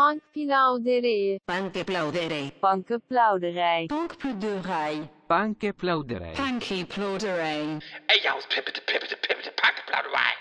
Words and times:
Punkplauderij. 0.00 1.40
Punkplauderij. 1.44 2.52
Punkplauderij. 2.60 3.86
Punkplauderij. 3.86 5.10
Punkplauderij. 5.26 6.32
Punkplauderij. 6.32 7.78
Ey, 8.06 8.20
jaus, 8.22 8.46
pippete, 8.46 8.80
pippete, 8.84 9.16
pippete, 9.20 9.52
Punkplauderei. 9.62 10.32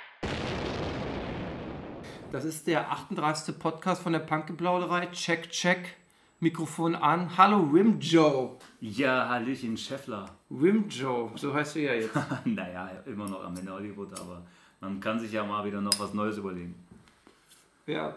Das 2.31 2.45
ist 2.45 2.67
der 2.67 2.89
38. 2.89 3.57
Podcast 3.57 4.01
von 4.01 4.13
der 4.13 4.21
Punkgeplauderei. 4.21 5.11
Check, 5.11 5.49
check. 5.49 5.97
Mikrofon 6.39 6.95
an. 6.95 7.37
Hallo 7.37 7.73
Wim 7.73 7.99
Joe. 7.99 8.55
Ja, 8.79 9.27
Hallöchen, 9.27 9.75
Scheffler. 9.75 10.25
Wim 10.49 10.87
Joe, 10.87 11.31
so 11.35 11.53
heißt 11.53 11.75
du 11.75 11.79
ja 11.79 11.93
jetzt. 11.95 12.15
naja, 12.45 13.03
immer 13.05 13.27
noch 13.27 13.43
am 13.43 13.57
Ende 13.57 13.73
Hollywood, 13.73 14.17
aber 14.21 14.41
man 14.79 15.01
kann 15.01 15.19
sich 15.19 15.33
ja 15.33 15.43
mal 15.43 15.65
wieder 15.65 15.81
noch 15.81 15.99
was 15.99 16.13
Neues 16.13 16.37
überlegen. 16.37 16.75
ja. 17.87 18.15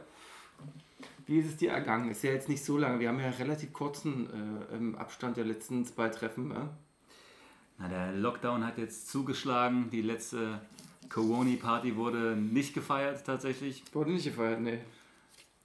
Wie 1.33 1.39
ist 1.39 1.47
es 1.47 1.57
dir 1.57 1.71
ergangen? 1.71 2.11
Ist 2.11 2.23
ja 2.25 2.31
jetzt 2.31 2.51
nicht 2.51 2.63
so 2.63 2.77
lange. 2.77 3.01
Wir 3.01 3.09
haben 3.09 3.19
ja 3.19 3.25
einen 3.25 3.35
relativ 3.37 3.73
kurzen 3.73 4.29
äh, 4.71 4.77
im 4.77 4.97
Abstand 4.97 5.39
der 5.39 5.47
letzten 5.47 5.87
zwei 5.87 6.11
Treffen. 6.11 6.49
Ne? 6.49 6.69
Na, 7.79 7.89
der 7.89 8.13
Lockdown 8.13 8.67
hat 8.67 8.77
jetzt 8.77 9.09
zugeschlagen. 9.09 9.89
Die 9.89 10.03
letzte 10.03 10.61
Corona-Party 11.09 11.97
wurde 11.97 12.37
nicht 12.37 12.75
gefeiert 12.75 13.25
tatsächlich. 13.25 13.83
Wurde 13.95 14.13
nicht 14.13 14.27
gefeiert, 14.27 14.61
nee. 14.61 14.81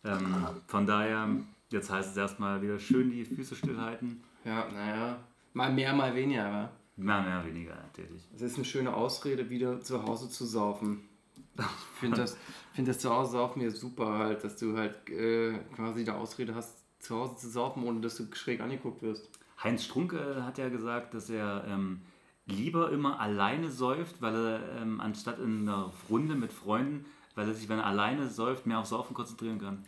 Ähm, 0.05 0.33
von 0.67 0.87
daher, 0.87 1.27
jetzt 1.69 1.89
heißt 1.89 2.11
es 2.11 2.15
erstmal 2.15 2.61
wieder 2.61 2.79
schön 2.79 3.11
die 3.11 3.25
Füße 3.25 3.57
stillhalten. 3.57 4.23
Ja, 4.45 4.69
naja. 4.71 5.19
Mal 5.51 5.73
mehr, 5.73 5.93
mal 5.93 6.15
weniger, 6.15 6.45
aber 6.45 6.71
Na, 6.95 7.21
mehr 7.21 7.45
weniger 7.45 7.75
natürlich. 7.75 8.25
es 8.33 8.41
ist 8.41 8.55
eine 8.55 8.63
schöne 8.63 8.93
Ausrede, 8.93 9.49
wieder 9.49 9.81
zu 9.81 10.01
Hause 10.03 10.29
zu 10.29 10.45
saufen. 10.45 11.09
Ich 11.57 11.99
finde 11.99 12.17
das, 12.17 12.37
find 12.73 12.87
das 12.87 12.99
zu 12.99 13.09
Hause 13.09 13.31
saufen 13.31 13.61
ja 13.61 13.71
super 13.71 14.17
halt, 14.19 14.43
dass 14.43 14.55
du 14.57 14.77
halt 14.77 15.09
äh, 15.09 15.53
quasi 15.75 16.03
die 16.03 16.11
Ausrede 16.11 16.53
hast, 16.55 16.75
zu 16.99 17.15
Hause 17.15 17.35
zu 17.37 17.49
saufen, 17.49 17.83
ohne 17.83 18.01
dass 18.01 18.15
du 18.17 18.27
schräg 18.33 18.61
angeguckt 18.61 19.01
wirst. 19.01 19.29
Heinz 19.63 19.83
Strunke 19.85 20.43
hat 20.45 20.57
ja 20.59 20.69
gesagt, 20.69 21.13
dass 21.13 21.29
er 21.29 21.63
ähm, 21.67 22.01
lieber 22.45 22.91
immer 22.91 23.19
alleine 23.19 23.71
säuft, 23.71 24.21
weil 24.21 24.35
er 24.35 24.81
ähm, 24.81 25.01
anstatt 25.01 25.39
in 25.39 25.61
einer 25.67 25.91
Runde 26.09 26.35
mit 26.35 26.53
Freunden, 26.53 27.05
weil 27.35 27.47
er 27.47 27.53
sich, 27.55 27.67
wenn 27.69 27.79
er 27.79 27.85
alleine 27.87 28.29
säuft, 28.29 28.65
mehr 28.67 28.79
auf 28.79 28.85
Saufen 28.85 29.13
konzentrieren 29.15 29.59
kann. 29.59 29.83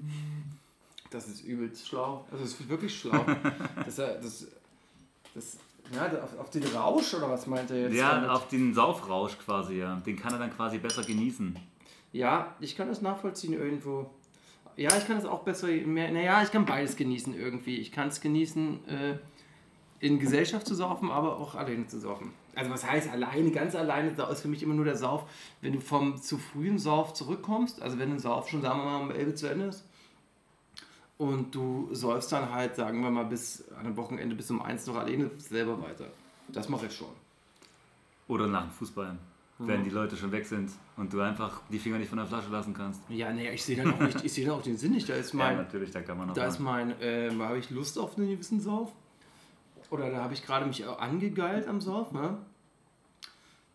Das 1.11 1.27
ist 1.27 1.41
übelst 1.43 1.87
schlau. 1.87 2.25
Also 2.31 2.43
das 2.43 2.53
ist 2.53 2.69
wirklich 2.69 2.99
schlau. 2.99 3.25
das, 3.85 3.97
er- 3.99 4.19
das, 4.21 4.47
das, 5.33 5.57
ja, 5.93 6.23
auf, 6.23 6.39
auf 6.39 6.49
den 6.49 6.63
Rausch 6.63 7.13
oder 7.13 7.29
was 7.29 7.47
meint 7.47 7.71
er 7.71 7.81
jetzt? 7.81 7.95
Ja, 7.95 8.15
damit? 8.15 8.29
auf 8.29 8.47
den 8.47 8.73
Saufrausch 8.73 9.37
quasi, 9.37 9.79
ja. 9.79 9.95
Den 10.05 10.17
kann 10.17 10.33
er 10.33 10.39
dann 10.39 10.55
quasi 10.55 10.77
besser 10.77 11.03
genießen. 11.03 11.57
ja, 12.11 12.55
ich 12.59 12.75
kann 12.75 12.87
das 12.87 13.01
nachvollziehen 13.01 13.53
irgendwo. 13.53 14.09
Ja, 14.75 14.95
ich 14.97 15.05
kann 15.05 15.17
das 15.17 15.25
auch 15.25 15.43
besser, 15.43 15.67
mehr, 15.67 16.11
naja, 16.11 16.41
ich 16.41 16.51
kann 16.51 16.65
beides 16.65 16.95
genießen 16.95 17.35
irgendwie. 17.35 17.77
Ich 17.77 17.91
kann 17.91 18.07
es 18.07 18.21
genießen, 18.21 18.87
äh, 18.87 19.17
in 19.99 20.19
Gesellschaft 20.19 20.65
zu 20.65 20.75
saufen, 20.75 21.11
aber 21.11 21.37
auch 21.37 21.55
alleine 21.55 21.87
zu 21.87 21.99
saufen. 21.99 22.31
Also 22.55 22.71
was 22.71 22.89
heißt 22.89 23.09
alleine, 23.09 23.51
ganz 23.51 23.75
alleine, 23.75 24.13
da 24.13 24.29
ist 24.29 24.41
für 24.41 24.47
mich 24.47 24.63
immer 24.63 24.73
nur 24.73 24.85
der 24.85 24.95
Sauf, 24.95 25.29
wenn 25.61 25.73
du 25.73 25.81
vom 25.81 26.21
zu 26.21 26.37
frühen 26.37 26.79
Sauf 26.79 27.13
zurückkommst, 27.13 27.81
also 27.81 27.99
wenn 27.99 28.11
ein 28.11 28.19
Sauf 28.19 28.49
schon, 28.49 28.61
sagen 28.61 28.79
wir 28.79 28.85
mal, 28.85 29.01
um 29.01 29.11
11 29.11 29.35
zu 29.35 29.47
Ende 29.47 29.65
ist, 29.65 29.85
und 31.19 31.53
du 31.53 31.89
säufst 31.91 32.31
dann 32.31 32.49
halt, 32.49 32.75
sagen 32.75 33.01
wir 33.01 33.11
mal, 33.11 33.25
bis 33.25 33.67
an 33.71 33.85
einem 33.85 33.97
Wochenende 33.97 34.35
bis 34.35 34.49
um 34.51 34.61
1 34.61 34.87
noch 34.87 34.95
alleine 34.95 35.29
selber 35.37 35.79
weiter. 35.81 36.07
Das 36.47 36.69
mache 36.69 36.85
ich 36.85 36.93
schon. 36.95 37.09
Oder 38.29 38.47
nach 38.47 38.63
dem 38.63 38.71
Fußball, 38.71 39.17
wenn 39.57 39.83
die 39.83 39.89
Leute 39.89 40.15
schon 40.15 40.31
weg 40.31 40.45
sind 40.45 40.71
und 40.95 41.11
du 41.11 41.19
einfach 41.19 41.61
die 41.69 41.77
Finger 41.77 41.97
nicht 41.97 42.07
von 42.07 42.19
der 42.19 42.25
Flasche 42.25 42.49
lassen 42.49 42.73
kannst. 42.73 43.01
Ja, 43.09 43.33
nee, 43.33 43.49
ich 43.51 43.65
sehe 43.65 43.75
dann 43.75 43.93
auch 43.93 43.99
nicht, 43.99 44.23
ich 44.23 44.31
sehe 44.31 44.45
dann 44.45 44.55
auch 44.55 44.61
den 44.61 44.77
Sinn 44.77 44.93
nicht. 44.93 45.09
Da 45.09 45.15
ist 45.15 45.33
mein, 45.33 45.57
ja, 45.57 45.63
natürlich, 45.63 45.91
da 45.91 46.01
kann 46.01 46.17
man 46.17 46.27
noch 46.27 46.35
Da 46.35 46.45
ist 46.45 46.59
mein, 46.59 46.91
äh, 47.01 47.29
habe 47.37 47.57
ich 47.57 47.69
Lust 47.69 47.99
auf 47.99 48.17
einen 48.17 48.29
gewissen 48.29 48.61
Sauf. 48.61 48.93
Oder 49.89 50.09
da 50.11 50.23
habe 50.23 50.33
ich 50.33 50.45
gerade 50.45 50.65
mich 50.67 50.87
angegeilt 50.87 51.67
am 51.67 51.81
Sauf, 51.81 52.13
ne? 52.13 52.37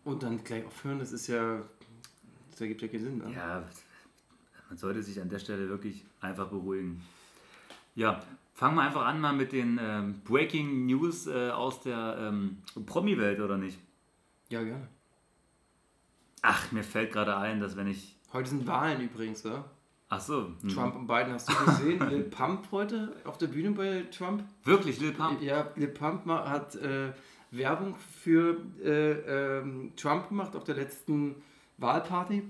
Und 0.03 0.23
dann 0.23 0.43
gleich 0.43 0.65
aufhören, 0.65 0.97
das 0.97 1.11
ist 1.11 1.27
ja, 1.27 1.61
das 2.49 2.61
ergibt 2.61 2.81
ja 2.81 2.87
keinen 2.87 3.03
Sinn, 3.03 3.17
ne? 3.19 3.31
Ja, 3.35 3.63
man 4.67 4.77
sollte 4.79 5.03
sich 5.03 5.21
an 5.21 5.29
der 5.29 5.39
Stelle 5.39 5.69
wirklich 5.69 6.03
einfach 6.21 6.47
beruhigen. 6.47 7.03
Ja, 7.95 8.21
fangen 8.53 8.75
wir 8.75 8.81
einfach 8.83 9.05
an 9.05 9.21
mal 9.21 9.33
mit 9.33 9.53
den 9.53 9.79
ähm, 9.81 10.21
Breaking 10.25 10.85
News 10.85 11.27
äh, 11.27 11.49
aus 11.49 11.81
der 11.81 12.17
ähm, 12.19 12.57
Promi-Welt, 12.85 13.39
oder 13.39 13.57
nicht? 13.57 13.79
Ja, 14.49 14.61
gerne. 14.61 14.87
Ach, 16.41 16.71
mir 16.71 16.83
fällt 16.83 17.13
gerade 17.13 17.35
ein, 17.37 17.59
dass 17.59 17.75
wenn 17.77 17.87
ich... 17.87 18.17
Heute 18.33 18.49
sind 18.49 18.67
Wahlen 18.67 19.01
übrigens, 19.01 19.43
ne? 19.45 19.63
Ach 20.09 20.19
so. 20.19 20.51
hm. 20.61 20.69
Trump 20.69 20.95
und 20.95 21.07
Biden, 21.07 21.33
hast 21.33 21.49
du 21.49 21.65
gesehen? 21.65 22.09
Lil 22.09 22.23
Pump 22.23 22.67
heute 22.71 23.15
auf 23.23 23.37
der 23.37 23.47
Bühne 23.47 23.71
bei 23.71 24.03
Trump? 24.11 24.43
Wirklich, 24.63 24.99
Lil 24.99 25.13
Pump? 25.13 25.41
Ja, 25.41 25.69
Lil 25.75 25.87
Pump 25.87 26.27
hat 26.27 26.75
äh, 26.75 27.11
Werbung 27.51 27.95
für 27.95 28.57
äh, 28.83 29.59
ähm, 29.59 29.93
Trump 29.95 30.29
gemacht 30.29 30.55
auf 30.55 30.65
der 30.65 30.75
letzten 30.75 31.35
Wahlparty 31.77 32.43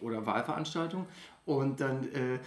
oder 0.00 0.24
Wahlveranstaltung. 0.24 1.06
Und 1.44 1.80
dann 1.80 2.04
äh, 2.12 2.38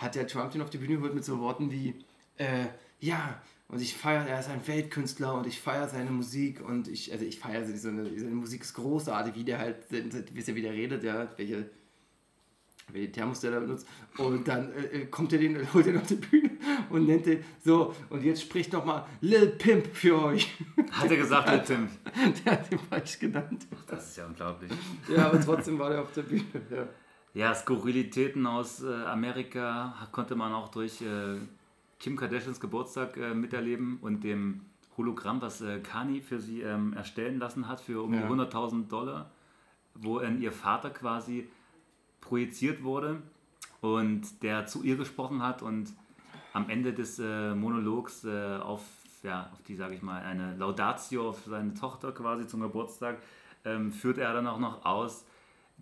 hat 0.00 0.14
der 0.14 0.26
Trump 0.26 0.52
den 0.52 0.62
auf 0.62 0.70
die 0.70 0.78
Bühne 0.78 0.96
geholt 0.96 1.14
mit 1.14 1.24
so 1.24 1.38
Worten 1.40 1.70
wie, 1.70 1.94
äh, 2.36 2.66
ja, 3.00 3.40
und 3.68 3.80
ich 3.80 3.96
feiere, 3.96 4.26
er 4.26 4.40
ist 4.40 4.48
ein 4.48 4.66
Weltkünstler 4.66 5.34
und 5.34 5.46
ich 5.46 5.60
feiere 5.60 5.88
seine 5.88 6.10
Musik 6.10 6.60
und 6.60 6.88
ich, 6.88 7.12
also 7.12 7.24
ich 7.24 7.38
feiere 7.38 7.64
seine, 7.64 8.04
seine 8.04 8.34
Musik 8.34 8.62
ist 8.62 8.74
großartig, 8.74 9.34
wie 9.36 9.44
der 9.44 9.58
halt, 9.58 9.76
wie 9.90 10.40
er 10.40 10.54
wieder 10.56 10.72
redet, 10.72 11.04
ja, 11.04 11.28
welche 11.36 11.70
welchen 12.92 13.12
Thermos 13.12 13.40
der 13.40 13.52
da 13.52 13.60
benutzt. 13.60 13.86
Und 14.18 14.46
dann 14.46 14.72
äh, 14.72 15.02
äh, 15.02 15.06
kommt 15.06 15.32
er 15.32 15.38
den, 15.38 15.72
holt 15.74 15.86
er 15.86 16.00
auf 16.00 16.06
die 16.06 16.16
Bühne 16.16 16.50
und 16.88 17.06
nennt 17.06 17.26
den 17.26 17.44
so, 17.64 17.94
und 18.08 18.24
jetzt 18.24 18.42
spricht 18.42 18.72
nochmal 18.72 19.06
Lil 19.20 19.46
Pimp 19.46 19.94
für 19.94 20.20
euch. 20.20 20.50
Hat 20.90 21.10
er 21.10 21.16
gesagt, 21.16 21.48
Lil 21.48 21.60
Pimp? 21.60 21.90
der 22.44 22.52
hat 22.52 22.72
ihn 22.72 22.78
falsch 22.78 23.18
genannt. 23.18 23.66
Das 23.86 24.08
ist 24.08 24.16
ja 24.16 24.26
unglaublich. 24.26 24.70
Ja, 25.14 25.26
aber 25.26 25.40
trotzdem 25.40 25.78
war 25.78 25.90
der 25.90 26.02
auf 26.02 26.12
der 26.12 26.22
Bühne. 26.22 26.44
Ja. 26.70 26.88
Ja, 27.32 27.54
Skurrilitäten 27.54 28.46
aus 28.46 28.82
äh, 28.82 28.92
Amerika 29.04 29.94
konnte 30.10 30.34
man 30.34 30.52
auch 30.52 30.68
durch 30.68 31.00
äh, 31.00 31.36
Kim 32.00 32.16
Kardashians 32.16 32.58
Geburtstag 32.58 33.16
äh, 33.16 33.34
miterleben 33.34 33.98
und 34.02 34.24
dem 34.24 34.62
Hologramm, 34.96 35.40
was 35.40 35.60
äh, 35.60 35.78
Kanye 35.78 36.22
für 36.22 36.40
sie 36.40 36.62
ähm, 36.62 36.92
erstellen 36.92 37.38
lassen 37.38 37.68
hat, 37.68 37.80
für 37.80 38.02
um 38.02 38.12
die 38.12 38.18
Ja. 38.18 38.28
100.000 38.28 38.88
Dollar, 38.88 39.30
wo 39.94 40.18
in 40.18 40.42
ihr 40.42 40.50
Vater 40.50 40.90
quasi 40.90 41.48
projiziert 42.20 42.82
wurde 42.82 43.22
und 43.80 44.42
der 44.42 44.66
zu 44.66 44.82
ihr 44.82 44.96
gesprochen 44.96 45.42
hat 45.42 45.62
und 45.62 45.94
am 46.52 46.68
Ende 46.68 46.92
des 46.92 47.20
äh, 47.20 47.54
Monologs 47.54 48.24
äh, 48.24 48.56
auf, 48.56 48.82
ja, 49.22 49.48
auf 49.52 49.62
die, 49.62 49.76
sage 49.76 49.94
ich 49.94 50.02
mal, 50.02 50.20
eine 50.22 50.56
Laudatio 50.56 51.28
auf 51.28 51.44
seine 51.46 51.74
Tochter 51.74 52.10
quasi 52.10 52.46
zum 52.48 52.60
Geburtstag, 52.60 53.18
ähm, 53.64 53.92
führt 53.92 54.18
er 54.18 54.32
dann 54.32 54.48
auch 54.48 54.58
noch 54.58 54.84
aus, 54.84 55.24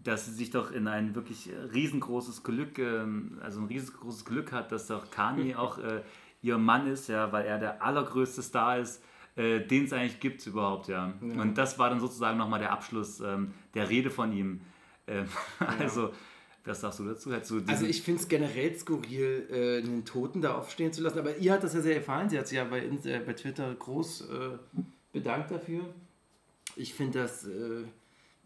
dass 0.04 0.26
sie 0.26 0.32
sich 0.32 0.50
doch 0.50 0.70
in 0.70 0.88
ein 0.88 1.14
wirklich 1.14 1.50
riesengroßes 1.72 2.42
Glück, 2.42 2.78
ähm, 2.78 3.38
also 3.42 3.60
ein 3.60 3.66
riesengroßes 3.66 4.25
Glück 4.25 4.53
hat, 4.53 4.72
dass 4.72 4.86
doch 4.86 5.10
Kanye 5.10 5.54
auch 5.56 5.78
äh, 5.78 6.03
ihr 6.42 6.59
Mann 6.59 6.86
ist, 6.86 7.09
ja, 7.09 7.32
weil 7.32 7.47
er 7.47 7.59
der 7.59 7.82
allergrößte 7.82 8.42
Star 8.42 8.78
ist, 8.78 9.03
äh, 9.37 9.60
den 9.60 9.84
es 9.84 9.92
eigentlich 9.92 10.20
gibt 10.20 10.47
überhaupt, 10.47 10.88
ja. 10.88 11.14
Und 11.20 11.58
das 11.58 11.78
war 11.78 11.91
dann 11.91 12.00
sozusagen 12.00 12.38
nochmal 12.38 12.60
der 12.60 12.72
Abschluss 12.72 13.20
ähm, 13.20 13.53
der 13.75 13.88
Rede 13.88 14.10
von 14.10 14.32
ihm. 14.32 14.60
Ähm, 15.06 15.26
Also, 15.78 16.12
was 16.64 16.81
sagst 16.82 16.98
du 16.98 17.04
dazu? 17.04 17.60
Du 17.60 17.72
Also 17.72 17.87
ich 17.87 18.03
finde 18.03 18.20
es 18.20 18.28
generell 18.28 18.75
skurril, 18.76 19.48
äh, 19.50 19.78
einen 19.78 20.04
Toten 20.04 20.42
da 20.42 20.54
aufstehen 20.54 20.92
zu 20.92 21.03
lassen. 21.03 21.19
Aber 21.19 21.37
ihr 21.37 21.53
hat 21.53 21.64
das 21.64 21.75
ja 21.75 21.81
sehr 21.81 21.94
gefallen. 21.94 22.28
Sie 22.28 22.38
hat 22.38 22.47
sich 22.47 22.58
ja 22.58 22.64
bei, 22.64 22.81
äh, 22.81 23.20
bei 23.25 23.32
Twitter 23.32 23.75
groß 23.75 24.28
äh, 24.28 24.84
bedankt 25.12 25.50
dafür. 25.50 25.82
Ich 26.76 26.94
finde 26.94 27.20
das, 27.20 27.47
äh, 27.47 27.50
äh, 27.50 27.84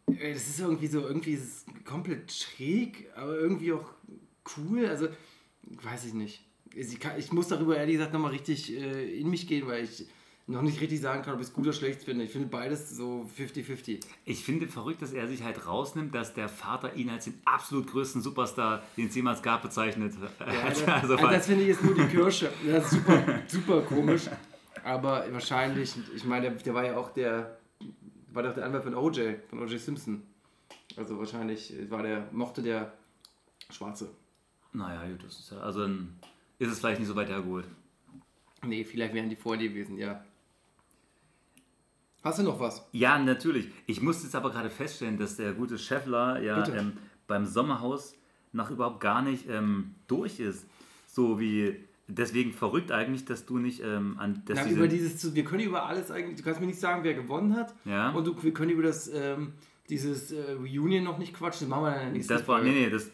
das 0.07 0.49
ist 0.49 0.61
irgendwie 0.61 0.87
so, 0.87 1.01
irgendwie 1.01 1.33
ist 1.33 1.67
es 1.69 1.85
komplett 1.85 2.33
schräg, 2.33 3.09
aber 3.15 3.37
irgendwie 3.37 3.73
auch 3.73 3.93
cool. 4.57 4.87
Also, 4.87 5.09
weiß 5.63 6.07
ich 6.07 6.15
nicht. 6.15 6.45
Ich, 6.75 6.99
kann, 6.99 7.19
ich 7.19 7.33
muss 7.33 7.49
darüber 7.49 7.77
ehrlich 7.77 7.97
gesagt 7.97 8.13
nochmal 8.13 8.33
richtig 8.33 8.75
äh, 8.75 9.19
in 9.19 9.29
mich 9.29 9.47
gehen, 9.47 9.67
weil 9.67 9.85
ich 9.85 10.07
noch 10.47 10.63
nicht 10.63 10.81
richtig 10.81 11.01
sagen 11.01 11.23
kann, 11.23 11.35
ob 11.35 11.41
ich 11.41 11.47
es 11.47 11.53
gut 11.53 11.65
oder 11.65 11.73
schlecht 11.73 12.03
finde. 12.03 12.25
Ich 12.25 12.33
finde 12.33 12.49
beides 12.49 12.91
so 12.91 13.29
50-50. 13.39 14.01
Ich 14.25 14.45
finde 14.45 14.67
verrückt, 14.67 15.01
dass 15.01 15.13
er 15.13 15.29
sich 15.29 15.43
halt 15.43 15.67
rausnimmt, 15.67 16.15
dass 16.15 16.35
der 16.35 16.49
Vater 16.49 16.95
ihn 16.95 17.11
als 17.11 17.25
den 17.25 17.35
absolut 17.45 17.87
größten 17.89 18.23
Superstar, 18.23 18.83
den 18.97 19.09
es 19.09 19.15
jemals 19.15 19.43
gab, 19.43 19.63
bezeichnet. 19.63 20.15
Ja, 20.41 20.47
Also, 20.47 20.85
das, 20.85 20.89
also, 21.03 21.15
also 21.15 21.27
das 21.29 21.47
finde 21.47 21.63
ich 21.63 21.69
jetzt 21.69 21.85
nur 21.85 21.95
die 21.95 22.07
Kirsche. 22.07 22.51
Das 22.67 22.85
ist 22.85 22.91
super, 22.93 23.43
super 23.47 23.81
komisch. 23.83 24.23
Aber 24.85 25.25
wahrscheinlich, 25.31 25.95
ich 26.15 26.25
meine, 26.25 26.51
der, 26.51 26.59
der 26.59 26.75
war 26.75 26.85
ja 26.85 26.97
auch 26.97 27.11
der, 27.11 27.59
war 28.35 28.43
doch 28.43 28.55
der 28.55 28.65
Anwalt 28.65 28.85
von 28.85 28.95
OJ, 28.95 29.35
von 29.49 29.61
OJ 29.61 29.79
Simpson. 29.79 30.23
Also 30.97 31.19
wahrscheinlich 31.19 31.75
war 31.91 32.03
der, 32.03 32.29
mochte 32.33 32.63
der 32.63 32.93
Schwarze. 33.71 34.11
naja, 34.73 35.11
gut, 35.11 35.25
das 35.25 35.39
ist 35.39 35.51
ja, 35.51 35.59
also 35.59 35.81
dann 35.81 36.19
ist 36.59 36.71
es 36.71 36.79
vielleicht 36.79 37.01
nicht 37.01 37.09
so 37.09 37.17
weit 37.17 37.29
hergeholt. 37.29 37.67
Nee, 38.65 38.85
vielleicht 38.85 39.15
wären 39.15 39.29
die 39.29 39.37
vor 39.37 39.57
dir 39.57 39.69
gewesen, 39.69 39.99
ja. 39.99 40.25
Hast 42.23 42.39
du 42.39 42.45
noch 42.45 42.61
was? 42.61 42.87
Ja, 42.93 43.19
natürlich. 43.19 43.69
Ich 43.87 44.01
musste 44.01 44.25
jetzt 44.25 44.37
aber 44.37 44.51
gerade 44.51 44.71
feststellen, 44.71 45.19
dass 45.19 45.37
der 45.37 45.55
gute 45.55 45.77
Scheffler 45.77 46.41
ja 46.41 46.65
ähm, 46.69 46.97
beim 47.27 47.47
Sommerhaus 47.47 48.15
noch 48.53 48.71
überhaupt 48.71 49.01
gar 49.01 49.23
nicht 49.23 49.49
ähm, 49.49 49.97
durch 50.07 50.39
ist. 50.39 50.67
so 51.07 51.41
wie, 51.41 51.85
deswegen 52.15 52.53
verrückt 52.53 52.93
eigentlich, 52.93 53.25
dass 53.25 53.47
du 53.47 53.59
nicht 53.59 53.83
ähm, 53.83 54.17
an, 54.19 54.43
dass 54.47 54.59
Na, 54.59 54.65
diese- 54.65 54.77
über 54.77 54.89
dieses, 54.89 55.19
zu- 55.19 55.35
wir 55.35 55.45
können 55.45 55.65
über 55.65 55.87
alles 55.87 56.11
eigentlich, 56.11 56.37
du 56.37 56.43
kannst 56.43 56.61
mir 56.61 56.67
nicht 56.67 56.81
sagen, 56.81 57.05
wer 57.05 57.15
gewonnen 57.15 57.57
hat. 57.57 57.75
Ja. 57.85 58.11
Und 58.11 58.27
du, 58.27 58.43
wir 58.43 58.53
können 58.53 58.71
über 58.71 58.83
das, 58.83 59.09
ähm, 59.09 59.53
dieses 59.89 60.33
äh, 60.33 60.53
Reunion 60.53 61.05
noch 61.05 61.19
nicht 61.19 61.35
quatschen, 61.35 61.69
das 61.69 61.71
machen 61.71 61.85
wir 61.85 61.91
dann 61.91 61.99
in 62.01 62.05
der 62.07 62.13
nächsten 62.15 62.33
Das 62.33 62.47
war, 62.49 62.57
Folge. 62.59 62.71
nee, 62.73 62.85
nee, 62.87 62.91
das, 62.91 63.11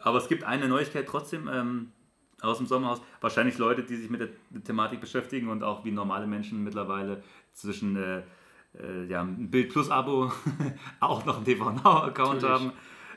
aber 0.00 0.18
es 0.18 0.28
gibt 0.28 0.44
eine 0.44 0.68
Neuigkeit 0.68 1.06
trotzdem 1.06 1.48
ähm, 1.52 1.92
aus 2.40 2.58
dem 2.58 2.66
Sommerhaus. 2.66 3.00
Wahrscheinlich 3.20 3.58
Leute, 3.58 3.82
die 3.84 3.96
sich 3.96 4.10
mit 4.10 4.20
der 4.20 4.28
Thematik 4.64 5.00
beschäftigen 5.00 5.48
und 5.48 5.62
auch 5.62 5.84
wie 5.84 5.90
normale 5.92 6.26
Menschen 6.26 6.62
mittlerweile 6.62 7.22
zwischen 7.52 7.96
äh, 7.96 8.18
äh, 8.78 9.06
ja, 9.08 9.22
ein 9.22 9.50
Bild 9.50 9.70
Plus 9.70 9.90
Abo 9.90 10.30
auch 11.00 11.24
noch 11.24 11.36
einen 11.36 11.44
TV 11.44 11.70
Now 11.70 12.02
Account 12.04 12.42
Natürlich. 12.42 12.50
haben. 12.50 12.72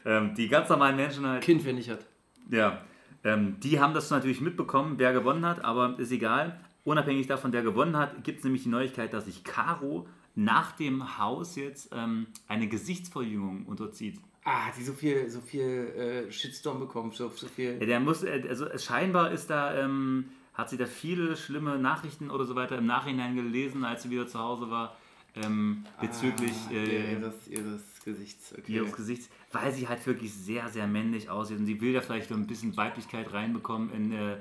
Ähm, 0.06 0.36
die 0.36 0.48
ganz 0.48 0.70
normalen 0.70 0.96
Menschen 0.96 1.26
halt. 1.28 1.44
Kind, 1.44 1.66
wer 1.66 1.74
nicht 1.74 1.90
hat. 1.90 2.06
Ja, 2.50 2.82
ähm, 3.28 3.60
die 3.60 3.80
haben 3.80 3.94
das 3.94 4.10
natürlich 4.10 4.42
mitbekommen, 4.42 4.96
wer 4.98 5.14
gewonnen 5.14 5.46
hat, 5.46 5.64
aber 5.64 5.98
ist 6.00 6.12
egal. 6.12 6.60
Unabhängig 6.84 7.28
davon, 7.28 7.52
wer 7.52 7.64
gewonnen 7.64 7.98
hat, 7.98 8.24
gibt 8.24 8.40
es 8.40 8.44
nämlich 8.44 8.64
die 8.64 8.70
Neuigkeit, 8.70 9.14
dass 9.14 9.26
sich 9.26 9.44
Caro 9.44 10.08
nach 10.36 10.72
dem 10.74 11.18
Haus 11.18 11.56
jetzt 11.56 11.90
ähm, 11.94 12.28
eine 12.48 12.68
Gesichtsverjüngung 12.68 13.66
unterzieht. 13.66 14.20
Ah, 14.44 14.72
die 14.78 14.84
so 14.84 14.94
viel, 14.94 15.30
so 15.30 15.42
viel 15.42 16.28
äh, 16.28 16.32
Shitstorm 16.32 16.80
bekommen, 16.80 17.12
so, 17.12 17.30
so 17.30 17.48
viel. 17.48 17.78
Ja, 17.80 17.86
der 17.86 18.00
muss, 18.00 18.24
äh, 18.24 18.46
also 18.48 18.66
scheinbar 18.78 19.32
ist 19.32 19.50
da, 19.50 19.76
ähm, 19.76 20.30
hat 20.54 20.70
sie 20.70 20.78
da 20.78 20.86
viele 20.86 21.36
schlimme 21.36 21.78
Nachrichten 21.78 22.30
oder 22.30 22.46
so 22.46 22.56
weiter 22.56 22.78
im 22.78 22.86
Nachhinein 22.86 23.36
gelesen, 23.36 23.84
als 23.84 24.04
sie 24.04 24.10
wieder 24.10 24.28
zu 24.28 24.40
Hause 24.40 24.70
war, 24.70 24.96
ähm, 25.36 25.86
bezüglich 26.00 26.54
ah, 26.70 26.74
äh, 26.74 27.14
ihres, 27.14 27.48
ihres 27.48 27.82
Gesichts. 28.08 28.54
Okay. 28.58 28.72
ihres 28.72 28.94
Gesichts, 28.94 29.30
weil 29.52 29.74
sie 29.74 29.88
halt 29.88 30.08
wirklich 30.08 30.34
sehr, 30.34 30.70
sehr 30.70 30.88
männlich 30.88 31.30
aussieht 31.30 31.60
und 31.60 31.66
sie 31.66 31.82
will 31.82 31.92
da 31.94 32.02
vielleicht 32.02 32.30
so 32.30 32.36
ein 32.36 32.48
bisschen 32.48 32.78
Weiblichkeit 32.78 33.34
reinbekommen 33.34 33.92
in 33.92 34.14
äh, 34.14 34.38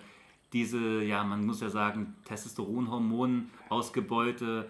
diese, 0.52 1.02
ja, 1.02 1.24
man 1.24 1.44
muss 1.44 1.60
ja 1.60 1.68
sagen, 1.68 2.14
Testosteronhormonen-Ausgebeute. 2.24 4.68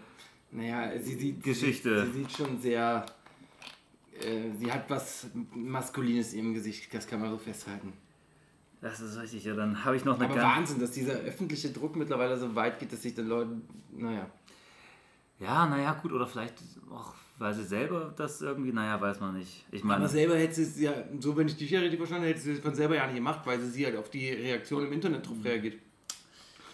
Naja, 0.50 0.98
sie 0.98 1.14
sieht, 1.14 1.42
Geschichte. 1.42 2.06
Sie, 2.06 2.12
sie 2.12 2.18
sieht 2.20 2.32
schon 2.32 2.58
sehr. 2.58 3.04
Äh, 4.18 4.52
sie 4.58 4.72
hat 4.72 4.88
was 4.88 5.26
Maskulines 5.54 6.32
in 6.32 6.38
ihrem 6.38 6.54
Gesicht, 6.54 6.94
das 6.94 7.06
kann 7.06 7.20
man 7.20 7.30
so 7.30 7.36
festhalten. 7.36 7.92
Das 8.80 9.00
ist 9.00 9.20
richtig, 9.20 9.44
ja, 9.44 9.54
dann 9.54 9.84
habe 9.84 9.96
ich 9.96 10.04
noch 10.04 10.18
eine 10.18 10.30
Aber 10.30 10.42
Wahnsinn, 10.42 10.80
dass 10.80 10.92
dieser 10.92 11.12
öffentliche 11.12 11.68
Druck 11.70 11.96
mittlerweile 11.96 12.38
so 12.38 12.54
weit 12.54 12.78
geht, 12.78 12.92
dass 12.92 13.02
sich 13.02 13.14
den 13.14 13.26
Leuten. 13.26 13.62
Naja. 13.92 14.30
Ja, 15.38 15.66
naja, 15.66 15.92
gut, 16.00 16.12
oder 16.12 16.26
vielleicht 16.26 16.54
auch, 16.90 17.12
weil 17.38 17.52
sie 17.54 17.64
selber 17.64 18.12
das 18.16 18.40
irgendwie, 18.40 18.72
naja, 18.72 19.00
weiß 19.00 19.20
man 19.20 19.36
nicht. 19.36 19.64
Ich 19.70 19.84
meine, 19.84 20.00
Aber 20.00 20.08
selber 20.08 20.36
hätte 20.36 20.54
sie 20.54 20.62
es 20.62 20.80
ja, 20.80 20.92
so 21.20 21.36
wenn 21.36 21.48
ich 21.48 21.58
ja 21.70 21.80
richtig 21.80 21.98
verstanden 21.98 22.24
hätte, 22.26 22.38
hätte 22.38 22.44
sie 22.44 22.52
es 22.52 22.60
von 22.60 22.74
selber 22.74 22.96
ja 22.96 23.06
nicht 23.06 23.16
gemacht, 23.16 23.40
weil 23.44 23.60
sie, 23.60 23.68
sie 23.70 23.84
halt 23.84 23.96
auf 23.96 24.08
die 24.10 24.30
Reaktion 24.30 24.84
im 24.86 24.92
Internet 24.92 25.20
Mhm. 25.20 25.24
drauf 25.34 25.44
reagiert. 25.44 25.78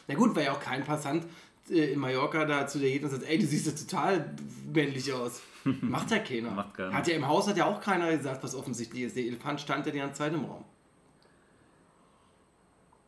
Na 0.08 0.14
gut, 0.14 0.34
weil 0.36 0.44
ja 0.44 0.52
auch 0.52 0.60
kein 0.60 0.84
Passant 0.84 1.24
äh, 1.70 1.92
in 1.92 1.98
Mallorca 2.00 2.44
da 2.44 2.66
zu 2.66 2.78
dir 2.78 2.90
geht 2.90 3.02
und 3.04 3.10
sagt, 3.10 3.24
ey, 3.28 3.38
du 3.38 3.46
siehst 3.46 3.66
ja 3.66 3.72
total 3.72 4.34
männlich 4.72 5.12
aus. 5.12 5.40
Macht 5.80 6.10
ja 6.10 6.18
keiner. 6.18 6.50
Macht 6.50 6.74
keiner. 6.74 6.92
Hat 6.92 7.06
ja 7.08 7.14
im 7.14 7.26
Haus 7.26 7.46
hat 7.48 7.56
ja 7.56 7.66
auch 7.66 7.80
keiner 7.80 8.16
gesagt, 8.16 8.42
was 8.42 8.54
offensichtlich 8.54 9.02
ist. 9.04 9.16
Der 9.16 9.24
Elefant 9.24 9.60
stand 9.60 9.86
ja 9.86 9.92
die 9.92 9.98
ganze 9.98 10.18
Zeit 10.18 10.32
im 10.34 10.44
Raum. 10.44 10.64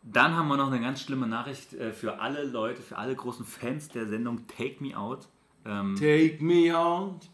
Dann 0.02 0.36
haben 0.36 0.48
wir 0.48 0.56
noch 0.56 0.70
eine 0.70 0.80
ganz 0.80 1.00
schlimme 1.00 1.26
Nachricht 1.26 1.72
äh, 1.74 1.92
für 1.92 2.20
alle 2.20 2.44
Leute, 2.44 2.82
für 2.82 2.98
alle 2.98 3.14
großen 3.16 3.44
Fans 3.44 3.88
der 3.88 4.06
Sendung 4.06 4.46
Take 4.46 4.76
Me 4.84 4.96
Out. 4.96 5.28
Ähm, 5.64 5.96
Take 5.98 6.36
me 6.44 6.76
out. 6.78 7.26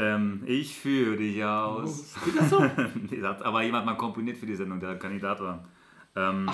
Ähm, 0.00 0.42
ich 0.46 0.78
führe 0.78 1.16
dich 1.16 1.44
aus. 1.44 2.14
Geht 2.24 2.38
das 2.38 2.50
so? 2.50 2.58
Nee, 3.10 3.18
das 3.20 3.28
hat 3.28 3.42
aber 3.42 3.62
jemand 3.62 3.86
mal 3.86 3.96
komponiert 3.96 4.38
für 4.38 4.46
die 4.46 4.54
Sendung, 4.56 4.80
der 4.80 4.98
Kandidat 4.98 5.40
war. 5.40 5.64
Ähm, 6.16 6.48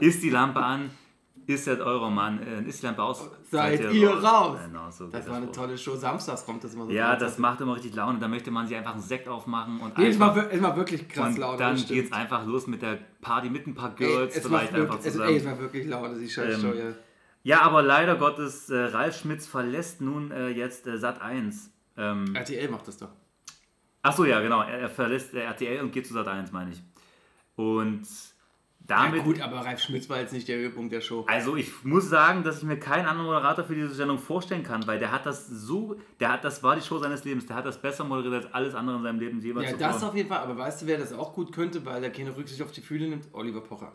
ist 0.00 0.22
die 0.22 0.30
Lampe 0.30 0.60
an? 0.62 0.90
Ist 1.48 1.66
das 1.68 1.78
euer 1.78 2.10
Mann? 2.10 2.40
Äh, 2.42 2.68
ist 2.68 2.82
die 2.82 2.86
Lampe 2.86 3.02
aus? 3.04 3.30
Seid 3.50 3.92
ihr 3.92 4.10
raus? 4.10 4.58
Genau, 4.66 4.90
so 4.90 5.06
Das 5.06 5.28
war 5.28 5.36
eine 5.36 5.46
wohl. 5.46 5.52
tolle 5.54 5.78
Show. 5.78 5.94
Samstags 5.94 6.44
kommt 6.44 6.64
das 6.64 6.74
immer 6.74 6.86
so. 6.86 6.90
Ja, 6.90 7.10
raus. 7.12 7.20
das 7.20 7.38
macht 7.38 7.60
immer 7.60 7.76
richtig 7.76 7.94
Laune. 7.94 8.18
Da 8.18 8.26
möchte 8.26 8.50
man 8.50 8.66
sich 8.66 8.76
einfach 8.76 8.94
einen 8.94 9.00
Sekt 9.02 9.28
aufmachen 9.28 9.78
und 9.80 9.96
Nee, 9.96 10.08
es 10.08 10.20
einfach. 10.20 10.46
es 10.50 10.60
war 10.60 10.76
wirklich 10.76 11.08
krass 11.08 11.28
und 11.34 11.38
laut. 11.38 11.60
dann 11.60 11.76
das 11.76 11.86
geht's 11.86 12.12
einfach 12.12 12.44
los 12.46 12.66
mit 12.66 12.82
der 12.82 12.98
Party 13.20 13.48
mit 13.48 13.66
ein 13.68 13.74
paar 13.74 13.90
Ey, 13.90 14.06
Girls, 14.06 14.36
es 14.36 14.44
vielleicht 14.46 14.72
macht 14.72 14.80
einfach 14.80 14.94
wirklich, 14.94 15.06
es, 15.06 15.12
zusammen. 15.12 15.30
ey, 15.30 15.36
es 15.36 15.44
war 15.46 15.58
wirklich 15.60 15.86
laut, 15.86 16.10
die 16.20 16.28
scheiß 16.28 16.54
Ähm, 16.54 16.60
Show, 16.60 16.76
ja. 16.76 16.84
Ja, 17.44 17.60
aber 17.62 17.80
leider 17.82 18.16
Gottes, 18.16 18.68
äh, 18.70 18.76
Ralf 18.86 19.16
Schmitz 19.16 19.46
verlässt 19.46 20.00
nun 20.00 20.32
äh, 20.32 20.48
jetzt 20.48 20.88
äh, 20.88 20.98
Sat 20.98 21.22
1. 21.22 21.70
Ähm, 21.96 22.34
RTL 22.34 22.68
macht 22.68 22.86
das 22.88 22.98
doch. 22.98 23.10
Achso, 24.02 24.24
ja, 24.24 24.40
genau. 24.40 24.62
Er, 24.62 24.78
er 24.80 24.90
verlässt 24.90 25.34
RTL 25.34 25.80
und 25.82 25.92
geht 25.92 26.06
zu 26.06 26.14
Sat 26.14 26.28
1, 26.28 26.52
meine 26.52 26.70
ich. 26.72 26.82
Und 27.56 28.06
damit. 28.86 29.18
ja 29.18 29.24
gut, 29.24 29.40
aber 29.40 29.64
Ralf 29.64 29.80
Schmitz 29.80 30.08
war 30.08 30.20
jetzt 30.20 30.32
nicht 30.32 30.46
der 30.46 30.58
Höhepunkt 30.58 30.92
der 30.92 31.00
Show. 31.00 31.24
Also 31.28 31.56
ich 31.56 31.84
muss 31.84 32.08
sagen, 32.08 32.44
dass 32.44 32.58
ich 32.58 32.62
mir 32.64 32.78
keinen 32.78 33.06
anderen 33.06 33.26
Moderator 33.26 33.64
für 33.64 33.74
diese 33.74 33.92
Sendung 33.94 34.18
vorstellen 34.18 34.62
kann, 34.62 34.86
weil 34.86 34.98
der 34.98 35.10
hat 35.10 35.26
das 35.26 35.48
so, 35.48 35.96
der 36.20 36.32
hat, 36.32 36.44
das 36.44 36.62
war 36.62 36.76
die 36.76 36.82
Show 36.82 36.98
seines 36.98 37.24
Lebens, 37.24 37.46
der 37.46 37.56
hat 37.56 37.66
das 37.66 37.80
besser 37.80 38.04
moderiert 38.04 38.44
als 38.44 38.54
alles 38.54 38.74
andere 38.74 38.96
in 38.98 39.02
seinem 39.02 39.18
Leben 39.18 39.40
jeweils 39.40 39.70
Ja, 39.70 39.72
zuvor. 39.76 39.88
das 39.92 40.04
auf 40.04 40.14
jeden 40.14 40.28
Fall. 40.28 40.38
Aber 40.38 40.56
weißt 40.56 40.82
du, 40.82 40.86
wer 40.86 40.98
das 40.98 41.12
auch 41.12 41.32
gut 41.32 41.52
könnte, 41.52 41.84
weil 41.84 42.02
er 42.04 42.10
keine 42.10 42.36
Rücksicht 42.36 42.62
auf 42.62 42.70
die 42.70 42.80
Fühle 42.80 43.08
nimmt? 43.08 43.26
Oliver 43.32 43.60
Pocher. 43.60 43.92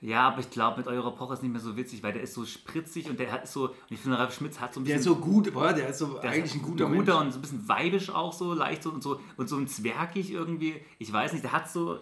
Ja, 0.00 0.28
aber 0.28 0.40
ich 0.40 0.50
glaube, 0.50 0.78
mit 0.78 0.86
eurer 0.86 1.10
Pocher 1.12 1.34
ist 1.34 1.42
nicht 1.42 1.52
mehr 1.52 1.60
so 1.60 1.76
witzig, 1.76 2.02
weil 2.02 2.12
der 2.12 2.22
ist 2.22 2.34
so 2.34 2.44
spritzig 2.44 3.08
und 3.08 3.18
der 3.18 3.32
hat 3.32 3.48
so, 3.48 3.68
und 3.68 3.74
ich 3.88 3.98
finde, 3.98 4.18
Ralf 4.18 4.34
Schmitz 4.34 4.60
hat 4.60 4.74
so 4.74 4.80
ein 4.80 4.84
Der 4.84 4.96
bisschen... 4.96 5.12
ist 5.12 5.18
so 5.18 5.24
gut, 5.24 5.54
oder? 5.56 5.72
Der 5.72 5.88
ist 5.88 5.98
so 5.98 6.18
der 6.18 6.30
eigentlich 6.30 6.44
ist 6.44 6.54
ein 6.56 6.62
guter, 6.62 6.84
guter 6.86 7.14
Mensch. 7.14 7.26
und 7.26 7.32
so 7.32 7.38
ein 7.38 7.42
bisschen 7.42 7.68
weibisch 7.68 8.10
auch 8.10 8.32
so, 8.32 8.52
leicht 8.52 8.82
so 8.82 8.90
und 8.90 9.02
so 9.02 9.20
und 9.36 9.48
so 9.48 9.56
ein 9.56 9.66
zwergig 9.66 10.30
irgendwie. 10.30 10.74
Ich 10.98 11.12
weiß 11.12 11.32
nicht, 11.32 11.44
der 11.44 11.52
hat 11.52 11.70
so... 11.70 11.98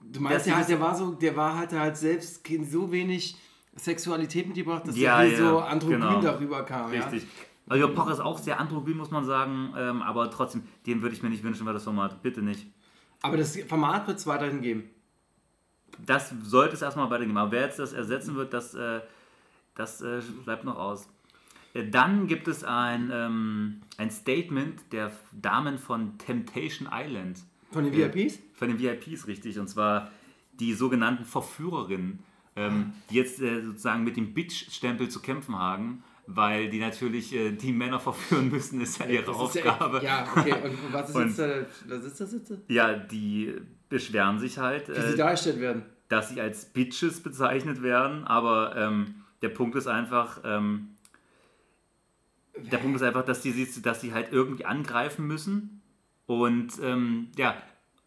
Du 0.00 0.20
meinst, 0.20 0.46
der, 0.46 0.56
hat, 0.56 0.68
der 0.68 0.80
war 0.80 0.94
so, 0.94 1.12
der 1.12 1.36
war 1.36 1.56
halt 1.56 1.72
halt 1.72 1.96
selbst 1.96 2.46
so 2.70 2.92
wenig 2.92 3.36
Sexualität 3.74 4.46
mitgebracht, 4.46 4.86
dass 4.86 4.96
Ja, 4.96 5.22
der 5.22 5.30
wie 5.30 5.32
ja, 5.32 5.38
so 5.38 5.58
androgyn 5.58 6.00
genau. 6.00 6.20
darüber 6.20 6.64
kam. 6.64 6.90
Richtig. 6.90 7.26
Oliver 7.68 7.88
Pocher 7.88 8.12
ist 8.12 8.20
auch 8.20 8.38
sehr 8.38 8.60
androgyn, 8.60 8.96
muss 8.96 9.10
man 9.10 9.24
sagen, 9.24 9.72
ähm, 9.76 10.02
aber 10.02 10.30
trotzdem, 10.30 10.62
den 10.86 11.02
würde 11.02 11.14
ich 11.14 11.22
mir 11.22 11.30
nicht 11.30 11.42
wünschen, 11.42 11.66
weil 11.66 11.74
das 11.74 11.84
Format, 11.84 12.22
bitte 12.22 12.42
nicht. 12.42 12.62
Ja. 12.62 12.70
Aber 13.22 13.36
das 13.36 13.56
Format 13.68 14.06
wird 14.06 14.18
es 14.18 14.26
weiterhin 14.26 14.60
geben. 14.60 14.84
Das 16.04 16.32
sollte 16.42 16.74
es 16.74 16.82
erstmal 16.82 17.10
weitergeben. 17.10 17.36
Aber 17.38 17.52
wer 17.52 17.62
jetzt 17.62 17.78
das 17.78 17.92
ersetzen 17.92 18.34
wird, 18.36 18.52
das, 18.52 18.74
äh, 18.74 19.00
das 19.74 20.00
äh, 20.00 20.20
bleibt 20.44 20.64
noch 20.64 20.76
aus. 20.76 21.08
Äh, 21.74 21.88
Dann 21.88 22.26
gibt 22.26 22.48
es 22.48 22.64
ein, 22.64 23.10
ähm, 23.12 23.80
ein 23.96 24.10
Statement 24.10 24.80
der 24.92 25.10
Damen 25.32 25.78
von 25.78 26.16
Temptation 26.18 26.88
Island. 26.92 27.38
Von 27.72 27.84
den 27.84 27.92
Ja. 27.94 28.12
VIPs? 28.14 28.38
Von 28.54 28.68
den 28.68 28.78
VIPs, 28.78 29.26
richtig. 29.26 29.58
Und 29.58 29.68
zwar 29.68 30.10
die 30.58 30.72
sogenannten 30.74 31.24
Verführerinnen, 31.24 32.20
ähm, 32.56 32.92
die 33.10 33.16
jetzt 33.16 33.40
äh, 33.40 33.62
sozusagen 33.62 34.04
mit 34.04 34.16
dem 34.16 34.34
Bitch-Stempel 34.34 35.08
zu 35.08 35.20
kämpfen 35.20 35.56
haben, 35.58 36.02
weil 36.26 36.68
die 36.70 36.80
natürlich 36.80 37.32
äh, 37.34 37.52
die 37.52 37.72
Männer 37.72 38.00
verführen 38.00 38.50
müssen, 38.50 38.80
ist 38.80 38.98
ja 38.98 39.06
ihre 39.06 39.24
Das 39.24 39.36
ist 39.36 39.40
Aufgabe. 39.66 39.98
Ja, 40.02 40.24
ja, 40.24 40.28
okay. 40.34 40.54
Und 40.64 40.92
was 40.92 41.10
ist 41.10 41.16
Und- 41.16 41.26
jetzt, 41.28 41.38
äh, 41.38 41.66
was 41.86 42.04
ist 42.04 42.20
das 42.20 42.32
jetzt? 42.32 42.52
Ja, 42.68 42.94
die 42.94 43.54
beschweren 43.88 44.38
sich 44.38 44.58
halt. 44.58 44.88
Wie 44.88 44.92
äh, 44.92 45.10
sie 45.12 45.16
dargestellt 45.16 45.60
werden. 45.60 45.82
dass 46.08 46.28
sie 46.30 46.40
als 46.40 46.66
Bitches 46.66 47.22
bezeichnet 47.22 47.82
werden, 47.82 48.24
aber 48.24 48.74
ähm, 48.76 49.24
der 49.42 49.50
Punkt 49.50 49.76
ist 49.76 49.86
einfach, 49.86 50.40
ähm, 50.44 50.90
der 52.56 52.78
Punkt 52.78 52.96
ist 52.96 53.02
einfach, 53.02 53.24
dass 53.24 53.40
die, 53.42 53.52
sie- 53.52 53.82
dass 53.82 54.02
halt 54.12 54.32
irgendwie 54.32 54.64
angreifen 54.64 55.26
müssen 55.26 55.80
und 56.26 56.72
ähm, 56.82 57.28
ja, 57.36 57.54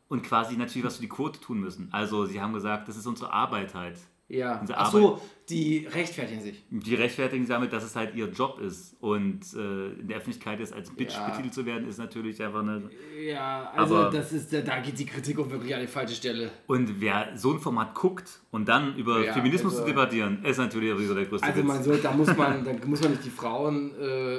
und 0.09 0.23
quasi 0.23 0.57
natürlich 0.57 0.85
was 0.85 0.97
für 0.97 1.01
die 1.03 1.09
Quote 1.09 1.39
tun 1.39 1.59
müssen. 1.61 1.88
Also 1.91 2.25
sie 2.25 2.41
haben 2.41 2.53
gesagt, 2.53 2.88
das 2.89 2.97
ist 2.97 3.07
unsere 3.07 3.31
Arbeit 3.31 3.73
halt. 3.75 3.97
Ja. 4.33 4.63
Ach 4.75 4.89
so, 4.91 5.21
die 5.50 5.85
rechtfertigen 5.91 6.39
sich. 6.41 6.63
Die 6.69 6.95
rechtfertigen 6.95 7.43
sich 7.43 7.53
damit, 7.53 7.73
dass 7.73 7.83
es 7.83 7.95
halt 7.97 8.15
ihr 8.15 8.27
Job 8.29 8.61
ist 8.61 8.95
und 9.01 9.41
äh, 9.53 9.89
in 10.00 10.07
der 10.07 10.17
Öffentlichkeit 10.19 10.61
ist 10.61 10.71
als 10.73 10.89
Bitch 10.89 11.13
Ja. 11.13 11.27
betitelt 11.27 11.53
zu 11.53 11.65
werden, 11.65 11.85
ist 11.89 11.97
natürlich 11.97 12.41
einfach 12.41 12.61
eine... 12.61 12.89
Ja, 13.21 13.69
also 13.75 13.97
Aber- 13.97 14.09
das 14.09 14.31
ist, 14.31 14.53
da- 14.53 14.61
da 14.61 14.79
geht 14.79 14.97
die 14.97 15.05
Kritik 15.05 15.38
auch 15.38 15.50
wirklich 15.50 15.75
an 15.75 15.81
die 15.81 15.88
falsche 15.88 16.15
Stelle. 16.15 16.50
Und 16.67 17.01
wer 17.01 17.33
so 17.35 17.51
ein 17.51 17.59
Format 17.59 17.93
guckt 17.93 18.39
und 18.51 18.69
dann 18.69 18.95
über 18.95 19.21
Ja, 19.25 19.33
Feminismus 19.33 19.73
also- 19.73 19.85
zu 19.85 19.89
debattieren, 19.91 20.45
ist 20.45 20.57
natürlich 20.59 20.91
sowieso 20.91 21.13
der 21.13 21.25
größte 21.25 21.47
Also 21.47 21.63
man 21.63 21.83
soll, 21.83 21.97
da 21.97 22.11
muss 22.13 22.33
man, 22.38 22.63
da 22.81 22.88
muss 22.88 23.01
man 23.01 23.11
nicht 23.11 23.25
die 23.25 23.29
Frauen, 23.31 23.91
äh, 24.00 24.35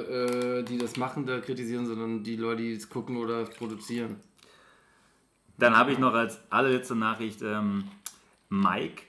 äh, 0.59 0.63
die 0.63 0.79
das 0.79 0.97
machen, 0.97 1.27
da 1.27 1.39
kritisieren, 1.39 1.85
sondern 1.85 2.23
die 2.23 2.35
Leute, 2.35 2.63
die 2.63 2.71
es 2.73 2.89
gucken 2.89 3.17
oder 3.17 3.43
produzieren. 3.43 4.15
Dann 5.59 5.77
habe 5.77 5.91
ich 5.91 5.99
noch 5.99 6.13
als 6.15 6.39
allerletzte 6.49 6.95
Nachricht 6.95 7.43
ähm, 7.43 7.83
Mike 8.49 9.03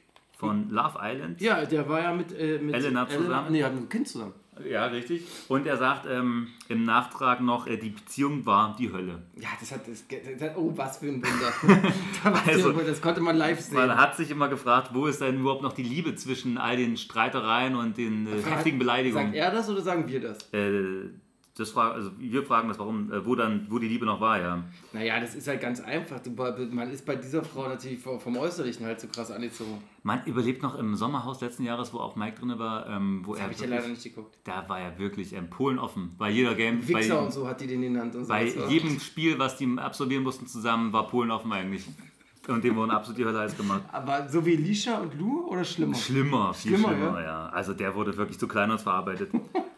von 0.46 0.70
Love 0.70 0.98
Island. 1.00 1.40
Ja, 1.40 1.64
der 1.64 1.88
war 1.88 2.02
ja 2.02 2.12
mit, 2.14 2.38
äh, 2.38 2.58
mit 2.58 2.74
Elena 2.74 3.08
zusammen? 3.08 3.52
Nee, 3.52 3.62
hat 3.62 3.72
ein 3.72 3.88
Kind 3.88 4.08
zusammen. 4.08 4.34
Ja, 4.68 4.86
richtig. 4.86 5.22
Und 5.48 5.66
er 5.66 5.76
sagt 5.76 6.06
ähm, 6.08 6.48
im 6.68 6.84
Nachtrag 6.84 7.40
noch, 7.40 7.66
äh, 7.66 7.76
die 7.76 7.90
Beziehung 7.90 8.46
war 8.46 8.76
die 8.78 8.92
Hölle. 8.92 9.22
Ja, 9.36 9.48
das 9.58 9.72
hat, 9.72 9.80
das, 9.88 10.04
das, 10.38 10.56
oh, 10.56 10.72
was 10.76 10.98
für 10.98 11.06
ein 11.06 11.22
Wunder. 11.22 11.82
Da 12.22 12.32
Also, 12.46 12.72
das 12.72 13.00
konnte 13.00 13.20
man 13.20 13.36
live 13.36 13.60
sehen. 13.60 13.74
Man 13.74 13.96
hat 13.96 14.16
sich 14.16 14.30
immer 14.30 14.48
gefragt, 14.48 14.90
wo 14.92 15.06
ist 15.06 15.20
denn 15.20 15.40
überhaupt 15.40 15.62
noch 15.62 15.72
die 15.72 15.82
Liebe 15.82 16.14
zwischen 16.14 16.58
all 16.58 16.76
den 16.76 16.96
Streitereien 16.96 17.74
und 17.74 17.98
den 17.98 18.26
äh, 18.26 18.42
heftigen 18.42 18.78
Beleidigungen? 18.78 19.26
Sagt 19.26 19.36
er 19.36 19.50
das 19.50 19.68
oder 19.68 19.82
sagen 19.82 20.08
wir 20.08 20.20
das? 20.20 20.38
Äh, 20.52 21.10
das 21.56 21.70
fra 21.70 21.92
also 21.92 22.10
wir 22.18 22.44
fragen 22.44 22.66
das, 22.66 22.80
warum, 22.80 23.12
äh, 23.12 23.24
wo 23.24 23.36
dann, 23.36 23.66
wo 23.70 23.78
die 23.78 23.86
Liebe 23.86 24.04
noch 24.04 24.20
war, 24.20 24.40
ja. 24.40 24.64
Naja, 24.92 25.20
das 25.20 25.36
ist 25.36 25.46
halt 25.46 25.60
ganz 25.60 25.80
einfach. 25.80 26.20
Man 26.72 26.90
ist 26.90 27.06
bei 27.06 27.14
dieser 27.14 27.44
Frau 27.44 27.68
natürlich 27.68 28.00
vom 28.00 28.36
Äußerlichen 28.36 28.84
halt 28.84 29.00
so 29.00 29.06
krass 29.06 29.30
angezogen. 29.30 29.78
Man 30.02 30.24
überlebt 30.24 30.62
noch 30.64 30.76
im 30.76 30.96
Sommerhaus 30.96 31.40
letzten 31.40 31.62
Jahres, 31.62 31.94
wo 31.94 31.98
auch 31.98 32.16
Mike 32.16 32.40
drin 32.40 32.58
war, 32.58 32.88
ähm, 32.88 33.22
wo 33.24 33.32
Das 33.32 33.38
er 33.38 33.44
habe 33.44 33.54
ich 33.54 33.60
ja 33.60 33.68
leider 33.68 33.86
nicht 33.86 34.02
geguckt. 34.02 34.36
da 34.42 34.68
war 34.68 34.80
er 34.80 34.98
wirklich 34.98 35.32
ähm, 35.32 35.48
Polen 35.48 35.78
offen. 35.78 36.16
Bei 36.18 36.28
jeder 36.28 36.56
Game, 36.56 36.80
bei, 36.80 36.88
Wichser 37.00 37.22
und 37.22 37.32
so 37.32 37.46
hat 37.46 37.60
die 37.60 37.68
den 37.68 37.82
genannt 37.82 38.16
und 38.16 38.24
so. 38.24 38.28
bei 38.30 38.40
Also, 38.40 38.66
jedem 38.66 38.98
Spiel, 38.98 39.38
was 39.38 39.56
die 39.56 39.78
absolvieren 39.78 40.24
mussten 40.24 40.48
zusammen, 40.48 40.92
war 40.92 41.06
Polen 41.06 41.30
offen 41.30 41.52
eigentlich. 41.52 41.86
Und 42.48 42.64
dem 42.64 42.76
wurden 42.76 42.90
absolut 42.90 43.18
die 43.18 43.24
Hölle 43.24 43.38
heiß 43.38 43.56
gemacht. 43.56 43.82
Aber 43.92 44.28
so 44.28 44.44
wie 44.44 44.56
Lisha 44.56 44.98
und 44.98 45.18
Lou 45.18 45.46
oder 45.46 45.64
schlimmer? 45.64 45.94
Schlimmer, 45.94 46.52
viel 46.52 46.76
Schlimmer, 46.76 46.88
schlimmer, 46.88 47.22
ja. 47.22 47.46
Also 47.46 47.72
der 47.72 47.94
wurde 47.94 48.14
wirklich 48.16 48.38
zu 48.38 48.48
klein 48.48 48.76
verarbeitet. 48.76 49.30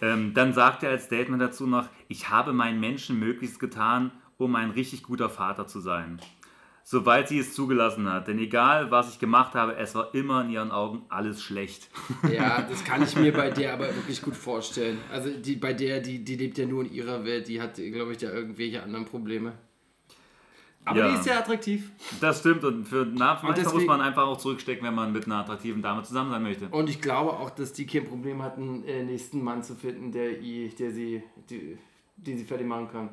ähm, 0.00 0.34
dann 0.34 0.52
sagt 0.52 0.82
er 0.82 0.90
als 0.90 1.04
Statement 1.04 1.42
dazu 1.42 1.66
noch, 1.66 1.88
ich 2.08 2.30
habe 2.30 2.52
meinen 2.52 2.80
Menschen 2.80 3.18
möglichst 3.18 3.58
getan, 3.58 4.12
um 4.36 4.54
ein 4.56 4.70
richtig 4.70 5.02
guter 5.02 5.28
Vater 5.28 5.66
zu 5.66 5.80
sein. 5.80 6.20
Soweit 6.84 7.28
sie 7.28 7.38
es 7.38 7.52
zugelassen 7.52 8.10
hat. 8.10 8.28
Denn 8.28 8.38
egal, 8.38 8.90
was 8.90 9.12
ich 9.12 9.18
gemacht 9.18 9.54
habe, 9.54 9.76
es 9.76 9.94
war 9.94 10.14
immer 10.14 10.40
in 10.42 10.50
ihren 10.50 10.70
Augen 10.70 11.02
alles 11.10 11.42
schlecht. 11.42 11.90
Ja, 12.32 12.62
das 12.70 12.84
kann 12.84 13.02
ich 13.02 13.14
mir 13.16 13.32
bei 13.32 13.50
der 13.50 13.74
aber 13.74 13.94
wirklich 13.94 14.22
gut 14.22 14.36
vorstellen. 14.36 14.98
Also 15.12 15.30
die 15.30 15.56
bei 15.56 15.74
der, 15.74 16.00
die, 16.00 16.24
die 16.24 16.36
lebt 16.36 16.56
ja 16.56 16.66
nur 16.66 16.84
in 16.84 16.92
ihrer 16.92 17.24
Welt, 17.24 17.48
die 17.48 17.60
hat, 17.60 17.74
glaube 17.74 18.12
ich, 18.12 18.18
da 18.18 18.32
irgendwelche 18.32 18.82
anderen 18.82 19.04
Probleme. 19.04 19.52
Aber 20.88 20.98
Ja. 20.98 21.08
die 21.08 21.14
ist 21.14 21.24
sehr 21.24 21.38
attraktiv. 21.38 21.90
Das 22.20 22.40
stimmt 22.40 22.64
und 22.64 22.86
für 22.86 23.06
na, 23.12 23.38
manchmal 23.42 23.74
muss 23.74 23.86
man 23.86 24.00
einfach 24.00 24.26
auch 24.26 24.38
zurückstecken, 24.38 24.86
wenn 24.86 24.94
man 24.94 25.12
mit 25.12 25.26
einer 25.26 25.36
attraktiven 25.36 25.82
Dame 25.82 26.02
zusammen 26.02 26.30
sein 26.30 26.42
möchte. 26.42 26.68
Und 26.68 26.88
ich 26.88 27.00
glaube 27.00 27.32
auch, 27.32 27.50
dass 27.50 27.72
die 27.72 27.86
kein 27.86 28.04
Problem 28.06 28.42
hat, 28.42 28.56
einen 28.56 28.84
äh, 28.84 29.02
nächsten 29.04 29.42
Mann 29.44 29.62
zu 29.62 29.74
finden, 29.74 30.12
der, 30.12 30.32
der 30.32 30.90
sie, 30.90 31.22
die, 31.50 31.78
die 32.16 32.36
sie 32.38 32.44
fertig 32.44 32.66
machen 32.66 32.88
kann. 32.90 33.10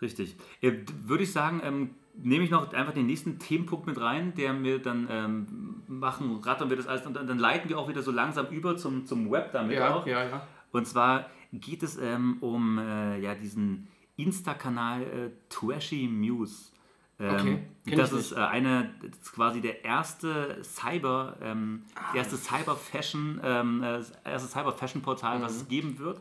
Richtig. 0.00 0.36
Äh, 0.60 0.72
Würde 1.04 1.22
ich 1.24 1.32
sagen, 1.32 1.60
ähm, 1.64 1.90
nehme 2.14 2.44
ich 2.44 2.50
noch 2.50 2.72
einfach 2.72 2.92
den 2.92 3.06
nächsten 3.06 3.38
Themenpunkt 3.38 3.86
mit 3.86 4.00
rein, 4.00 4.34
der 4.34 4.52
mir 4.52 4.78
dann 4.80 5.06
ähm, 5.10 5.82
machen, 5.86 6.40
rattern 6.42 6.70
wir 6.70 6.76
das 6.76 6.86
alles 6.86 7.06
und 7.06 7.14
dann, 7.14 7.26
dann 7.26 7.38
leiten 7.38 7.68
wir 7.68 7.78
auch 7.78 7.88
wieder 7.88 8.02
so 8.02 8.10
langsam 8.10 8.46
über 8.48 8.76
zum, 8.76 9.06
zum 9.06 9.30
Web 9.30 9.52
damit 9.52 9.76
Ja, 9.76 9.94
auch. 9.94 10.06
ja, 10.06 10.24
ja. 10.24 10.46
Und 10.72 10.86
zwar 10.86 11.26
geht 11.52 11.82
es 11.82 11.98
ähm, 11.98 12.38
um 12.40 12.78
äh, 12.78 13.18
ja, 13.20 13.34
diesen 13.34 13.86
Insta-Kanal 14.16 15.02
äh, 15.02 15.30
Trashy 15.48 16.08
Muse. 16.08 16.70
Ähm, 17.18 17.58
Okay, 17.86 17.96
das 17.96 18.12
ist 18.12 18.32
äh, 18.32 18.36
eine, 18.36 18.90
das 19.02 19.18
ist 19.20 19.32
quasi 19.32 19.60
der 19.60 19.84
erste 19.84 20.62
Cyber, 20.62 21.36
ähm, 21.42 21.82
Ah. 21.94 22.16
erste 22.16 22.36
Cyber 22.36 22.76
Fashion, 22.76 23.40
ähm, 23.44 23.82
äh, 23.82 24.00
erste 24.24 24.48
Cyber 24.48 24.72
Fashion 24.72 25.02
Portal, 25.02 25.40
was 25.42 25.52
Mhm. 25.54 25.60
es 25.60 25.68
geben 25.68 25.98
wird. 25.98 26.20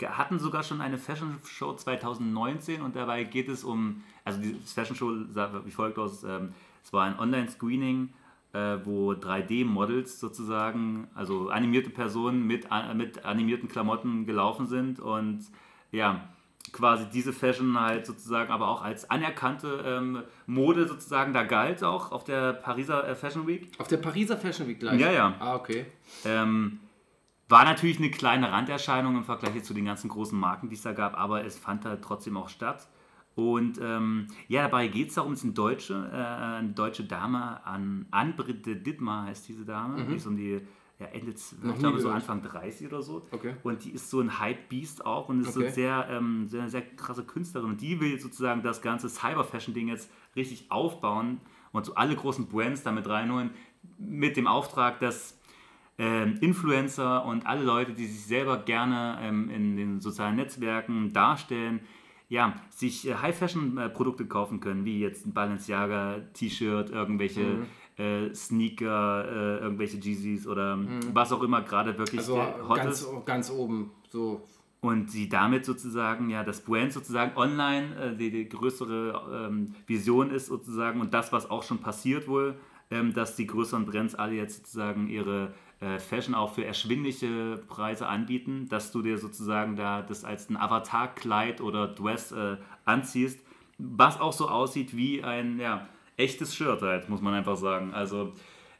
Hatten 0.00 0.38
sogar 0.38 0.62
schon 0.62 0.80
eine 0.80 0.96
Fashion 0.96 1.38
Show 1.44 1.72
2019 1.74 2.82
und 2.82 2.94
dabei 2.94 3.24
geht 3.24 3.48
es 3.48 3.64
um, 3.64 4.02
also 4.24 4.40
die 4.40 4.54
Fashion 4.64 4.94
Show 4.96 5.12
sah 5.32 5.62
wie 5.64 5.70
folgt 5.72 5.98
aus, 5.98 6.22
ähm, 6.22 6.50
es 6.84 6.92
war 6.92 7.04
ein 7.04 7.18
Online-Screening, 7.18 8.10
äh, 8.52 8.76
wo 8.84 9.12
3D-Models 9.14 10.20
sozusagen, 10.20 11.08
also 11.14 11.48
animierte 11.50 11.90
Personen 11.90 12.46
mit, 12.46 12.70
a- 12.70 12.94
mit 12.94 13.24
animierten 13.24 13.68
Klamotten 13.68 14.24
gelaufen 14.24 14.66
sind 14.68 15.00
und 15.00 15.40
ja, 15.90 16.28
quasi 16.72 17.06
diese 17.12 17.32
Fashion 17.32 17.78
halt 17.78 18.06
sozusagen 18.06 18.50
aber 18.50 18.68
auch 18.68 18.82
als 18.82 19.10
anerkannte 19.10 19.82
ähm, 19.86 20.22
Mode 20.46 20.86
sozusagen 20.86 21.32
da 21.32 21.44
galt 21.44 21.82
auch 21.82 22.12
auf 22.12 22.24
der 22.24 22.52
Pariser 22.52 23.08
äh, 23.08 23.14
Fashion 23.14 23.46
Week. 23.46 23.70
Auf 23.78 23.88
der 23.88 23.98
Pariser 23.98 24.36
Fashion 24.36 24.66
Week 24.68 24.80
gleich. 24.80 25.00
Ja, 25.00 25.10
ja. 25.10 25.34
Ah, 25.38 25.54
okay. 25.54 25.86
Ähm, 26.24 26.80
war 27.48 27.64
natürlich 27.64 27.98
eine 27.98 28.10
kleine 28.10 28.52
Randerscheinung 28.52 29.16
im 29.16 29.24
Vergleich 29.24 29.62
zu 29.64 29.72
den 29.72 29.86
ganzen 29.86 30.08
großen 30.08 30.38
Marken, 30.38 30.68
die 30.68 30.74
es 30.74 30.82
da 30.82 30.92
gab, 30.92 31.18
aber 31.18 31.44
es 31.44 31.58
fand 31.58 31.84
halt 31.84 32.02
trotzdem 32.02 32.36
auch 32.36 32.48
statt. 32.48 32.88
Und 33.34 33.78
ähm, 33.80 34.26
ja, 34.48 34.62
dabei 34.62 34.88
geht 34.88 35.10
es 35.10 35.14
darum, 35.14 35.32
es 35.32 35.38
ist 35.38 35.44
eine 35.44 35.54
deutsche, 35.54 36.10
äh, 36.12 36.16
eine 36.56 36.70
deutsche 36.70 37.04
Dame, 37.04 37.64
an 37.64 38.06
Anbritte 38.10 38.74
Dittmar 38.74 39.26
heißt 39.26 39.48
diese 39.48 39.64
Dame, 39.64 40.04
die 40.04 40.16
ist 40.16 40.26
um 40.26 40.36
die 40.36 40.60
ja, 40.98 41.06
Ende. 41.06 41.32
Noch 41.62 41.74
ich 41.74 41.78
glaube 41.80 42.00
so. 42.00 42.10
Anfang 42.10 42.42
30 42.42 42.86
oder 42.88 43.02
so. 43.02 43.26
Okay. 43.30 43.54
Und 43.62 43.84
die 43.84 43.90
ist 43.90 44.10
so 44.10 44.20
ein 44.20 44.38
Hype-Beast 44.40 45.06
auch 45.06 45.28
und 45.28 45.40
ist 45.40 45.52
so 45.54 45.60
Okay. 45.60 45.70
sehr, 45.70 46.08
ähm, 46.10 46.48
sehr, 46.48 46.68
sehr 46.68 46.82
krasse 46.82 47.22
Künstlerin. 47.24 47.70
Und 47.70 47.80
die 47.80 48.00
will 48.00 48.18
sozusagen 48.18 48.62
das 48.62 48.82
ganze 48.82 49.08
Cyber-Fashion-Ding 49.08 49.88
jetzt 49.88 50.10
richtig 50.34 50.70
aufbauen 50.70 51.40
und 51.72 51.86
so 51.86 51.94
alle 51.94 52.16
großen 52.16 52.46
Brands 52.48 52.82
damit 52.82 53.08
reinholen, 53.08 53.50
mit 53.98 54.36
dem 54.36 54.46
Auftrag, 54.48 54.98
dass 54.98 55.38
ähm, 55.98 56.38
Influencer 56.40 57.24
und 57.24 57.46
alle 57.46 57.64
Leute, 57.64 57.92
die 57.92 58.06
sich 58.06 58.24
selber 58.24 58.58
gerne 58.58 59.18
ähm, 59.20 59.50
in 59.50 59.76
den 59.76 60.00
sozialen 60.00 60.36
Netzwerken 60.36 61.12
darstellen, 61.12 61.80
ja, 62.28 62.54
sich 62.70 63.08
äh, 63.08 63.14
High-Fashion-Produkte 63.14 64.26
kaufen 64.26 64.60
können, 64.60 64.84
wie 64.84 65.00
jetzt 65.00 65.26
ein 65.26 65.32
Balenciaga-T-Shirt, 65.32 66.90
irgendwelche 66.90 67.40
Mhm. 67.40 67.66
Äh, 67.98 68.32
Sneaker, 68.34 69.24
äh, 69.28 69.62
irgendwelche 69.62 69.98
Yeezys 69.98 70.46
oder 70.46 70.78
was 71.12 71.32
auch 71.32 71.42
immer 71.42 71.62
gerade 71.62 71.98
wirklich 71.98 72.20
Also 72.20 72.40
hot 72.68 72.76
ganz, 72.76 73.02
ist. 73.02 73.26
ganz 73.26 73.50
oben. 73.50 73.90
So. 74.08 74.42
Und 74.80 75.10
sie 75.10 75.28
damit 75.28 75.64
sozusagen, 75.64 76.30
ja, 76.30 76.44
das 76.44 76.60
Brand 76.60 76.92
sozusagen 76.92 77.36
online 77.36 77.96
äh, 77.96 78.16
die, 78.16 78.30
die 78.30 78.48
größere 78.48 79.48
ähm, 79.48 79.74
Vision 79.86 80.30
ist 80.30 80.46
sozusagen 80.46 81.00
und 81.00 81.12
das, 81.12 81.32
was 81.32 81.50
auch 81.50 81.64
schon 81.64 81.78
passiert 81.78 82.28
wohl, 82.28 82.54
ähm, 82.90 83.12
dass 83.12 83.34
die 83.34 83.46
größeren 83.46 83.84
Brands 83.84 84.14
alle 84.14 84.34
jetzt 84.34 84.58
sozusagen 84.58 85.08
ihre 85.08 85.52
äh, 85.80 85.98
Fashion 85.98 86.34
auch 86.36 86.54
für 86.54 86.64
erschwingliche 86.64 87.60
Preise 87.68 88.06
anbieten, 88.06 88.68
dass 88.68 88.92
du 88.92 89.02
dir 89.02 89.18
sozusagen 89.18 89.74
da 89.74 90.02
das 90.02 90.24
als 90.24 90.48
ein 90.48 90.56
Avatar-Kleid 90.56 91.60
oder 91.60 91.88
Dress 91.88 92.30
äh, 92.30 92.56
anziehst, 92.84 93.40
was 93.78 94.20
auch 94.20 94.32
so 94.32 94.48
aussieht 94.48 94.96
wie 94.96 95.24
ein, 95.24 95.58
ja, 95.58 95.88
echtes 96.18 96.54
Shirt 96.54 96.82
halt, 96.82 97.08
muss 97.08 97.22
man 97.22 97.34
einfach 97.34 97.56
sagen. 97.56 97.94
Also 97.94 98.32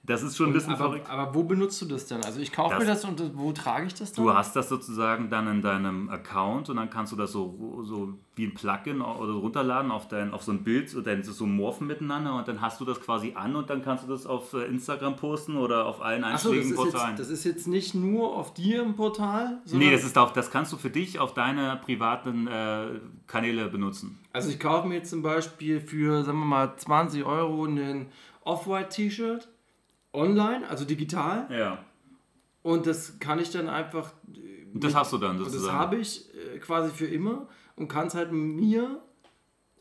das 0.09 0.23
ist 0.23 0.37
schon 0.37 0.49
ein 0.49 0.53
bisschen 0.53 0.73
Aber, 0.75 0.87
verrückt. 0.91 1.09
aber 1.09 1.35
wo 1.35 1.45
benutzt 1.45 1.81
du 1.81 1.87
das 1.87 2.07
denn? 2.07 2.25
Also 2.25 2.41
ich 2.41 2.51
kaufe 2.53 2.75
Das- 2.75 2.83
mir 2.83 2.89
das 2.89 3.05
und 3.05 3.21
äh, 3.21 3.31
wo 3.35 3.53
trage 3.53 3.87
ich 3.87 3.95
das 3.95 4.13
dann? 4.13 4.25
Du 4.25 4.33
hast 4.35 4.57
das 4.57 4.69
sozusagen 4.69 5.31
dann 5.31 5.47
in 5.47 5.63
deinem 5.63 6.09
Account 6.11 6.69
und 6.71 6.77
dann 6.77 6.91
kannst 6.91 7.13
du 7.13 7.17
das 7.17 7.31
so, 7.31 7.83
so 7.85 8.15
wie 8.35 8.45
ein 8.47 8.55
Plugin 8.55 9.01
oder 9.01 9.33
runterladen 9.35 9.91
auf, 9.91 10.09
dein, 10.09 10.33
auf 10.33 10.43
so 10.43 10.53
ein 10.53 10.63
Bild 10.65 10.95
und 10.95 11.07
dann 11.07 11.23
so 11.23 11.45
morphen 11.47 11.87
miteinander 11.87 12.35
und 12.37 12.47
dann 12.49 12.61
hast 12.61 12.81
du 12.81 12.85
das 12.85 13.01
quasi 13.01 13.33
an 13.37 13.55
und 13.57 13.69
dann 13.71 13.83
kannst 13.83 14.05
du 14.05 14.09
das 14.09 14.27
auf 14.27 14.53
äh, 14.55 14.65
Instagram 14.67 15.17
posten 15.17 15.57
oder 15.57 15.87
auf 15.87 16.01
allen 16.01 16.23
das, 16.23 16.31
einschlägigen 16.47 16.71
ist 16.71 16.77
Portalen. 16.77 17.09
jetzt- 17.11 17.19
das 17.21 17.29
ist 17.31 17.45
jetzt 17.45 17.69
nicht 17.69 17.95
nur 17.95 18.35
auf 18.37 18.55
dir 18.55 18.83
im 18.83 18.95
Portal, 18.95 19.59
nee, 19.73 19.91
das 19.91 20.05
ist 20.05 20.17
auch, 20.17 20.33
das 20.33 20.51
kannst 20.51 20.73
du 20.73 20.77
für 20.77 20.91
dich 20.91 21.19
auf 21.19 21.35
deine 21.35 21.77
privaten 21.85 22.47
äh, 22.47 22.87
Kanäle 23.27 23.69
benutzen. 23.69 24.19
Also 24.33 24.49
ich 24.51 24.59
kaufe 24.61 24.87
mir 24.89 24.95
jetzt 24.97 25.11
zum 25.11 25.23
Beispiel 25.23 25.81
für, 25.81 26.23
sagen 26.25 26.39
wir 26.39 26.45
mal, 26.47 26.77
20 26.77 27.25
Euro 27.25 27.65
ein 27.67 28.07
Off-White-T-Shirt 28.45 29.49
online, 30.13 30.69
also 30.69 30.85
digital. 30.85 31.47
Ja. 31.51 31.85
Und 32.63 32.87
das 32.87 33.19
kann 33.19 33.39
ich 33.39 33.51
dann 33.51 33.69
einfach. 33.69 34.13
Und 34.73 34.85
das 34.85 34.95
hast 34.95 35.13
du 35.13 35.19
dann 35.19 35.37
Und 35.37 35.45
das 35.45 35.53
sozusagen. 35.53 35.79
habe 35.79 35.97
ich 35.97 36.27
äh, 36.35 36.59
quasi 36.59 36.91
für 36.91 37.07
immer 37.07 37.49
und 37.77 37.89
kann 37.89 38.09
es 38.09 38.15
halt 38.15 38.33
mir 38.33 39.01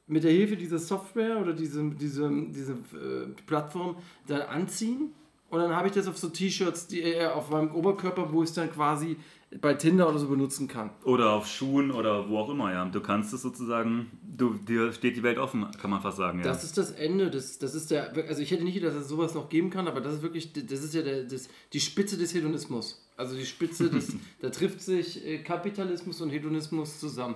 mit 0.08 0.24
der 0.24 0.32
Hilfe 0.32 0.56
dieser 0.56 0.80
Software 0.80 1.38
oder 1.40 1.54
diese, 1.54 1.90
diese, 1.92 2.30
diese 2.50 2.74
äh, 2.74 3.28
Plattform 3.46 3.98
dann 4.28 4.42
anziehen. 4.42 5.14
Und 5.50 5.60
dann 5.60 5.76
habe 5.76 5.88
ich 5.88 5.94
das 5.94 6.08
auf 6.08 6.18
so 6.18 6.30
T-Shirts, 6.30 6.88
die 6.88 7.02
äh, 7.02 7.28
auf 7.28 7.50
meinem 7.50 7.74
Oberkörper, 7.74 8.32
wo 8.32 8.44
ich 8.44 8.50
es 8.50 8.56
dann 8.56 8.72
quasi 8.72 9.18
bei 9.62 9.74
Tinder 9.74 10.10
oder 10.10 10.20
so 10.20 10.28
benutzen 10.28 10.68
kann. 10.68 10.90
Oder 11.04 11.32
auf 11.32 11.48
Schuhen 11.48 11.92
oder 11.92 12.30
wo 12.30 12.38
auch 12.38 12.50
immer, 12.50 12.72
ja. 12.74 12.86
Du 12.86 13.00
kannst 13.00 13.34
es 13.34 13.42
sozusagen, 13.42 14.12
du, 14.22 14.56
dir 14.56 14.92
steht 14.92 15.16
die 15.16 15.24
Welt 15.24 15.38
offen, 15.38 15.66
kann 15.80 15.90
man 15.90 16.02
fast 16.02 16.18
sagen, 16.18 16.40
ja. 16.40 16.44
Das 16.44 16.64
ist 16.64 16.78
das 16.78 16.92
Ende, 16.92 17.32
das, 17.32 17.58
das 17.58 17.74
ist 17.74 17.92
der, 17.92 18.14
also 18.28 18.42
ich 18.42 18.52
hätte 18.52 18.64
nicht 18.64 18.76
gedacht, 18.76 18.94
dass 18.94 19.04
es 19.04 19.10
sowas 19.10 19.34
noch 19.34 19.48
geben 19.50 19.70
kann, 19.70 19.88
aber 19.88 20.02
das 20.02 20.16
ist 20.16 20.22
wirklich, 20.22 20.52
das 20.52 20.84
ist 20.84 20.94
ja 20.94 21.02
der, 21.02 21.24
das, 21.24 21.48
die 21.72 21.80
Spitze 21.80 22.18
des 22.18 22.34
Hedonismus. 22.34 23.08
Also 23.16 23.36
die 23.36 23.46
Spitze 23.46 23.90
des, 23.90 24.14
da 24.42 24.50
trifft 24.50 24.82
sich 24.82 25.26
äh, 25.26 25.38
Kapitalismus 25.40 26.20
und 26.22 26.30
Hedonismus 26.30 27.00
zusammen. 27.00 27.36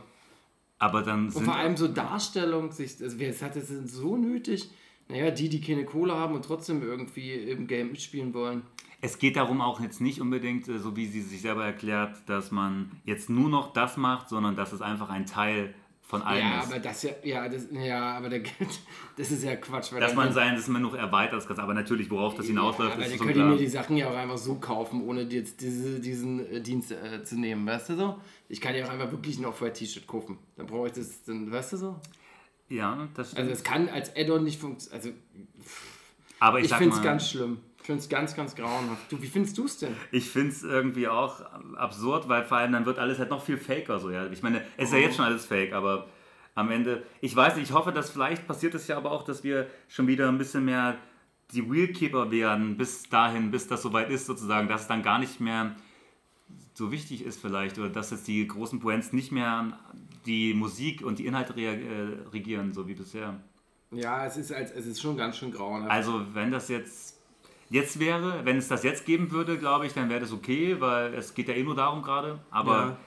Aber 0.80 1.04
dann 1.04 1.26
Und 1.26 1.32
sind 1.32 1.46
vor 1.46 1.56
allem 1.56 1.78
so 1.78 1.88
Darstellung, 1.88 2.72
sich, 2.72 3.02
also 3.02 3.20
wer 3.20 3.30
es 3.30 3.42
hat, 3.42 3.56
das 3.56 3.68
sind 3.68 3.90
so 3.90 4.18
nötig. 4.18 4.70
Naja, 5.08 5.30
die, 5.30 5.50
die 5.50 5.62
keine 5.62 5.86
Kohle 5.86 6.14
haben 6.14 6.36
und 6.36 6.44
trotzdem 6.44 6.82
irgendwie 6.82 7.34
im 7.34 7.68
Game 7.68 7.92
mitspielen 7.92 8.34
wollen. 8.34 8.64
Es 9.02 9.18
geht 9.18 9.36
darum 9.36 9.62
auch 9.62 9.82
jetzt 9.82 10.00
nicht 10.00 10.22
unbedingt, 10.22 10.68
äh, 10.68 10.78
so 10.80 10.96
wie 10.96 11.08
sie 11.08 11.22
sich 11.22 11.42
selber 11.42 11.66
erklärt, 11.66 12.18
dass 12.28 12.52
man 12.52 12.92
jetzt 13.04 13.30
nur 13.30 13.50
noch 13.50 13.74
das 13.74 13.98
macht, 13.98 14.30
sondern 14.30 14.56
dass 14.56 14.72
es 14.74 14.82
einfach 14.82 15.10
ein 15.10 15.26
Teil 15.26 15.74
von 16.12 16.22
allem 16.22 16.42
Ja, 16.42 16.60
ist. 16.60 16.68
aber 16.68 16.80
das 16.80 17.04
ja, 17.04 17.12
ja, 17.24 17.50
das, 17.50 17.68
ja, 17.72 18.18
aber 18.18 18.30
der, 18.30 18.42
das 19.18 19.32
ist 19.32 19.44
ja 19.44 19.56
Quatsch. 19.56 19.94
Weil 19.94 20.02
dass 20.02 20.14
man 20.14 20.32
sein, 20.34 20.56
dass 20.56 20.68
man 20.68 20.82
noch 20.82 20.94
erweitert 20.94 21.38
das 21.38 21.48
Ganze. 21.48 21.64
Aber 21.64 21.74
natürlich, 21.74 22.12
worauf 22.12 22.36
das 22.36 22.48
hinausläuft, 22.48 22.92
ja, 22.92 22.96
aber 22.96 23.06
ist 23.06 23.18
schon 23.18 23.28
könnt 23.28 23.38
klar. 23.38 23.48
mir 23.48 23.58
die 23.58 23.68
Sachen 23.68 23.98
ja 23.98 24.10
auch 24.10 24.16
einfach 24.16 24.38
so 24.38 24.56
kaufen, 24.56 25.02
ohne 25.08 25.22
jetzt 25.22 25.62
diese, 25.62 26.00
diesen 26.02 26.46
äh, 26.52 26.62
Dienst 26.62 26.92
äh, 26.92 27.24
zu 27.24 27.40
nehmen, 27.40 27.66
weißt 27.66 27.90
du 27.90 27.96
so? 27.96 28.22
Ich 28.50 28.60
kann 28.60 28.76
ja 28.76 28.86
auch 28.86 28.90
einfach 28.90 29.12
wirklich 29.12 29.40
ein 29.40 29.46
Off-White-T-Shirt 29.46 30.06
kaufen. 30.06 30.38
Dann 30.58 30.68
brauche 30.68 30.88
ich 30.88 30.94
das, 30.94 31.24
dann, 31.24 31.50
weißt 31.50 31.74
du 31.74 31.78
so? 31.78 32.00
Ja, 32.68 33.08
das 33.16 33.32
stimmt. 33.32 33.40
Also 33.40 33.52
es 33.54 33.64
kann 33.64 33.90
als 33.90 34.16
Add-on 34.16 34.44
nicht 34.44 34.60
funktionieren. 34.60 34.98
Also 34.98 35.12
aber 36.40 36.60
ich, 36.60 36.66
ich 36.66 36.74
finde 36.74 36.96
es 36.96 37.02
ganz 37.02 37.30
schlimm. 37.30 37.60
Finde 37.92 38.04
es 38.04 38.08
ganz, 38.08 38.36
ganz 38.38 38.56
grauenhaft. 38.56 39.12
Du, 39.12 39.22
wie 39.22 39.28
findest 39.28 39.58
du 39.58 39.66
es 39.66 39.78
denn? 39.78 39.94
Ich 40.14 40.30
finde 40.30 40.52
es 40.52 40.64
irgendwie 40.64 41.10
auch 41.10 41.42
absurd, 41.76 42.30
weil 42.30 42.46
vor 42.46 42.56
allem 42.56 42.72
dann 42.72 42.86
wird 42.86 43.00
alles 43.00 43.20
halt 43.20 43.30
noch 43.30 43.44
viel 43.44 43.58
faker. 43.58 44.00
So, 44.00 44.10
ja. 44.10 44.28
Ich 44.28 44.42
meine, 44.42 44.62
es 44.78 44.86
ist 44.86 44.94
ja 44.94 45.00
jetzt 45.00 45.18
schon 45.18 45.26
alles 45.26 45.46
fake, 45.46 45.74
aber 45.74 46.08
am 46.56 46.72
Ende, 46.72 47.04
ich 47.20 47.36
weiß 47.36 47.58
nicht, 47.58 47.70
ich 47.70 47.76
hoffe, 47.76 47.92
dass 47.92 48.10
vielleicht 48.10 48.48
passiert 48.48 48.76
es 48.76 48.88
ja 48.88 48.96
aber 48.96 49.12
auch, 49.12 49.24
dass 49.24 49.44
wir 49.44 49.68
schon 49.90 50.08
wieder 50.08 50.30
ein 50.30 50.38
bisschen 50.38 50.64
mehr 50.64 50.96
die 51.52 51.70
Wheelkeeper 51.70 52.32
werden, 52.32 52.78
bis 52.78 53.10
dahin, 53.10 53.52
bis 53.52 53.68
das 53.68 53.82
soweit 53.82 54.10
ist 54.10 54.26
sozusagen, 54.26 54.70
dass 54.70 54.84
es 54.84 54.88
dann 54.88 55.04
gar 55.04 55.20
nicht 55.20 55.42
mehr 55.42 55.76
so 56.74 56.94
wichtig 56.94 57.26
ist 57.26 57.42
vielleicht 57.42 57.78
oder 57.78 57.90
dass 57.90 58.12
jetzt 58.12 58.26
die 58.30 58.48
großen 58.48 58.80
Brands 58.80 59.12
nicht 59.12 59.34
mehr 59.34 59.78
die 60.26 60.54
Musik 60.54 61.02
und 61.02 61.20
die 61.20 61.26
Inhalte 61.26 61.54
äh, 61.62 62.30
regieren, 62.32 62.72
so 62.72 62.88
wie 62.88 62.94
bisher. 62.94 63.38
Ja, 63.92 64.26
es 64.26 64.38
ist, 64.38 64.54
als, 64.54 64.72
es 64.72 64.86
ist 64.86 65.02
schon 65.02 65.18
ganz 65.18 65.36
schön 65.36 65.52
grauenhaft. 65.52 65.92
Also 65.92 66.24
wenn 66.34 66.52
das 66.52 66.70
jetzt 66.70 67.21
jetzt 67.72 68.00
wäre, 68.00 68.42
wenn 68.46 68.58
es 68.58 68.68
das 68.68 68.84
jetzt 68.84 69.06
geben 69.06 69.32
würde, 69.32 69.58
glaube 69.58 69.88
ich, 69.88 69.94
dann 69.94 70.10
wäre 70.10 70.20
das 70.20 70.32
okay, 70.32 70.76
weil 70.80 71.14
es 71.16 71.34
geht 71.34 71.48
ja 71.48 71.56
eh 71.56 71.64
nur 71.64 71.76
darum 71.76 72.04
gerade. 72.04 72.38
Aber 72.52 72.72
Ja. 72.78 72.98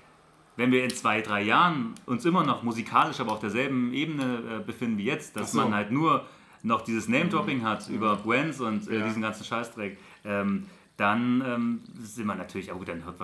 wenn 0.57 0.73
wir 0.73 0.83
in 0.85 0.91
zwei, 0.91 1.21
drei 1.21 1.43
Jahren 1.43 1.95
uns 2.07 2.25
immer 2.25 2.43
noch 2.45 2.63
musikalisch, 2.63 3.21
aber 3.21 3.33
auf 3.33 3.41
derselben 3.41 3.93
Ebene 3.93 4.59
äh, 4.61 4.65
befinden 4.65 4.99
wie 4.99 5.05
jetzt, 5.05 5.37
dass 5.37 5.53
so. 5.53 5.59
Mhm. 5.61 5.65
man 5.65 5.75
halt 5.75 5.91
nur 5.93 6.25
noch 6.63 6.81
dieses 6.81 7.09
Name-Dropping 7.09 7.63
hat 7.63 7.89
über 7.91 8.17
Brands 8.17 8.61
und 8.61 8.89
äh, 8.89 8.99
Ja. 9.01 9.07
diesen 9.07 9.21
ganzen 9.23 9.45
Scheißdreck, 9.45 9.99
ähm, 10.25 10.65
dann 10.97 11.43
ähm, 11.45 11.81
sind 11.99 12.25
wir 12.27 12.37
natürlich, 12.37 12.71
aber 12.71 12.79
gut, 12.79 12.89
dann, 12.89 13.05
hört, 13.05 13.19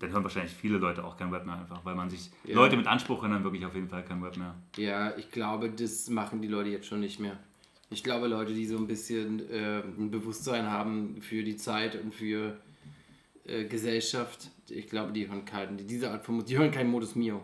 dann 0.00 0.10
hören 0.10 0.24
wahrscheinlich 0.24 0.52
viele 0.52 0.76
Leute 0.78 1.04
auch 1.04 1.16
kein 1.16 1.32
Rap 1.32 1.46
mehr 1.46 1.54
einfach, 1.54 1.84
weil 1.84 1.94
man 1.94 2.10
sich, 2.10 2.30
Ja. 2.44 2.56
Leute 2.56 2.76
mit 2.76 2.86
Anspruch 2.88 3.22
hören 3.22 3.30
dann 3.30 3.44
wirklich 3.44 3.64
auf 3.64 3.74
jeden 3.76 3.88
Fall 3.88 4.02
kein 4.04 4.22
Rap 4.22 4.36
mehr. 4.36 4.54
Ja, 4.76 5.16
ich 5.16 5.30
glaube, 5.30 5.70
das 5.70 6.10
machen 6.10 6.42
die 6.42 6.48
Leute 6.48 6.68
jetzt 6.70 6.86
schon 6.88 6.98
nicht 7.00 7.20
mehr. 7.20 7.38
Ich 7.92 8.02
glaube, 8.02 8.26
Leute, 8.26 8.54
die 8.54 8.66
so 8.66 8.76
ein 8.76 8.86
bisschen 8.86 9.40
äh, 9.50 9.80
ein 9.80 10.10
Bewusstsein 10.10 10.70
haben 10.70 11.20
für 11.20 11.42
die 11.44 11.56
Zeit 11.56 12.00
und 12.02 12.14
für 12.14 12.58
äh, 13.44 13.64
Gesellschaft, 13.64 14.50
ich 14.68 14.88
glaube, 14.88 15.12
die 15.12 15.28
hören 15.28 15.44
keinen, 15.44 15.76
die, 15.76 15.86
diese 15.86 16.10
Art 16.10 16.24
von 16.24 16.44
die 16.44 16.56
hören 16.58 16.70
keinen 16.70 16.90
Modus 16.90 17.14
Mio. 17.14 17.42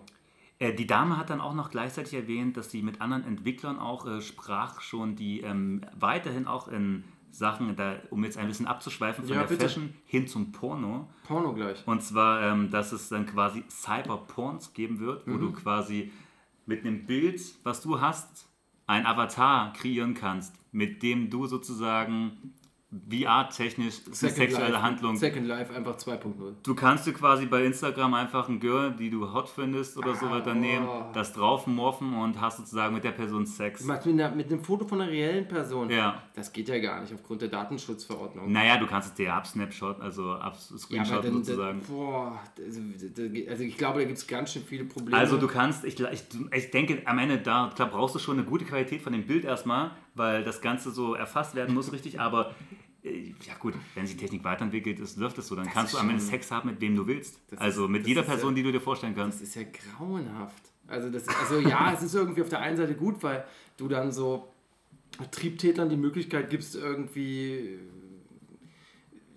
Äh, 0.59 0.73
Die 0.75 0.87
Dame 0.87 1.17
hat 1.19 1.31
dann 1.31 1.40
auch 1.40 1.55
noch 1.55 1.71
gleichzeitig 1.71 2.14
erwähnt, 2.14 2.57
dass 2.57 2.71
sie 2.71 2.83
mit 2.83 3.00
anderen 3.00 3.25
Entwicklern 3.25 3.78
auch 3.78 4.07
äh, 4.07 4.21
sprach, 4.23 4.81
schon 4.81 5.17
die 5.17 5.40
ähm, 5.40 5.83
weiterhin 5.99 6.47
auch 6.47 6.69
in 6.69 7.05
Sachen, 7.31 7.76
da, 7.76 7.97
um 8.11 8.25
jetzt 8.25 8.38
ein 8.38 8.47
bisschen 8.49 8.67
abzuschweifen 8.67 9.25
von 9.25 9.35
Ja, 9.35 9.40
der 9.43 9.49
bitte. 9.49 9.69
Fashion 9.69 9.93
hin 10.07 10.26
zum 10.26 10.50
Porno. 10.50 11.09
Porno 11.25 11.52
gleich. 11.52 11.87
Und 11.87 12.02
zwar, 12.02 12.43
ähm, 12.43 12.71
dass 12.71 12.93
es 12.93 13.11
dann 13.11 13.26
quasi 13.26 13.62
Cyberporns 13.69 14.73
geben 14.73 14.99
wird, 14.99 15.26
wo 15.26 15.33
Mhm. 15.33 15.40
du 15.40 15.52
quasi 15.52 16.11
mit 16.64 16.85
einem 16.87 17.05
Bild, 17.07 17.40
was 17.64 17.83
du 17.83 18.00
hast, 18.00 18.48
ein 18.88 19.07
Avatar 19.07 19.73
kreieren 19.75 20.14
kannst, 20.14 20.54
mit 20.73 21.02
dem 21.04 21.30
du 21.30 21.47
sozusagen 21.47 22.54
VR-technisch 22.90 23.97
sexuelle 24.12 24.73
Life, 24.73 24.83
Handlung 24.83 25.16
Second 25.16 25.47
Life 25.47 25.75
einfach 25.75 25.97
2.0. 25.99 26.54
Du 26.62 26.75
kannst 26.75 27.07
dir 27.07 27.12
quasi 27.12 27.45
bei 27.45 27.66
Instagram 27.66 28.14
einfach 28.14 28.49
ein 28.49 28.61
Girl, 28.61 28.92
die 28.92 29.11
du 29.11 29.30
hot 29.35 29.50
findest 29.50 29.99
oder 29.99 30.14
so 30.14 30.25
Ah, 30.26 30.30
weiter 30.30 30.54
nehmen, 30.54 30.88
oh. 30.88 31.04
das 31.12 31.35
draufmorphen 31.35 32.14
und 32.14 32.40
hast 32.40 32.57
sozusagen 32.57 32.95
mit 32.95 33.04
der 33.04 33.11
Person 33.11 33.45
Sex. 33.45 33.85
Mit, 33.85 34.07
einer, 34.07 34.30
mit 34.30 34.50
einem 34.50 34.64
Foto 34.64 34.87
von 34.87 35.02
einer 35.02 35.11
reellen 35.11 35.47
Person. 35.47 35.90
Ja. 35.90 36.23
Das 36.35 36.50
geht 36.50 36.68
ja 36.71 36.78
gar 36.78 37.02
nicht 37.02 37.12
aufgrund 37.12 37.42
der 37.42 37.49
Datenschutzverordnung. 37.50 38.50
Naja, 38.50 38.78
du 38.78 38.87
kannst 38.87 39.09
es 39.09 39.14
dir 39.14 39.35
absnapshot, 39.35 40.00
also 40.00 40.28
Ja, 40.28 40.38
abscreenshotten 40.38 41.23
dann, 41.35 41.45
sozusagen. 41.45 41.80
dann, 41.87 41.95
boah, 41.95 42.40
also, 42.64 42.80
also 43.50 43.62
ich 43.64 43.76
glaube, 43.76 43.99
da 44.00 44.04
gibt 44.07 44.18
es 44.18 44.26
ganz 44.26 44.52
schön 44.54 44.62
viele 44.62 44.85
Probleme. 44.85 45.14
Also 45.14 45.37
du 45.37 45.47
kannst, 45.47 45.85
ich, 45.85 46.00
ich, 46.00 46.23
ich 46.54 46.71
denke 46.71 47.02
am 47.04 47.18
Ende, 47.18 47.37
da 47.37 47.71
klar 47.75 47.88
brauchst 47.90 48.14
du 48.14 48.18
schon 48.18 48.38
eine 48.38 48.47
gute 48.47 48.64
Qualität 48.64 49.02
von 49.02 49.12
dem 49.12 49.26
Bild 49.26 49.45
erstmal, 49.45 49.90
weil 50.18 50.44
das 50.44 50.60
Ganze 50.60 50.90
so 50.90 51.14
erfasst 51.14 51.54
werden 51.54 51.75
muss 51.75 51.92
richtig, 51.92 52.20
aber 52.20 52.54
äh, 53.02 53.32
ja 53.46 53.54
gut, 53.58 53.75
wenn 53.94 54.06
sich 54.06 54.16
die 54.16 54.22
Technik 54.22 54.44
weiterentwickelt, 54.44 54.98
ist, 55.00 55.16
läuft 55.16 55.38
es 55.38 55.48
so, 55.48 55.54
dann 55.56 55.66
kannst 55.68 55.92
ist 55.94 55.98
du 55.98 56.02
am 56.02 56.10
Ende 56.10 56.22
Sex 56.22 56.50
haben, 56.50 56.68
mit 56.70 56.80
wem 56.80 56.96
du 56.96 57.06
willst. 57.06 57.40
Das 57.48 57.60
also 57.60 57.88
mit 57.88 58.02
das 58.02 58.08
jeder 58.08 58.20
ist 58.22 58.28
ja- 58.28 58.34
Person, 58.34 58.54
die 58.54 58.62
du 58.62 58.72
dir 58.72 58.80
vorstellen 58.80 59.14
kannst. 59.14 59.40
Das 59.40 59.48
ist 59.48 59.54
ja 59.54 59.62
grauenhaft. 59.62 60.62
Also, 60.87 61.10
das, 61.10 61.28
also 61.28 61.60
ja, 61.60 61.92
es 61.92 62.02
ist 62.02 62.14
irgendwie 62.14 62.40
auf 62.42 62.48
der 62.48 62.60
einen 62.60 62.76
Seite 62.76 62.94
gut, 62.94 63.22
weil 63.22 63.44
du 63.76 63.88
dann 63.88 64.10
so 64.10 64.48
Triebtätern 65.30 65.88
die 65.88 65.96
Möglichkeit 65.96 66.48
gibst, 66.50 66.75
irgendwie 66.76 67.78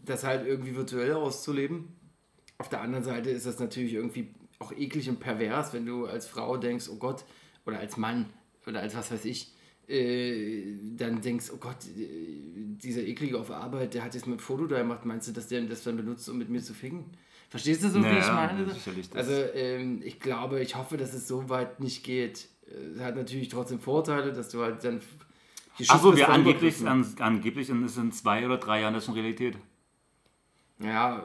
das 0.05 0.23
halt 0.23 0.47
irgendwie 0.47 0.75
virtuell 0.75 1.13
auszuleben. 1.13 1.89
Auf 2.57 2.69
der 2.69 2.81
anderen 2.81 3.03
Seite 3.03 3.29
ist 3.29 3.45
das 3.45 3.59
natürlich 3.59 3.93
irgendwie 3.93 4.33
auch 4.59 4.71
eklig 4.71 5.09
und 5.09 5.19
pervers, 5.19 5.73
wenn 5.73 5.85
du 5.85 6.05
als 6.05 6.27
Frau 6.27 6.57
denkst, 6.57 6.87
oh 6.89 6.95
Gott, 6.97 7.25
oder 7.65 7.79
als 7.79 7.97
Mann, 7.97 8.27
oder 8.65 8.79
als 8.79 8.95
was 8.95 9.11
weiß 9.11 9.25
ich, 9.25 9.51
äh, 9.91 10.75
dann 10.97 11.21
denkst, 11.21 11.51
oh 11.53 11.57
Gott, 11.57 11.77
äh, 11.97 12.07
dieser 12.83 13.01
eklige 13.01 13.37
auf 13.39 13.51
Arbeit, 13.51 13.93
der 13.93 14.03
hat 14.03 14.13
jetzt 14.15 14.27
mit 14.27 14.41
Foto 14.41 14.65
da 14.67 14.79
gemacht, 14.79 15.05
meinst 15.05 15.27
du, 15.27 15.31
dass 15.33 15.47
der 15.47 15.61
das 15.61 15.83
dann 15.83 15.97
benutzt, 15.97 16.27
um 16.29 16.37
mit 16.37 16.49
mir 16.49 16.61
zu 16.61 16.73
ficken? 16.73 17.05
Verstehst 17.49 17.83
du 17.83 17.89
so, 17.89 17.95
wie 17.95 18.07
ich 18.07 18.27
Naja, 18.27 18.33
meine? 18.33 18.65
das- 18.65 18.87
Also 19.13 19.33
ähm, 19.53 20.01
ich 20.03 20.19
glaube, 20.19 20.61
ich 20.61 20.75
hoffe, 20.77 20.95
dass 20.97 21.13
es 21.13 21.27
so 21.27 21.49
weit 21.49 21.79
nicht 21.81 22.03
geht. 22.03 22.47
Es 22.95 23.01
hat 23.01 23.15
natürlich 23.17 23.49
trotzdem 23.49 23.79
Vorteile, 23.81 24.31
dass 24.31 24.47
du 24.49 24.61
halt 24.61 24.83
dann 24.83 25.01
die 25.79 25.89
Achso, 25.89 26.15
wir 26.15 26.29
angeblich, 26.29 26.85
an, 26.87 27.05
angeblich 27.19 27.69
ist 27.69 27.75
es 27.91 27.97
in 27.97 28.11
zwei 28.13 28.45
oder 28.45 28.57
drei 28.57 28.81
Jahren 28.81 28.93
das 28.93 29.05
schon 29.05 29.13
Realität. 29.15 29.57
Ja, 30.79 31.23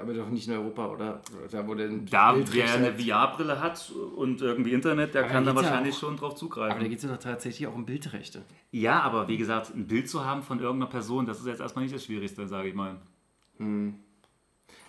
aber 0.00 0.14
doch 0.14 0.28
nicht 0.28 0.46
in 0.48 0.54
Europa, 0.54 0.86
oder? 0.88 1.22
Da 1.50 1.66
wurde 1.66 1.84
ein 1.84 2.06
Da 2.06 2.34
wer 2.52 2.72
eine 2.74 2.92
VR-Brille 2.94 3.60
hat 3.60 3.92
und 4.16 4.40
irgendwie 4.42 4.72
Internet, 4.72 5.14
der 5.14 5.24
Aber 5.24 5.32
kann 5.32 5.44
da 5.44 5.54
wahrscheinlich 5.54 5.94
auch- 5.96 6.00
schon 6.00 6.16
drauf 6.16 6.30
Aber 6.30 6.34
da 6.34 6.38
zugreifen. 6.38 6.88
geht 6.88 6.98
es 6.98 7.04
ja 7.04 7.10
doch 7.10 7.18
tatsächlich 7.18 7.66
auch 7.68 7.74
um 7.74 7.86
Bildrechte. 7.86 8.42
Ja, 8.70 9.00
aber 9.00 9.28
wie 9.28 9.36
gesagt, 9.36 9.74
ein 9.74 9.86
Bild 9.86 10.08
zu 10.08 10.24
haben 10.24 10.42
von 10.42 10.60
irgendeiner 10.60 10.90
Person, 10.90 11.26
das 11.26 11.40
ist 11.40 11.46
jetzt 11.46 11.60
erstmal 11.60 11.84
nicht 11.84 11.94
das 11.94 12.04
Schwierigste, 12.04 12.46
sage 12.46 12.68
ich 12.68 12.74
mal. 12.74 12.96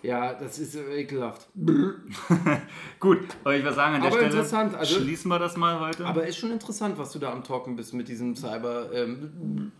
Ja, 0.03 0.33
das 0.33 0.57
ist 0.57 0.75
ekelhaft. 0.75 1.47
Gut, 2.99 3.19
aber 3.43 3.55
ich 3.55 3.63
würde 3.63 3.75
sagen, 3.75 3.95
an 3.95 4.01
der 4.01 4.09
Aber 4.09 4.17
Stelle 4.19 4.31
interessant, 4.33 4.75
also- 4.75 4.99
schließen 4.99 5.29
wir 5.29 5.37
das 5.39 5.57
mal 5.57 5.79
heute. 5.79 6.05
Aber 6.05 6.25
ist 6.25 6.37
schon 6.37 6.51
interessant, 6.51 6.97
was 6.97 7.11
du 7.11 7.19
da 7.19 7.31
am 7.31 7.43
Talken 7.43 7.75
bist 7.75 7.93
mit 7.93 8.07
diesem 8.07 8.35
Cyber. 8.35 8.91
Ähm, 8.93 9.71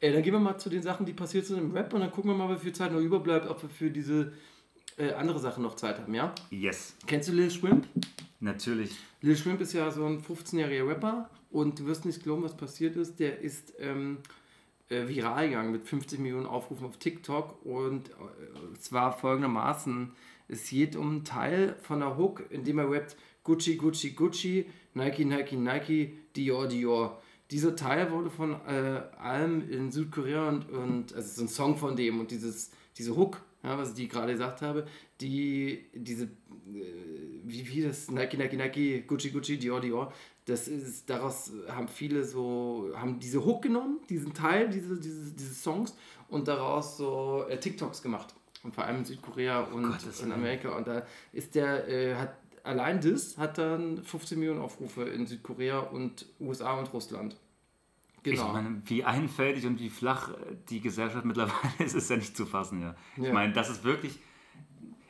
äh, 0.00 0.12
dann 0.12 0.22
gehen 0.22 0.32
wir 0.32 0.40
mal 0.40 0.58
zu 0.58 0.68
den 0.70 0.82
Sachen, 0.82 1.06
die 1.06 1.12
passiert 1.12 1.46
sind 1.46 1.58
im 1.58 1.72
Rap 1.72 1.92
und 1.94 2.00
dann 2.00 2.10
gucken 2.10 2.30
wir 2.30 2.36
mal, 2.36 2.54
wie 2.54 2.60
viel 2.60 2.72
Zeit 2.72 2.92
noch 2.92 3.00
überbleibt, 3.00 3.48
ob 3.48 3.62
wir 3.62 3.68
für 3.70 3.90
diese 3.90 4.32
äh, 4.96 5.12
andere 5.12 5.38
Sachen 5.38 5.62
noch 5.62 5.76
Zeit 5.76 5.98
haben, 5.98 6.14
ja? 6.14 6.34
yes, 6.50 6.94
Kennst 7.06 7.28
du 7.28 7.32
Lil 7.32 7.50
Shrimp? 7.50 7.86
natürlich. 8.40 8.96
Lil 9.20 9.36
Shrimp 9.36 9.60
ist 9.60 9.72
ja 9.74 9.90
so 9.90 10.04
ein 10.06 10.22
15-jähriger 10.22 10.88
Rapper 10.88 11.28
und 11.50 11.78
du 11.78 11.86
wirst 11.86 12.04
nicht 12.04 12.22
glauben, 12.22 12.42
was 12.42 12.56
passiert 12.56 12.96
ist. 12.96 13.20
Der 13.20 13.40
ist 13.40 13.74
ähm, 13.78 14.18
äh, 14.88 15.06
viral 15.06 15.48
gegangen 15.48 15.72
mit 15.72 15.86
50 15.86 16.18
Millionen 16.18 16.46
Aufrufen 16.46 16.86
auf 16.86 16.96
TikTok 16.96 17.64
und 17.64 18.08
äh, 18.08 18.78
zwar 18.78 19.12
folgendermaßen: 19.12 20.12
Es 20.48 20.70
geht 20.70 20.96
um 20.96 21.10
einen 21.10 21.24
Teil 21.24 21.76
von 21.82 22.00
der 22.00 22.16
Hook, 22.16 22.44
in 22.50 22.64
dem 22.64 22.78
er 22.78 22.90
rappt 22.90 23.16
Gucci, 23.44 23.76
Gucci, 23.76 24.12
Gucci, 24.12 24.66
Nike, 24.94 25.24
Nike, 25.24 25.56
Nike, 25.56 26.18
Dior, 26.36 26.66
Dior. 26.66 27.20
Dieser 27.50 27.74
Teil 27.74 28.10
wurde 28.10 28.30
von 28.30 28.52
äh, 28.66 29.02
allem 29.18 29.68
in 29.68 29.90
Südkorea 29.90 30.48
und, 30.48 30.70
und 30.70 31.14
also 31.14 31.26
es 31.26 31.32
ist 31.32 31.40
ein 31.40 31.48
Song 31.48 31.76
von 31.76 31.96
dem 31.96 32.20
und 32.20 32.30
dieses, 32.30 32.70
diese 32.96 33.16
Hook, 33.16 33.42
ja, 33.62 33.76
was 33.76 33.98
ich 33.98 34.08
gerade 34.08 34.32
gesagt 34.32 34.62
habe, 34.62 34.86
die, 35.20 35.86
diese 35.94 36.28
wie, 37.50 37.68
wie 37.68 37.82
das 37.82 38.10
Nike, 38.10 38.36
Nike, 38.36 38.56
Nike, 38.56 39.04
Gucci, 39.06 39.30
Gucci, 39.30 39.58
Dior, 39.58 39.80
Dior, 39.80 40.12
das 40.44 40.68
ist, 40.68 41.08
daraus 41.08 41.52
haben 41.68 41.88
viele 41.88 42.24
so, 42.24 42.90
haben 42.94 43.18
diese 43.20 43.44
Hook 43.44 43.62
genommen, 43.62 44.00
diesen 44.08 44.34
Teil 44.34 44.68
diese, 44.68 44.98
diese, 44.98 45.32
dieses 45.32 45.62
Songs 45.62 45.96
und 46.28 46.48
daraus 46.48 46.96
so 46.96 47.44
äh, 47.48 47.58
TikToks 47.58 48.02
gemacht. 48.02 48.34
Und 48.62 48.74
vor 48.74 48.84
allem 48.84 48.98
in 48.98 49.04
Südkorea 49.06 49.60
und 49.60 49.84
Gottes 49.88 50.20
in 50.20 50.26
Willen. 50.28 50.32
Amerika. 50.32 50.76
Und 50.76 50.86
da 50.86 51.06
ist 51.32 51.54
der, 51.54 51.88
äh, 51.88 52.14
hat 52.14 52.36
allein 52.64 53.00
das 53.00 53.38
hat 53.38 53.58
dann 53.58 54.02
15 54.02 54.38
Millionen 54.38 54.60
Aufrufe 54.60 55.02
in 55.04 55.26
Südkorea 55.26 55.78
und 55.80 56.26
USA 56.40 56.78
und 56.78 56.92
Russland. 56.92 57.36
Genau. 58.22 58.48
Ich 58.48 58.52
meine, 58.52 58.82
wie 58.84 59.02
einfältig 59.04 59.64
und 59.66 59.80
wie 59.80 59.88
flach 59.88 60.30
äh, 60.30 60.34
die 60.68 60.80
Gesellschaft 60.80 61.24
mittlerweile 61.24 61.54
ist, 61.78 61.94
ist 61.94 62.10
ja 62.10 62.16
nicht 62.16 62.36
zu 62.36 62.44
fassen, 62.46 62.80
ja. 62.82 62.94
Ich 63.16 63.24
Ja. 63.24 63.32
meine, 63.32 63.52
das 63.52 63.70
ist 63.70 63.84
wirklich. 63.84 64.18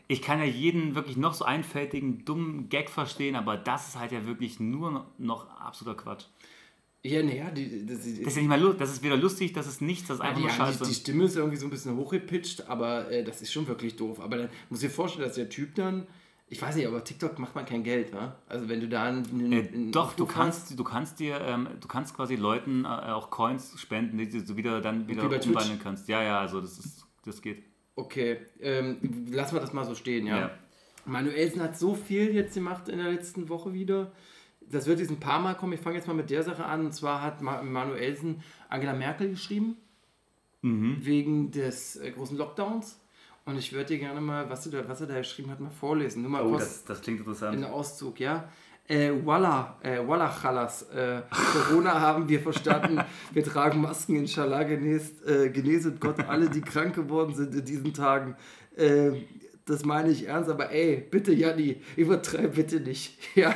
Ich 0.06 0.22
kann 0.22 0.40
ja 0.40 0.44
jeden 0.44 0.96
wirklich 0.96 1.16
noch 1.16 1.34
so 1.34 1.44
einfältigen, 1.44 2.24
dummen 2.24 2.68
Gag 2.68 2.90
verstehen, 2.90 3.36
aber 3.36 3.56
das 3.56 3.88
ist 3.88 3.98
halt 3.98 4.10
ja 4.10 4.26
wirklich 4.26 4.58
nur 4.58 5.06
noch 5.18 5.48
absoluter 5.60 5.96
Quatsch. 6.02 6.24
ja, 7.04 7.22
naja, 7.22 7.50
das, 7.50 7.98
Das 7.98 8.06
ist 8.06 8.34
ja 8.36 8.42
nicht 8.42 8.48
mal 8.48 8.74
das 8.74 8.92
ist 8.92 9.04
weder 9.04 9.16
lustig, 9.16 9.52
das 9.52 9.68
ist 9.68 9.80
nichts, 9.80 10.08
das 10.08 10.16
ist 10.16 10.20
einfach 10.20 10.36
die, 10.36 10.40
nur 10.42 10.50
ja, 10.50 10.56
die, 10.56 10.72
scheiße. 10.72 10.84
die 10.84 10.94
Stimme 10.94 11.24
ist 11.24 11.36
irgendwie 11.36 11.56
so 11.58 11.66
ein 11.66 11.70
bisschen 11.70 11.96
hochgepitcht, 11.96 12.68
aber 12.68 13.08
äh, 13.10 13.22
das 13.22 13.40
ist 13.40 13.52
schon 13.52 13.68
wirklich 13.68 13.94
doof. 13.96 14.18
Aber 14.20 14.36
dann 14.36 14.48
muss 14.68 14.82
ich 14.82 14.88
dir 14.88 14.94
vorstellen, 14.94 15.26
dass 15.28 15.36
der 15.36 15.48
Typ 15.48 15.76
dann, 15.76 16.08
ich 16.50 16.60
weiß 16.60 16.74
nicht, 16.74 16.86
aber 16.86 17.02
TikTok 17.04 17.38
macht 17.38 17.54
man 17.54 17.64
kein 17.64 17.82
Geld, 17.84 18.12
ne? 18.12 18.34
Also 18.48 18.68
wenn 18.68 18.80
du 18.80 18.88
da 18.88 19.04
einen, 19.04 19.52
Äh, 19.52 19.68
einen 19.68 19.92
doch, 19.92 20.14
du 20.14 20.26
kannst, 20.26 20.78
du 20.78 20.84
kannst 20.84 21.20
dir, 21.20 21.40
ähm, 21.40 21.68
du 21.80 21.86
kannst 21.88 22.14
quasi 22.14 22.34
Leuten 22.34 22.84
äh, 22.84 22.88
auch 22.88 23.30
Coins 23.30 23.80
spenden, 23.80 24.18
die 24.18 24.28
du 24.28 24.56
wieder 24.56 24.80
dann 24.80 25.06
wieder 25.08 25.28
Twitch? 25.28 25.46
umwandeln 25.46 25.78
kannst. 25.82 26.08
Ja, 26.08 26.22
ja, 26.22 26.40
also 26.40 26.60
das 26.60 26.78
ist, 26.78 27.06
das 27.24 27.40
geht. 27.40 27.62
Okay, 27.94 28.38
ähm, 28.60 29.26
lassen 29.30 29.54
wir 29.54 29.60
das 29.60 29.72
mal 29.72 29.84
so 29.84 29.94
stehen, 29.94 30.26
ja. 30.26 30.38
Ja. 30.38 30.50
Manuelsen 31.06 31.62
hat 31.62 31.78
so 31.78 31.94
viel 31.94 32.34
jetzt 32.34 32.54
gemacht 32.54 32.88
in 32.88 32.98
der 32.98 33.10
letzten 33.10 33.48
Woche 33.48 33.72
wieder. 33.72 34.12
Das 34.60 34.86
wird 34.86 35.00
jetzt 35.00 35.10
ein 35.10 35.18
paar 35.20 35.40
Mal 35.40 35.54
kommen. 35.54 35.72
Ich 35.72 35.80
fange 35.80 35.96
jetzt 35.96 36.06
mal 36.06 36.14
mit 36.14 36.30
der 36.30 36.42
Sache 36.42 36.64
an. 36.64 36.84
Und 36.86 36.92
zwar 36.92 37.22
hat 37.22 37.40
Ma 37.42 37.62
Manuelsen 37.62 38.42
Angela 38.68 38.92
Merkel 38.92 39.30
geschrieben. 39.30 39.76
wegen 40.62 41.50
des 41.52 41.96
äh, 41.96 42.10
großen 42.10 42.36
Lockdowns. 42.36 43.00
Und 43.44 43.58
ich 43.58 43.72
würde 43.72 43.86
dir 43.86 43.98
gerne 43.98 44.20
mal, 44.20 44.48
was, 44.50 44.64
du 44.64 44.70
da, 44.70 44.86
was 44.88 45.00
er 45.00 45.06
da 45.06 45.18
geschrieben 45.18 45.50
hat, 45.50 45.60
mal 45.60 45.70
vorlesen. 45.70 46.22
Nur 46.22 46.30
mal 46.30 46.42
Oh, 46.42 46.50
kurz 46.50 46.62
das, 46.62 46.84
das 46.84 47.00
klingt 47.00 47.20
in 47.20 47.26
interessant. 47.26 47.64
Auszug, 47.64 48.20
ja. 48.20 48.48
Äh, 48.86 49.12
Walla, 49.24 49.78
äh, 49.82 49.98
Walla 50.06 50.28
Chalas. 50.30 50.82
Äh, 50.90 51.22
Corona 51.30 52.00
haben 52.00 52.28
wir 52.28 52.40
verstanden. 52.40 53.00
Wir 53.32 53.44
tragen 53.44 53.80
Masken, 53.80 54.16
inshallah 54.16 54.64
genäst, 54.64 55.26
äh, 55.26 55.48
geneset 55.50 56.00
Gott 56.00 56.20
alle, 56.28 56.50
die 56.50 56.60
krank 56.60 56.94
geworden 56.94 57.34
sind 57.34 57.54
in 57.54 57.64
diesen 57.64 57.94
Tagen. 57.94 58.36
Äh, 58.76 59.12
das 59.64 59.84
meine 59.84 60.10
ich 60.10 60.26
ernst, 60.26 60.50
aber 60.50 60.70
ey, 60.72 60.96
bitte 61.10 61.32
Janni, 61.32 61.80
übertreib 61.96 62.54
bitte 62.56 62.80
nicht. 62.80 63.18
Ja, 63.36 63.54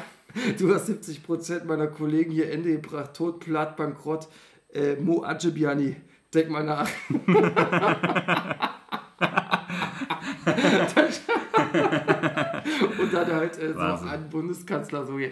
du 0.58 0.72
hast 0.74 0.88
70% 0.88 1.64
meiner 1.64 1.88
Kollegen 1.88 2.30
hier 2.30 2.50
Ende 2.50 2.72
gebracht, 2.72 3.14
tot, 3.14 3.40
platt, 3.40 3.76
bankrott. 3.76 4.28
Äh, 4.72 4.96
Mo 4.96 5.22
Ajib 5.24 5.56
Janni, 5.56 5.96
denk 6.32 6.48
mal 6.50 6.64
nach. 6.64 6.88
Und 13.00 13.12
dann 13.12 13.32
halt 13.32 13.58
äh, 13.58 13.72
so 13.72 13.78
an 13.78 14.28
Bundeskanzler 14.30 15.06
so 15.06 15.18
äh, 15.18 15.30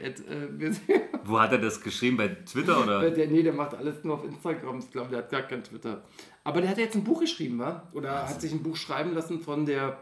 wir- 0.50 0.74
Wo 1.24 1.40
hat 1.40 1.52
er 1.52 1.58
das 1.58 1.80
geschrieben? 1.80 2.16
Bei 2.16 2.28
Twitter 2.28 2.82
oder? 2.82 3.10
der, 3.10 3.28
nee, 3.28 3.42
der 3.42 3.52
macht 3.52 3.74
alles 3.74 4.02
nur 4.04 4.14
auf 4.14 4.24
Instagram. 4.24 4.78
Ich 4.78 4.90
glaube, 4.90 5.10
der 5.10 5.18
hat 5.18 5.30
gar 5.30 5.42
kein 5.42 5.62
Twitter. 5.62 6.02
Aber 6.44 6.60
der 6.60 6.70
hat 6.70 6.78
jetzt 6.78 6.96
ein 6.96 7.04
Buch 7.04 7.20
geschrieben, 7.20 7.58
wa? 7.58 7.88
Oder 7.92 8.28
hat 8.28 8.40
sich 8.40 8.52
ein 8.52 8.62
Buch 8.62 8.76
schreiben 8.76 9.14
lassen 9.14 9.40
von 9.40 9.66
der 9.66 9.98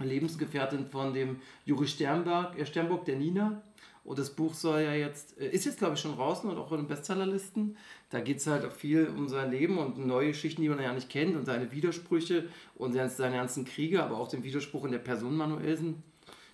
Lebensgefährtin 0.00 0.86
von 0.86 1.12
dem 1.14 1.36
Juri 1.64 1.86
Sternberg, 1.86 2.58
äh, 2.58 2.66
Sternburg, 2.66 3.04
der 3.04 3.16
Nina. 3.16 3.62
Und 4.04 4.18
das 4.18 4.30
Buch 4.30 4.52
soll 4.54 4.80
ja 4.80 4.94
jetzt, 4.94 5.38
äh, 5.40 5.48
ist 5.50 5.64
jetzt 5.64 5.78
glaube 5.78 5.94
ich 5.94 6.00
schon 6.00 6.16
draußen 6.16 6.48
und 6.50 6.56
auch 6.58 6.72
in 6.72 6.78
den 6.78 6.88
Bestsellerlisten. 6.88 7.76
Da 8.10 8.20
geht 8.20 8.38
es 8.38 8.46
halt 8.46 8.64
auch 8.64 8.72
viel 8.72 9.06
um 9.16 9.28
sein 9.28 9.50
Leben 9.50 9.78
und 9.78 9.98
neue 10.06 10.28
Geschichten, 10.28 10.60
die 10.62 10.68
man 10.68 10.80
ja 10.82 10.92
nicht 10.92 11.08
kennt 11.08 11.36
und 11.36 11.44
seine 11.44 11.70
Widersprüche 11.72 12.44
und 12.74 12.92
seine 12.94 13.36
ganzen 13.36 13.64
Kriege, 13.64 14.02
aber 14.02 14.16
auch 14.18 14.28
den 14.28 14.42
Widerspruch 14.42 14.84
in 14.86 14.92
der 14.92 14.98
Person 14.98 15.36
Manuelsen. 15.36 16.02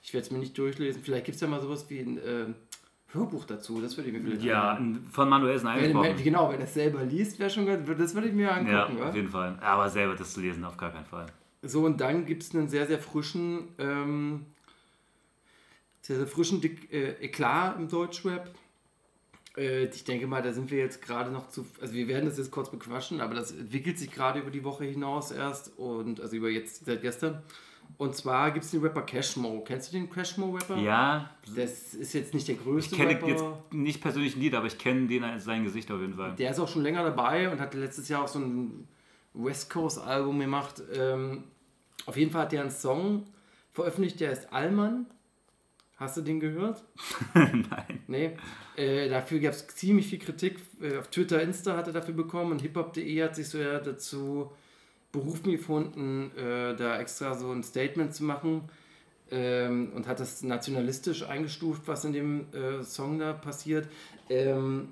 Ich 0.03 0.13
werde 0.15 0.27
es 0.27 0.31
mir 0.31 0.39
nicht 0.39 0.57
durchlesen. 0.59 1.03
Vielleicht 1.03 1.25
gibt 1.25 1.35
es 1.37 1.41
ja 1.41 1.49
mal 1.49 1.61
sowas 1.61 1.89
wie 1.89 1.99
ein 2.01 2.19
äh, 2.19 2.47
Hörbuch 3.13 3.45
dazu. 3.47 3.81
Das 3.81 3.97
würde 3.97 4.11
ich 4.11 4.17
mir 4.17 4.23
vielleicht 4.23 4.43
Ja, 4.45 4.73
anhören. 4.73 5.07
von 5.11 5.29
Manuelsen 5.29 5.67
eingesprochen. 5.69 6.17
wenn, 6.17 6.23
genau, 6.25 6.51
wenn 6.51 6.59
er 6.61 6.65
es 6.65 6.75
selber 6.75 7.03
liest, 7.05 7.39
wäre 7.39 7.49
schon 7.51 7.65
ganz, 7.67 7.89
das 7.99 8.15
würde 8.15 8.29
ich 8.29 8.35
mir 8.35 8.45
Ja, 8.45 8.51
angucken. 8.57 9.03
auf 9.03 9.09
Ja, 9.09 9.15
jeden 9.15 9.29
Fall. 9.29 9.59
Aber 9.63 9.89
selber 9.89 10.15
das 10.15 10.35
zu 10.35 10.41
lesen, 10.41 10.65
auf 10.65 10.77
gar 10.77 10.93
keinen 10.93 11.07
Fall. 11.07 11.27
so, 11.63 11.85
und 11.85 12.01
dann 12.01 12.27
gibt 12.27 12.43
es 12.43 12.55
einen 12.55 12.69
sehr, 12.69 12.87
sehr 12.87 12.99
frischen, 12.99 13.69
ähm, 13.79 14.45
sehr, 16.09 16.17
sehr 16.17 16.27
frischen 16.27 16.63
Dick, 16.63 16.91
äh, 16.91 17.11
Eklat 17.23 17.79
im 17.79 17.87
Deutschrap. 17.87 18.49
Äh, 19.59 19.85
ich 19.89 20.05
denke 20.05 20.27
mal, 20.27 20.41
da 20.41 20.55
sind 20.55 20.71
wir 20.71 20.79
jetzt 20.79 21.03
gerade 21.03 21.31
noch 21.31 21.51
zu, 21.51 21.67
also 21.83 21.93
wir 21.93 22.09
werden 22.09 22.25
das 22.25 22.39
jetzt 22.39 22.51
kurz 22.51 22.71
bequatschen, 22.71 23.21
aber 23.21 23.35
das 23.35 23.53
entwickelt 23.53 23.99
sich 23.99 24.11
gerade 24.11 24.41
über 24.41 24.51
die 24.51 24.65
Woche 24.65 24.85
hinaus 24.85 25.33
erst 25.33 25.79
und 25.79 26.23
also 26.23 26.35
über 26.35 26.49
jetzt 26.49 26.87
seit 26.87 27.03
gestern. 27.03 27.43
Und 27.99 28.15
zwar 28.17 28.53
gibt 28.53 28.65
es 28.65 28.71
den 28.71 28.81
Rapper 28.81 29.03
Cashmo. 29.03 29.63
Kennst 29.67 29.93
du 29.93 29.99
den 29.99 30.09
Cashmo-Rapper? 30.09 30.79
Ja, 30.79 31.31
Das 31.55 31.93
ist 31.93 32.15
jetzt 32.15 32.33
nicht 32.33 32.49
der 32.49 32.55
ich 32.55 32.63
größte 32.63 32.97
kenne 32.97 33.11
Rapper. 33.11 33.29
jetzt 33.29 33.45
nicht 33.73 34.01
persönlich 34.01 34.35
ein 34.35 34.41
Lied, 34.41 34.55
aber 34.55 34.67
ich 34.67 34.79
kenne 34.79 35.09
den 35.09 35.39
sein 35.39 35.65
Gesicht 35.65 35.91
auf 35.91 36.01
jeden 36.01 36.15
Fall. 36.15 36.35
Der 36.37 36.51
ist 36.53 36.59
auch 36.59 36.69
schon 36.69 36.83
länger 36.83 37.03
dabei 37.03 37.51
und 37.51 37.61
hatte 37.61 37.79
letztes 37.79 38.09
Jahr 38.09 38.25
auch 38.25 38.29
so 38.29 38.39
ein 38.39 38.89
West 39.35 39.69
Coast 39.69 39.99
Album 39.99 40.39
gemacht. 40.39 40.83
Ähm, 40.95 41.45
auf 42.07 42.17
jeden 42.17 42.31
Fall 42.31 42.43
hat 42.43 42.53
der 42.53 42.63
einen 42.63 42.71
Song 42.71 43.27
veröffentlicht, 43.73 44.21
der 44.21 44.33
ist 44.33 44.51
Allmann. 44.55 45.07
Hast 45.99 46.17
du 46.17 46.23
den 46.23 46.39
gehört? 46.41 46.85
Nein. 47.35 48.01
Nee. 48.07 48.31
Äh, 48.77 49.09
dafür 49.09 49.41
gab 49.41 49.53
es 49.53 49.67
ziemlich 49.69 50.07
viel 50.07 50.21
Kritik. 50.21 50.59
Äh, 50.81 50.97
auf 50.99 51.09
Twitter, 51.09 51.43
Insta 51.43 51.77
hat 51.77 51.89
er 51.89 51.93
dafür 51.93 52.15
bekommen 52.15 52.53
und 52.53 52.63
hiphop.de 52.63 53.23
hat 53.23 53.35
sich 53.37 53.49
so 53.49 53.59
ja 53.59 53.79
dazu 53.81 54.51
berufen 55.11 55.51
gefunden, 55.51 56.31
äh, 56.37 56.77
da 56.77 56.99
extra 57.01 57.35
so 57.35 57.51
ein 57.51 57.63
Statement 57.65 58.15
zu 58.15 58.23
machen 58.25 58.63
ähm, 59.31 59.91
und 59.95 60.07
hat 60.07 60.21
das 60.21 60.43
nationalistisch 60.43 61.25
eingestuft, 61.27 61.83
was 61.87 62.05
in 62.05 62.13
dem 62.13 62.47
äh, 62.53 62.85
Song 62.85 63.19
da 63.19 63.33
passiert. 63.33 63.89
Ähm, 64.31 64.91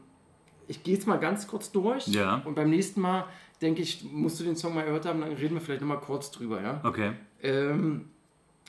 ich 0.68 0.82
gehe 0.82 0.94
jetzt 0.94 1.06
mal 1.06 1.18
ganz 1.18 1.46
kurz 1.46 1.70
durch 1.70 2.08
Ja. 2.08 2.42
und 2.44 2.54
beim 2.56 2.70
nächsten 2.70 3.00
Mal 3.00 3.26
denke 3.62 3.82
ich, 3.82 4.04
musst 4.10 4.40
du 4.40 4.44
den 4.44 4.56
Song 4.56 4.74
mal 4.74 4.84
gehört 4.84 5.06
haben, 5.06 5.20
dann 5.20 5.32
reden 5.32 5.54
wir 5.54 5.60
vielleicht 5.60 5.82
nochmal 5.82 6.00
kurz 6.00 6.30
drüber, 6.32 6.60
ja? 6.60 6.80
Okay. 6.82 7.12
Ähm, 7.42 8.06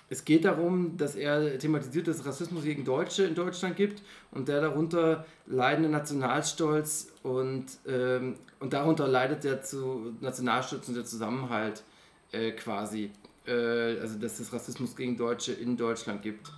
es 0.09 0.23
geht 0.23 0.45
darum, 0.45 0.95
dass 0.95 1.15
er 1.15 1.59
thematisiert, 1.59 2.07
dass 2.07 2.19
es 2.19 2.25
Rassismus 2.25 2.63
gegen 2.63 2.85
Deutsche 2.85 3.23
in 3.23 3.35
Deutschland 3.35 3.75
gibt 3.75 4.01
und 4.31 4.47
der 4.47 4.61
darunter 4.61 5.25
leidende 5.47 5.89
Nationalstolz 5.89 7.11
und, 7.23 7.65
ähm, 7.87 8.35
und 8.59 8.71
darunter 8.71 9.07
leidet 9.07 9.43
der 9.43 9.61
zu 9.61 10.13
Nationalstolz 10.21 10.87
und 10.87 10.95
der 10.95 11.05
Zusammenhalt 11.05 11.83
äh, 12.31 12.51
quasi. 12.51 13.11
Äh, 13.45 13.99
also 13.99 14.17
dass 14.17 14.39
es 14.39 14.53
Rassismus 14.53 14.95
gegen 14.95 15.17
Deutsche 15.17 15.53
in 15.53 15.75
Deutschland 15.75 16.21
gibt. 16.21 16.51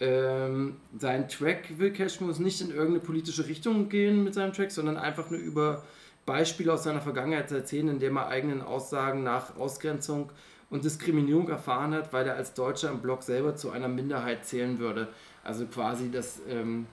Ähm, 0.00 0.76
sein 0.98 1.28
Track 1.28 1.78
will 1.78 1.92
Cashmore 1.92 2.40
nicht 2.42 2.62
in 2.62 2.70
irgendeine 2.70 3.00
politische 3.00 3.46
Richtung 3.46 3.90
gehen 3.90 4.24
mit 4.24 4.32
seinem 4.32 4.54
Track, 4.54 4.70
sondern 4.70 4.96
einfach 4.96 5.30
nur 5.30 5.40
über 5.40 5.84
Beispiele 6.24 6.72
aus 6.72 6.84
seiner 6.84 7.02
Vergangenheit 7.02 7.50
erzählen, 7.50 7.88
in 7.88 7.98
dem 7.98 8.16
er 8.16 8.28
eigenen 8.28 8.62
Aussagen 8.62 9.22
nach 9.22 9.56
Ausgrenzung 9.56 10.30
und 10.70 10.84
Diskriminierung 10.84 11.48
erfahren 11.48 11.92
hat, 11.94 12.12
weil 12.12 12.26
er 12.26 12.36
als 12.36 12.54
Deutscher 12.54 12.90
im 12.90 13.00
Blog 13.00 13.22
selber 13.22 13.56
zu 13.56 13.70
einer 13.70 13.88
Minderheit 13.88 14.44
zählen 14.46 14.78
würde. 14.78 15.08
Also 15.42 15.66
quasi, 15.66 16.10
dass 16.10 16.40
ähm, 16.48 16.86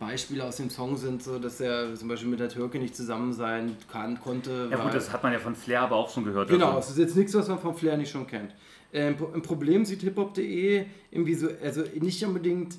Beispiele 0.00 0.44
aus 0.44 0.56
dem 0.56 0.70
Song 0.70 0.96
sind, 0.96 1.22
so 1.22 1.38
dass 1.38 1.60
er 1.60 1.94
zum 1.94 2.08
Beispiel 2.08 2.28
mit 2.28 2.40
der 2.40 2.48
Türke 2.48 2.78
nicht 2.78 2.96
zusammen 2.96 3.32
sein 3.32 3.76
kann, 3.90 4.18
konnte. 4.20 4.68
Ja 4.70 4.82
gut, 4.82 4.94
das 4.94 5.12
hat 5.12 5.22
man 5.22 5.32
ja 5.32 5.38
von 5.38 5.54
Flair 5.54 5.82
aber 5.82 5.96
auch 5.96 6.10
schon 6.10 6.24
gehört. 6.24 6.48
Genau, 6.48 6.76
Also, 6.76 6.78
es 6.78 6.90
ist 6.90 6.98
jetzt 6.98 7.16
nichts, 7.16 7.34
was 7.34 7.48
man 7.48 7.58
von 7.58 7.74
Flair 7.74 7.96
nicht 7.96 8.10
schon 8.10 8.26
kennt. 8.26 8.54
Ähm, 8.92 9.16
ein 9.34 9.42
Problem 9.42 9.84
sieht 9.84 10.00
hiphop.de 10.00 10.86
im 11.10 11.26
Visu 11.26 11.48
also 11.62 11.82
nicht 12.00 12.24
unbedingt, 12.24 12.78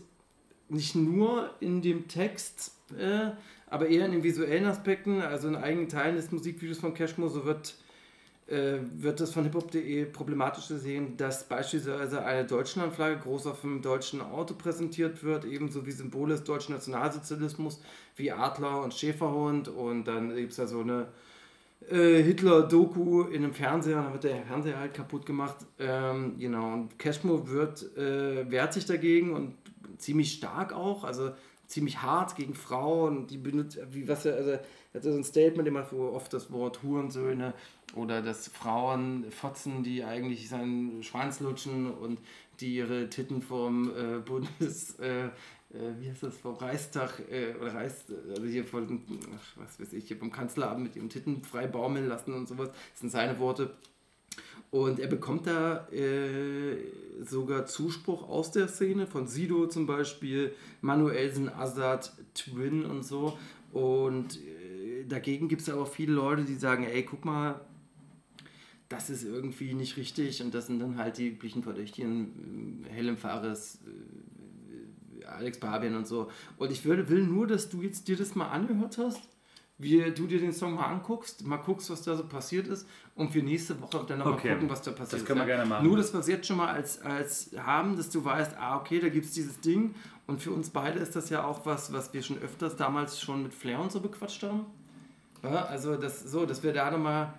nicht 0.68 0.96
nur 0.96 1.52
in 1.60 1.82
dem 1.82 2.08
Text, 2.08 2.74
äh, 2.98 3.32
aber 3.68 3.88
eher 3.88 4.06
in 4.06 4.14
den 4.14 4.24
visuellen 4.24 4.66
Aspekten, 4.66 5.22
also 5.22 5.48
in 5.48 5.56
eigenen 5.56 5.88
Teilen 5.88 6.16
des 6.16 6.32
Musikvideos 6.32 6.80
von 6.80 6.96
Cashmo, 6.96 7.28
so 7.28 7.46
wird, 7.46 7.76
wird 8.50 9.20
das 9.20 9.32
von 9.32 9.44
hiphop.de 9.44 10.06
problematisch 10.06 10.70
gesehen, 10.70 11.18
dass 11.18 11.44
beispielsweise 11.44 12.24
eine 12.24 12.46
Deutschlandflagge 12.46 13.20
groß 13.22 13.48
auf 13.48 13.62
dem 13.62 13.82
deutschen 13.82 14.22
Auto 14.22 14.56
präsentiert 14.56 15.24
wird, 15.24 15.46
ebenso 15.46 15.86
wie 15.86 15.92
Symbole 15.92 16.34
des 16.34 16.44
deutschen 16.44 16.74
Nationalsozialismus, 16.74 17.82
wie 18.16 18.32
Adler 18.32 18.82
und 18.82 18.94
Schäferhund. 18.94 19.68
Und 19.68 20.06
dann 20.06 20.36
gibt 20.36 20.52
es 20.52 20.58
da 20.58 20.66
so 20.66 20.80
eine 20.82 21.08
äh, 21.90 22.22
Hitler-Doku 22.24 23.24
in 23.24 23.44
einem 23.44 23.54
Fernseher, 23.54 24.02
dann 24.02 24.14
wird 24.14 24.24
der 24.24 24.44
Fernseher 24.44 24.80
halt 24.80 24.94
kaputt 24.94 25.26
gemacht. 25.26 25.58
Ähm, 25.78 26.36
genau, 26.40 26.74
und 26.74 27.00
Cashmo 27.00 27.48
wird, 27.50 27.96
äh, 27.98 28.50
wehrt 28.50 28.74
sich 28.74 28.86
dagegen 28.86 29.34
und 29.34 29.56
ziemlich 29.98 30.34
stark 30.34 30.74
auch, 30.74 31.04
also 31.04 31.32
ziemlich 31.68 32.02
hart 32.02 32.36
gegen 32.36 32.56
Frauen, 32.56 33.28
die 33.28 33.38
benutzt, 33.38 33.80
wie 33.92 34.08
was 34.08 34.26
er, 34.26 34.36
also 34.36 34.50
er 34.52 34.60
hat 34.96 35.04
so 35.04 35.12
ein 35.12 35.24
Statement 35.24 35.68
immer, 35.68 35.86
wo 35.92 36.10
oft 36.10 36.34
das 36.34 36.52
Wort 36.52 36.82
Hurensöhne 36.82 37.54
oder 37.96 38.22
dass 38.22 38.48
Frauen 38.48 39.26
fotzen, 39.32 39.84
die 39.84 40.04
eigentlich 40.04 40.50
seinen 40.50 41.04
Schwanz 41.04 41.40
lutschen 41.40 41.92
und 41.92 42.20
die 42.60 42.76
ihre 42.76 43.10
Titten 43.10 43.42
vom 43.42 43.90
äh, 43.90 44.20
Bundes, 44.20 45.00
äh, 45.00 45.26
äh, 45.26 45.32
wie 46.00 46.10
heißt 46.10 46.24
das, 46.24 46.38
vom 46.38 46.56
Reichstag, 46.56 47.22
äh, 47.32 47.54
oder 47.60 47.74
Reichs, 47.74 48.06
also 48.30 48.46
hier 48.46 48.66
von, 48.66 49.02
ach, 49.36 49.58
was 49.58 49.80
weiß 49.80 49.94
ich, 49.94 50.08
hier 50.08 50.18
vom 50.18 50.32
Kanzleramt 50.32 50.84
mit 50.84 50.96
ihrem 50.96 51.10
Titten 51.10 51.44
frei 51.44 51.68
baumeln 51.68 52.08
lassen 52.08 52.34
und 52.34 52.48
sowas. 52.48 52.70
Das 52.92 53.00
sind 53.00 53.10
seine 53.10 53.40
Worte. 53.40 53.74
Und 54.72 55.00
er 55.00 55.08
bekommt 55.08 55.48
da 55.48 55.88
äh, 55.90 56.78
sogar 57.24 57.66
Zuspruch 57.66 58.30
aus 58.30 58.52
der 58.52 58.68
Szene, 58.68 59.08
von 59.08 59.28
Sido 59.28 59.68
zum 59.68 59.88
Beispiel, 59.88 60.54
Manuelsen, 60.82 61.50
Azad, 61.50 62.14
Twin 62.36 62.86
und 62.86 63.04
so. 63.04 63.38
Und 63.72 64.38
äh, 64.38 65.06
dagegen 65.08 65.48
gibt 65.48 65.62
es 65.62 65.70
aber 65.70 65.82
auch 65.84 65.92
viele 65.92 66.14
Leute, 66.14 66.44
die 66.44 66.56
sagen, 66.56 66.84
ey, 66.84 67.04
guck 67.04 67.26
mal, 67.26 67.62
das 68.90 69.10
ist 69.10 69.24
irgendwie 69.24 69.74
nicht 69.74 69.98
richtig. 69.98 70.42
Und 70.44 70.54
das 70.54 70.68
sind 70.68 70.80
dann 70.80 70.98
halt 70.98 71.18
die 71.18 71.30
üblichen 71.30 71.64
Verdächtigen, 71.64 72.84
äh, 72.88 72.92
Helen 72.92 73.18
Fares, 73.18 73.80
äh, 73.86 75.26
Alex 75.26 75.60
Barbian 75.60 75.96
und 75.96 76.08
so. 76.08 76.30
Und 76.58 76.72
ich 76.72 76.84
will, 76.86 77.08
will 77.10 77.24
nur, 77.24 77.48
dass 77.48 77.70
du 77.70 77.82
jetzt 77.82 78.08
dir 78.08 78.18
das 78.18 78.36
mal 78.36 78.50
angehört 78.50 78.98
hast, 78.98 79.22
wie 79.78 80.02
du 80.12 80.28
dir 80.28 80.40
den 80.40 80.52
Song 80.52 80.74
mal 80.74 80.88
anguckst, 80.88 81.46
mal 81.46 81.58
guckst, 81.58 81.90
was 81.90 82.02
da 82.02 82.16
so 82.16 82.26
passiert 82.28 82.68
ist 82.68 82.86
und 83.16 83.32
für 83.32 83.40
nächste 83.40 83.80
Woche 83.82 84.04
dann 84.06 84.18
nochmal 84.20 84.34
Okay. 84.34 84.54
gucken, 84.54 84.70
was 84.70 84.82
da 84.82 84.92
passiert 84.92 85.14
Das 85.14 85.20
ist. 85.22 85.26
können 85.26 85.40
wir 85.40 85.48
ja? 85.48 85.56
gerne 85.56 85.70
machen. 85.70 85.88
Nur, 85.88 85.96
dass 85.96 86.12
wir 86.12 86.20
es 86.20 86.28
jetzt 86.28 86.48
schon 86.48 86.58
mal 86.58 86.68
als, 86.74 87.02
als 87.02 87.52
haben, 87.58 87.96
dass 87.96 88.10
du 88.10 88.26
weißt, 88.26 88.58
ah, 88.60 88.76
okay, 88.78 89.00
da 89.00 89.08
gibt 89.08 89.26
es 89.28 89.32
dieses 89.32 89.60
Ding 89.62 89.96
und 90.28 90.42
für 90.42 90.52
uns 90.52 90.70
beide 90.70 91.00
ist 91.00 91.16
das 91.16 91.30
ja 91.30 91.46
auch 91.46 91.66
was, 91.66 91.94
was 91.94 92.12
wir 92.14 92.22
schon 92.22 92.40
öfters 92.40 92.76
damals 92.76 93.22
schon 93.22 93.42
mit 93.44 93.54
Flair 93.54 93.80
und 93.80 93.90
so 93.92 94.02
bequatscht 94.02 94.44
haben. 94.44 94.66
Ja, 95.44 95.64
also 95.66 95.96
das 95.96 96.24
so, 96.30 96.46
dass 96.46 96.62
wir 96.62 96.74
da 96.74 96.92
nochmal 96.92 97.34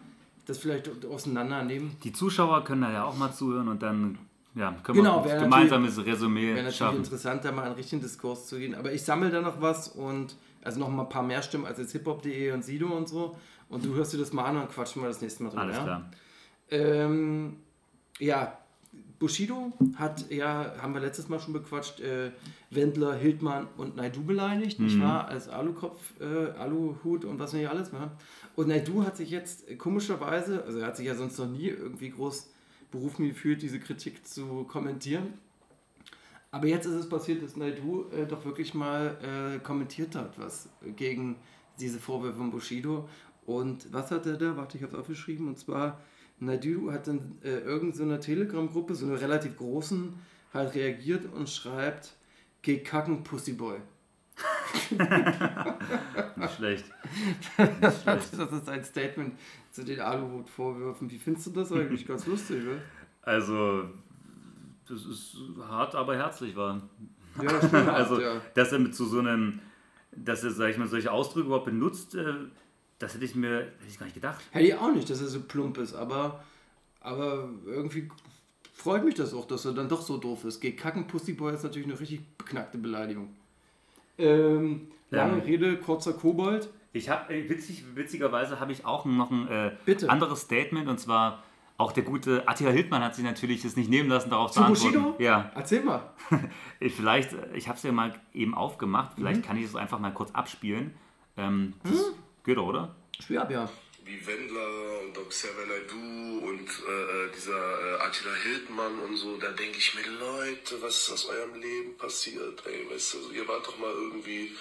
das 0.51 0.59
vielleicht 0.59 0.91
auseinandernehmen. 1.05 1.97
Die 2.05 2.13
Zuschauer 2.13 2.65
können 2.65 2.83
da 2.83 2.93
ja 2.93 3.05
auch 3.05 3.17
mal 3.17 3.33
zuhören 3.33 3.69
und 3.69 3.83
dann 3.83 4.19
ja, 4.55 4.73
können 4.83 4.99
Genau, 4.99 5.25
wir 5.25 5.35
ein 5.35 5.43
gemeinsames 5.45 6.05
Resümee 6.05 6.49
Wäre 6.49 6.57
natürlich 6.57 6.77
schaffen. 6.77 6.99
interessant, 6.99 7.45
da 7.45 7.53
mal 7.53 7.65
einen 7.65 7.75
richtigen 7.77 8.03
Diskurs 8.03 8.47
zu 8.49 8.59
gehen. 8.59 8.75
Aber 8.75 8.93
ich 8.93 9.03
sammle 9.03 9.31
da 9.31 9.41
noch 9.41 9.61
was 9.61 9.89
und 9.89 10.35
Also 10.63 10.79
noch 10.81 10.89
mal 10.91 11.05
ein 11.05 11.09
paar 11.09 11.23
mehr 11.23 11.41
Stimmen 11.43 11.65
als 11.67 11.79
jetzt 11.79 11.93
hiphop.de 11.93 12.53
und 12.53 12.65
Sido 12.65 12.89
und 12.89 13.09
so. 13.09 13.37
Und 13.69 13.85
du 13.85 13.95
hörst 13.95 14.13
dir 14.13 14.19
das 14.19 14.33
mal 14.33 14.45
an 14.45 14.57
und 14.59 14.69
quatschen 14.71 15.01
wir 15.03 15.09
das 15.09 15.21
nächste 15.23 15.45
Mal 15.45 15.51
drüber. 15.51 15.63
Alles 15.63 15.77
ja? 15.77 15.83
klar. 15.85 16.11
Ähm, 16.71 17.57
ja, 18.19 18.59
Bushido 19.21 19.73
hat 19.97 20.31
ja, 20.31 20.75
haben 20.81 20.95
wir 20.95 21.01
letztes 21.01 21.29
Mal 21.29 21.39
schon 21.41 21.53
bequatscht, 21.53 22.01
äh, 22.01 22.31
Wendler, 22.71 23.15
Hildmann 23.15 23.69
und 23.77 23.97
Naidu 23.97 24.23
beleidigt, 24.25 24.81
nicht 24.81 25.01
wahr? 25.01 25.29
Als 25.29 25.49
Alukopf, 25.49 25.99
äh, 26.21 26.59
Aluhut 26.59 27.25
und 27.25 27.39
was 27.39 27.53
nicht 27.53 27.69
alles 27.69 27.93
war. 27.93 28.13
Und 28.57 28.69
Naidu 28.69 29.05
hat 29.05 29.17
sich 29.17 29.31
jetzt 29.31 29.69
äh, 29.69 29.77
komischerweise, 29.77 30.65
also 30.65 30.79
er 30.79 30.87
hat 30.87 30.97
sich 30.97 31.07
ja 31.07 31.15
sonst 31.15 31.39
noch 31.39 31.49
nie 31.49 31.69
irgendwie 31.69 32.11
groß 32.11 32.51
berufen 32.91 33.29
gefühlt, 33.29 33.63
diese 33.63 33.79
Kritik 33.79 34.27
zu 34.27 34.65
kommentieren. 34.65 35.35
Aber 36.51 36.67
jetzt 36.67 36.87
ist 36.87 36.95
es 36.95 37.09
passiert, 37.09 37.43
dass 37.43 37.57
Naidu 37.57 38.07
äh, 38.11 38.27
doch 38.27 38.45
wirklich 38.45 38.75
mal 38.75 39.17
äh, 39.23 39.59
kommentiert 39.61 40.17
hat, 40.17 40.39
was 40.39 40.69
gegen 40.97 41.37
diese 41.79 42.01
Vorwürfe 42.01 42.39
von 42.39 42.51
Bushido. 42.51 43.09
Und 43.47 43.93
was 43.93 44.11
hat 44.11 44.27
er 44.27 44.37
da? 44.37 44.57
Warte, 44.57 44.77
ich 44.77 44.83
habe 44.83 44.93
es 44.93 44.99
aufgeschrieben. 44.99 45.47
Und 45.47 45.59
zwar, 45.59 46.01
Naidu 46.41 46.91
hat 46.91 47.07
in 47.07 47.39
äh, 47.43 47.59
irgendeiner 47.61 48.21
Telegram-Gruppe, 48.21 48.95
so 48.95 49.07
einer 49.07 49.21
relativ 49.21 49.57
großen, 49.57 50.15
halt 50.53 50.75
reagiert 50.75 51.33
und 51.33 51.49
schreibt, 51.49 52.15
geh 52.63 52.79
kacken, 52.79 53.23
Pussyboy. 53.23 53.79
Nicht 56.37 56.55
schlecht. 56.57 56.85
Das 57.81 58.33
ist 58.33 58.69
ein 58.69 58.85
Statement 58.85 59.35
zu 59.71 59.85
den 59.85 60.01
Aluhut-Vorwürfen. 60.01 61.11
Wie 61.11 61.19
findest 61.19 61.47
du 61.49 61.51
das 61.51 61.73
eigentlich? 61.73 62.07
Ganz 62.07 62.27
lustig, 62.27 62.63
oder? 62.67 62.81
Also, 63.23 63.85
das 64.89 65.05
ist 65.05 65.37
hart, 65.61 65.95
aber 65.95 66.17
herzlich 66.17 66.57
war. 66.57 66.81
Ja, 67.41 67.59
stimmt. 67.59 67.89
Also, 67.89 68.21
ja. 68.21 68.41
dass 68.55 68.73
er 68.73 68.79
mit 68.79 68.95
zu 68.95 69.05
so 69.07 69.19
einem, 69.21 69.61
dass 70.13 70.43
er, 70.43 70.51
sag 70.51 70.71
ich 70.71 70.79
mal, 70.79 70.89
solche 70.89 71.13
Ausdrücke 71.13 71.47
überhaupt 71.47 71.67
benutzt, 71.67 72.15
äh, 72.15 72.35
das 72.99 73.15
hätte 73.15 73.25
ich 73.25 73.35
mir 73.35 73.61
hätte 73.61 73.89
ich 73.89 73.99
gar 73.99 74.07
nicht 74.07 74.15
gedacht. 74.15 74.41
Hätte 74.51 74.67
ich 74.67 74.75
auch 74.75 74.93
nicht, 74.93 75.09
dass 75.09 75.21
er 75.21 75.29
so 75.29 75.41
plump 75.41 75.79
ist, 75.79 75.95
aber, 75.95 76.45
aber 77.01 77.49
irgendwie 77.67 78.11
freut 78.75 79.05
mich 79.05 79.15
das 79.15 79.33
auch, 79.33 79.47
dass 79.47 79.65
er 79.65 79.73
dann 79.73 79.89
doch 79.89 80.03
so 80.03 80.19
doof 80.19 80.45
ist. 80.45 80.61
Geh 80.61 80.73
kacken, 80.73 81.07
Pussyboy 81.07 81.55
ist 81.55 81.63
natürlich 81.63 81.89
eine 81.89 81.99
richtig 81.99 82.21
beknackte 82.37 82.79
Beleidigung. 82.79 83.35
Ähm, 84.21 84.89
lange 85.11 85.35
Ähm. 85.35 85.41
Rede, 85.41 85.77
kurzer 85.79 86.13
Kobold. 86.13 86.69
Ich 86.93 87.09
habe, 87.09 87.33
witzig, 87.49 87.85
witzigerweise 87.95 88.59
habe 88.61 88.73
ich 88.73 88.85
auch 88.85 89.05
noch 89.05 89.31
ein 89.31 89.47
äh, 89.49 89.73
anderes 90.09 90.41
Statement 90.43 90.89
und 90.89 90.99
zwar 90.99 91.43
auch 91.79 91.93
der 91.93 92.03
gute 92.03 92.47
Attila 92.47 92.71
Hildmann 92.71 93.03
hat 93.03 93.15
sich 93.15 93.25
natürlich 93.25 93.63
das 93.63 93.75
nicht 93.77 93.89
nehmen 93.89 94.09
lassen, 94.11 94.29
darauf 94.29 94.51
Zu 94.51 94.61
zu 94.61 94.67
antworten. 94.67 94.95
Bushido? 95.03 95.17
Ja, 95.19 95.51
Erzähl 95.55 95.83
mal. 95.83 96.11
ich- 96.81 96.95
vielleicht, 96.95 97.33
äh, 97.33 97.55
ich 97.55 97.69
habe 97.69 97.77
es 97.79 97.83
ja 97.85 97.93
mal 97.93 98.13
eben 98.35 98.55
aufgemacht, 98.55 99.13
Mhm. 99.17 99.23
vielleicht 99.23 99.43
kann 99.45 99.57
ich 99.57 99.65
es 99.65 99.77
einfach 99.77 99.99
mal 99.99 100.13
kurz 100.13 100.33
abspielen. 100.33 100.93
Ähm, 101.37 101.73
das 101.85 102.13
geht 102.45 102.57
doch, 102.59 102.67
oder? 102.67 102.95
Spiel 103.21 103.39
ab, 103.39 103.51
ja. 103.51 103.69
Wie 104.11 104.27
Wendler 104.27 105.01
und 105.03 105.29
Xavier 105.29 105.67
Naidoo 105.67 106.49
und 106.49 106.69
äh, 106.69 107.31
dieser 107.35 107.53
äh, 107.53 108.01
Attila 108.01 108.35
Hildmann 108.35 108.99
und 108.99 109.17
so, 109.17 109.37
da 109.37 109.53
denke 109.53 109.79
ich 109.79 109.95
mir, 109.95 110.07
Leute, 110.07 110.83
was 110.83 110.97
ist 110.97 111.11
aus 111.11 111.27
eurem 111.27 111.61
Leben 111.61 111.97
passiert? 111.97 112.67
Ey, 112.67 112.91
weißt 112.91 113.15
du, 113.15 113.31
ihr 113.31 113.47
wart 113.47 113.67
doch 113.67 113.79
mal 113.79 113.93
irgendwie 113.93 114.57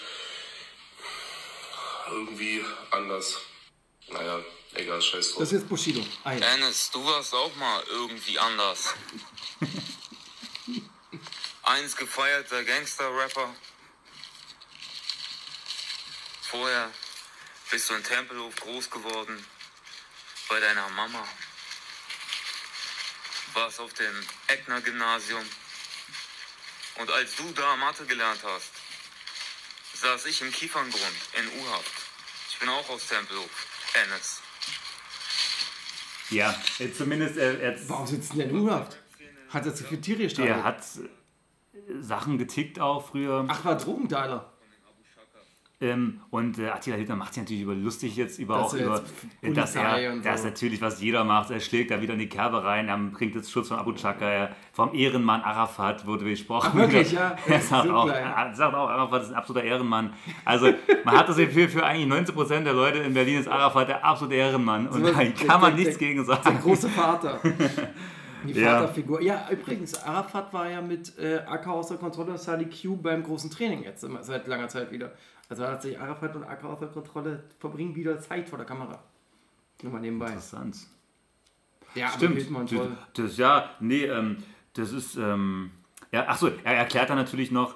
irgendwie 2.12 2.64
anders. 2.92 3.40
Naja, 4.08 4.40
egal, 4.74 5.02
scheiß 5.02 5.30
drauf. 5.30 5.40
Das 5.40 5.52
ist 5.52 5.60
jetzt 5.60 5.70
Bushido. 5.70 6.06
Ah, 6.24 6.34
ja. 6.34 6.40
Dennis, 6.40 6.92
du 6.92 7.04
warst 7.06 7.34
auch 7.34 7.56
mal 7.56 7.84
irgendwie 7.90 8.38
anders. 8.38 8.94
Eins 11.64 11.96
gefeierter 11.96 12.64
Gangster-Rapper. 12.64 13.56
Vorher 16.42 16.92
bist 17.72 17.90
du 17.90 17.94
in 17.94 18.04
Tempelhof 18.04 18.56
groß 18.56 18.90
geworden. 18.90 19.46
Bei 20.50 20.60
deiner 20.60 20.90
Mama. 20.90 21.24
Warst 23.54 23.80
auf 23.80 23.94
dem 23.94 24.14
Eckner-Gymnasium. 24.48 25.44
Und 27.00 27.12
als 27.12 27.36
du 27.36 27.44
da 27.52 27.76
Mathe 27.78 28.06
gelernt 28.06 28.42
hast, 28.44 28.72
saß 29.94 30.26
ich 30.26 30.42
im 30.42 30.52
Kieferngrund 30.52 31.16
in 31.40 31.62
U-Haft. 31.62 31.92
Ich 32.50 32.60
bin 32.60 32.70
auch 32.70 32.90
aus 32.90 33.08
Tempelhof. 33.08 33.50
Dennis. 33.96 34.42
Ja, 36.30 36.56
äh, 36.80 36.92
zumindest 36.92 37.38
er, 37.38 37.60
er, 37.60 37.90
Warum 37.90 38.06
sitzt 38.06 38.34
denn 38.34 38.42
in 38.42 38.56
U-Haft? 38.56 38.98
Hat 39.50 39.66
er 39.66 39.74
zu 39.74 39.84
viel 39.84 40.00
Tiere 40.00 40.20
der 40.20 40.28
gestanden? 40.28 40.64
hat 40.64 40.82
äh, 40.82 42.02
Sachen 42.02 42.38
getickt 42.38 42.80
auch 42.80 43.10
früher. 43.10 43.46
Ach, 43.48 43.66
war 43.66 43.78
Drogendeiler. 43.78 44.54
Ähm, 45.82 46.20
und 46.30 46.60
äh, 46.60 46.68
Attila 46.68 46.98
Hildmann 46.98 47.20
macht 47.20 47.34
sich 47.34 47.42
natürlich 47.44 47.64
über 47.64 47.74
lustig 47.74 48.18
jetzt 48.18 48.38
über 48.38 48.58
Dass 48.58 48.74
auch 48.74 48.78
er 48.78 48.86
über, 48.86 48.96
jetzt 48.96 49.58
dass 49.58 49.76
er 49.78 50.12
und 50.12 50.26
das 50.26 50.42
so. 50.42 50.48
natürlich 50.50 50.82
was 50.82 51.02
jeder 51.02 51.24
macht. 51.24 51.52
Er 51.52 51.62
schlägt 51.62 51.90
da 51.92 52.02
wieder 52.02 52.14
in 52.16 52.20
die 52.20 52.28
Kerbe 52.28 52.62
rein, 52.66 52.90
er 52.90 52.98
bringt 52.98 53.34
jetzt 53.36 53.50
Schutz 53.50 53.70
von 53.70 53.78
Abu 53.80 53.94
Chaka. 53.94 54.26
Er, 54.30 54.50
vom 54.74 54.94
Ehrenmann 54.94 55.40
Arafat 55.42 56.06
wurde 56.06 56.26
gesprochen. 56.26 56.72
Ach, 56.74 56.78
wirklich, 56.78 57.14
ja? 57.14 57.34
Er 57.48 57.62
sagt, 57.62 57.88
So 57.88 57.94
auch, 57.94 58.10
er 58.10 58.54
sagt 58.54 58.76
auch, 58.76 58.90
Arafat 58.90 59.22
ist 59.24 59.30
ein 59.30 59.36
absoluter 59.36 59.64
Ehrenmann. 59.66 60.12
Also 60.44 60.74
man 61.06 61.18
hat 61.18 61.30
das 61.30 61.38
Gefühl, 61.38 61.70
für 61.70 61.86
eigentlich 61.86 62.12
19% 62.28 62.64
der 62.66 62.74
Leute 62.74 62.98
in 62.98 63.14
Berlin 63.14 63.40
ist 63.40 63.48
Arafat 63.48 63.88
der 63.88 64.04
absolute 64.04 64.36
Ehrenmann. 64.36 64.88
Und 64.88 65.06
So, 65.06 65.12
da 65.14 65.18
der- 65.18 65.32
kann 65.32 65.62
man 65.62 65.76
der- 65.78 65.80
nichts 65.86 65.98
der- 65.98 66.08
gegen 66.10 66.26
Der 66.26 66.36
sagen. 66.36 66.60
große 66.62 66.90
Vater. 66.90 67.40
Die 68.46 68.54
Ja. 68.54 68.80
Vaterfigur. 68.80 69.22
Ja, 69.22 69.48
übrigens, 69.52 70.02
Arafat 70.02 70.54
war 70.54 70.70
ja 70.70 70.82
mit 70.82 71.18
äh, 71.20 71.40
AK 71.46 71.68
außer 71.68 71.98
Kontrolle 71.98 72.32
und 72.32 72.40
Sally 72.40 72.68
Q 72.70 72.96
beim 72.96 73.22
großen 73.22 73.50
Training 73.52 73.84
jetzt 73.84 74.04
immer, 74.06 74.24
seit 74.24 74.48
langer 74.48 74.70
Zeit 74.70 74.92
wieder. 74.92 75.12
Also 75.50 75.66
hat 75.68 75.82
sich 75.82 76.00
Arafat 76.00 76.36
und 76.36 76.44
AK 76.44 76.64
außer 76.64 76.88
Kontrolle 76.88 77.44
verbringen 77.60 77.96
wieder 77.96 78.20
Zeit 78.20 78.48
vor 78.48 78.58
der 78.60 78.68
Kamera. 78.68 79.04
Nur 79.82 79.92
mal 79.94 80.00
nebenbei. 80.00 80.28
Interessant. 80.28 80.78
Ja, 81.96 82.12
Stimmt. 82.12 82.72
Das, 82.72 82.88
das, 83.14 83.38
ja, 83.38 83.76
nee, 83.80 84.06
ähm, 84.06 84.44
das 84.74 84.92
ist, 84.92 85.16
ähm, 85.16 85.72
ja, 86.12 86.28
achso, 86.28 86.50
er 86.64 86.76
erklärt 86.76 87.10
dann 87.10 87.18
natürlich 87.18 87.50
noch, 87.50 87.74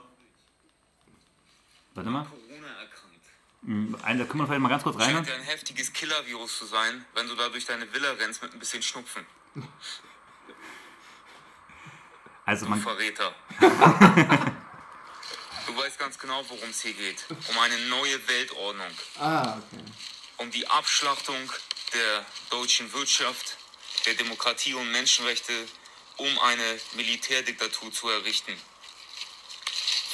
warte 1.95 2.11
mal, 2.11 2.25
Corona 2.25 2.67
erkrankt. 2.79 3.25
Hm, 3.65 3.97
ein- 4.03 4.19
da 4.19 4.25
können 4.25 4.39
wir 4.41 4.45
vielleicht 4.47 4.61
mal 4.61 4.69
ganz 4.69 4.83
kurz 4.83 4.99
rein. 4.99 5.15
Scheint 5.15 5.27
ja 5.29 5.33
ein 5.35 5.41
heftiges 5.41 5.91
Killer-Virus 5.93 6.59
zu 6.59 6.65
sein, 6.65 7.05
wenn 7.15 7.27
du 7.27 7.33
da 7.35 7.49
durch 7.49 7.65
deine 7.65 7.91
Villa 7.91 8.11
rennst 8.11 8.43
mit 8.43 8.53
ein 8.53 8.59
bisschen 8.59 8.83
Schnupfen. 8.83 9.25
Also 12.45 12.65
Du 12.65 12.69
man, 12.71 12.79
Verräter. 12.79 13.33
du 15.73 15.81
weißt 15.81 15.99
ganz 15.99 16.17
genau, 16.19 16.43
worum 16.49 16.69
es 16.69 16.81
hier 16.81 16.93
geht. 16.93 17.25
Um 17.49 17.57
eine 17.59 17.77
neue 17.89 18.27
Weltordnung. 18.27 18.87
Ah, 19.19 19.57
okay. 19.57 19.83
Um 20.37 20.51
die 20.51 20.67
Abschlachtung 20.67 21.37
der 21.93 22.25
deutschen 22.49 22.91
Wirtschaft, 22.93 23.57
der 24.05 24.13
Demokratie 24.15 24.73
und 24.73 24.91
Menschenrechte, 24.91 25.53
um 26.17 26.27
eine 26.39 26.63
Militärdiktatur 26.95 27.91
zu 27.91 28.09
errichten. 28.09 28.53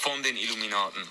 Von 0.01 0.23
den 0.23 0.37
Illuminaten. 0.37 1.01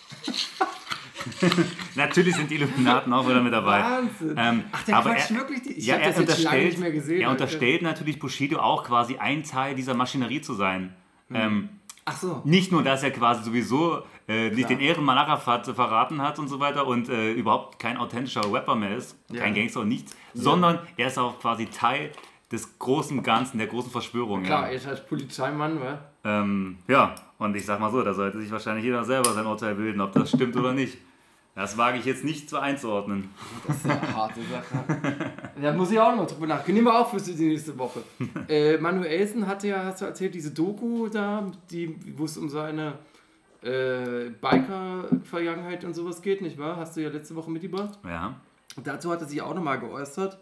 natürlich 1.95 2.37
sind 2.37 2.51
die 2.51 2.55
Illuminaten 2.55 3.13
auch 3.13 3.29
wieder 3.29 3.43
mit 3.43 3.53
dabei. 3.53 3.83
Wahnsinn. 3.83 4.35
Ähm, 4.39 4.65
Ach, 4.73 4.83
der 4.85 4.97
aber 4.97 5.15
quatscht 5.15 5.31
er, 5.31 5.37
wirklich 5.37 5.63
die- 5.63 5.73
ich 5.75 5.87
ja, 5.87 5.97
hab 5.97 6.03
er 6.03 6.09
das 6.11 6.19
jetzt 6.21 6.35
schon 6.37 6.45
lange 6.45 6.57
unterstellt, 6.57 6.69
nicht 6.71 6.81
mehr 6.81 6.93
gesehen, 6.93 7.21
er 7.21 7.31
unterstellt 7.31 7.83
natürlich 7.83 8.19
Bushido 8.19 8.61
auch 8.61 8.85
quasi 8.85 9.17
ein 9.19 9.45
Teil 9.45 9.75
dieser 9.75 9.95
Maschinerie 9.95 10.41
zu 10.41 10.55
sein. 10.55 10.97
Ähm, 11.31 11.69
Ach 12.11 12.17
so. 12.17 12.41
Nicht 12.45 12.73
nur, 12.73 12.83
dass 12.83 13.03
er 13.03 13.11
quasi 13.11 13.43
sowieso 13.45 14.03
äh, 14.27 14.49
nicht 14.51 14.71
den 14.71 14.81
Ehrenmann 14.81 15.19
Arafat 15.19 15.67
verraten 15.67 16.23
hat 16.23 16.39
und 16.39 16.49
so 16.49 16.59
weiter 16.59 16.87
und 16.87 17.11
äh, 17.11 17.33
überhaupt 17.33 17.79
kein 17.79 17.99
authentischer 17.99 18.51
Rapper 18.51 18.75
mehr 18.77 18.97
ist, 18.97 19.15
Ja. 19.31 19.43
kein 19.43 19.55
Gangster 19.55 19.81
und 19.81 19.89
nichts, 19.89 20.17
sondern 20.33 20.79
er 20.97 21.09
ist 21.09 21.19
auch 21.19 21.39
quasi 21.39 21.67
Teil 21.67 22.13
des 22.51 22.79
großen 22.79 23.23
Ganzen, 23.23 23.59
der 23.59 23.67
großen 23.67 23.91
Verschwörung. 23.91 24.43
Klar, 24.43 24.63
ja. 24.63 24.69
er 24.69 24.73
ist 24.75 24.87
als 24.87 25.05
Polizeimann, 25.07 25.79
wa? 25.81 25.99
Ähm, 26.25 26.79
ja, 26.89 27.15
und 27.39 27.55
ich 27.55 27.67
sag 27.67 27.79
mal 27.79 27.91
so, 27.91 28.03
da 28.03 28.15
sollte 28.15 28.41
sich 28.41 28.51
wahrscheinlich 28.51 28.85
jeder 28.87 29.05
selber 29.05 29.33
sein 29.35 29.45
Urteil 29.47 29.75
bilden, 29.75 30.01
ob 30.01 30.13
das 30.13 30.31
stimmt 30.31 30.57
oder 30.57 30.73
nicht. 30.73 30.97
Das 31.59 31.77
wage 31.77 31.99
ich 31.99 32.05
jetzt 32.05 32.25
nicht 32.25 32.49
so 32.49 32.59
einzuordnen. 32.59 33.31
Das 33.67 33.79
ist 33.79 33.85
eine 33.85 34.15
harte 34.15 34.41
Sache. 34.43 35.33
Da 35.61 35.73
muss 35.73 35.91
ich 35.91 35.99
auch 35.99 36.11
noch 36.11 36.19
mal 36.19 36.27
drüber 36.27 36.47
nachdenken. 36.47 36.75
Nehmen 36.75 36.87
wir 36.87 37.01
auf 37.01 37.11
für 37.11 37.17
die 37.17 37.49
nächste 37.49 37.77
Woche. 37.77 38.05
äh, 38.49 38.79
Manuelsen 38.79 39.45
hatte 39.45 39.67
ja, 39.67 39.87
hast 39.87 40.01
du 40.01 40.05
erzählt, 40.05 40.37
diese 40.37 40.53
Doku 40.53 41.09
da, 41.09 41.51
die, 41.69 41.97
wo 42.17 42.27
es 42.27 42.39
um 42.39 42.49
seine 42.49 42.93
äh, 43.63 44.31
Biker-Vergangenheit 44.41 45.85
und 45.85 45.95
sowas 45.95 46.23
geht, 46.23 46.43
nicht 46.43 46.59
wahr? 46.59 46.77
Hast 46.77 46.97
du 46.97 47.01
ja 47.01 47.09
letzte 47.09 47.35
Woche 47.35 47.51
mitgebracht. 47.51 47.99
Ja. 48.05 48.37
Und 48.77 48.87
dazu 48.87 49.11
hat 49.11 49.21
er 49.21 49.27
sich 49.27 49.43
auch 49.43 49.57
nochmal 49.57 49.81
geäußert. 49.81 50.39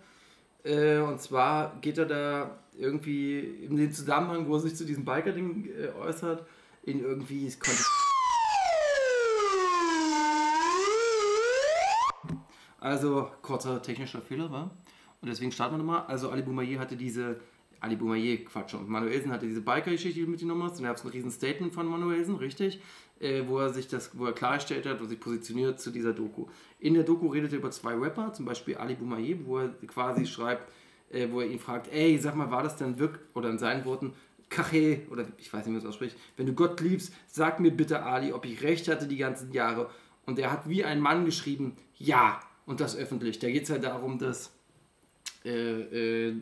Äh, 0.65 0.99
und 0.99 1.19
zwar 1.23 1.79
geht 1.81 1.97
er 1.97 2.05
da 2.05 2.59
irgendwie 2.77 3.39
in 3.41 3.77
den 3.77 3.91
Zusammenhang, 3.91 4.49
wo 4.49 4.57
er 4.57 4.61
sich 4.61 4.77
zu 4.77 4.85
diesem 4.85 5.07
Biker-Ding 5.07 5.65
äh, 5.65 5.99
äußert, 5.99 6.45
in 6.83 7.01
irgendwie, 7.01 7.47
es 7.47 7.59
konnte. 7.59 7.83
Also, 12.87 13.29
kurzer 13.43 13.83
technischer 13.83 14.23
Fehler, 14.23 14.53
war. 14.53 14.71
Und 15.21 15.29
deswegen 15.29 15.51
starten 15.51 15.75
wir 15.75 15.79
nochmal. 15.79 16.05
Also, 16.07 16.31
Ali 16.31 16.43
Boumaier 16.43 16.79
hatte 16.79 16.95
diese 16.95 17.41
Ali 17.81 17.97
Boumaier, 17.97 18.37
Quatsch. 18.45 18.75
Und 18.75 18.89
Manuelsen 18.89 19.33
hatte 19.33 19.45
diese 19.45 19.61
Biker-Geschichte, 19.61 20.21
die 20.21 20.25
du 20.25 20.31
mitgenommen 20.31 20.63
hast. 20.63 20.77
Und 20.77 20.85
da 20.85 20.91
gab 20.91 20.97
es 20.97 21.05
ein 21.05 21.11
riesen 21.11 21.33
Statement 21.33 21.75
von 21.75 21.85
Manuelsen, 21.87 22.37
richtig? 22.37 22.81
Äh, 23.19 23.43
wo 23.49 23.59
er 23.59 23.71
sich 23.71 23.89
das, 23.89 24.17
wo 24.17 24.27
er 24.27 24.33
klargestellt 24.35 24.87
hat 24.87 25.01
und 25.01 25.09
sich 25.09 25.19
positioniert 25.19 25.81
zu 25.81 25.91
dieser 25.91 26.13
Doku. 26.13 26.47
In 26.79 26.95
der 26.95 27.03
Doku 27.03 27.27
redet 27.27 27.51
er 27.55 27.59
über 27.59 27.73
zwei 27.73 27.93
Rapper, 27.93 28.33
zum 28.33 28.47
Beispiel 28.47 28.77
Ali 28.77 28.95
Boumaier, 28.95 29.37
wo 29.45 29.59
er 29.59 29.71
quasi 29.89 30.25
schreibt, 30.25 30.71
äh, 31.11 31.27
wo 31.29 31.41
er 31.41 31.49
ihn 31.49 31.59
fragt, 31.59 31.93
ey, 31.93 32.17
sag 32.19 32.37
mal, 32.37 32.53
war 32.53 32.63
das 32.63 32.77
denn 32.77 33.01
wirklich, 33.01 33.23
oder 33.35 33.51
in 33.51 33.59
seinen 33.59 33.85
Worten, 33.85 34.13
Kache, 34.49 35.03
oder 35.11 35.27
ich 35.39 35.53
weiß 35.53 35.67
nicht, 35.67 35.67
wie 35.67 35.71
man 35.71 35.81
es 35.81 35.87
ausspricht, 35.87 36.17
wenn 36.37 36.47
du 36.47 36.53
Gott 36.53 36.81
liebst, 36.81 37.13
sag 37.27 37.59
mir 37.59 37.73
bitte, 37.73 38.05
Ali, 38.05 38.33
ob 38.33 38.45
ich 38.45 38.63
recht 38.63 38.87
hatte 38.87 39.09
die 39.09 39.17
ganzen 39.17 39.51
Jahre. 39.51 39.91
Und 40.25 40.39
er 40.39 40.53
hat 40.53 40.69
wie 40.69 40.85
ein 40.85 41.01
Mann 41.01 41.25
geschrieben, 41.25 41.77
ja, 41.97 42.39
und 42.67 42.81
das 42.81 42.97
öffentlich. 42.97 43.39
Da 43.39 43.49
geht 43.49 43.65
es 43.65 43.71
halt 43.71 43.85
darum, 43.85 44.19
dass 44.19 44.53
äh, 45.45 46.29
äh, 46.29 46.35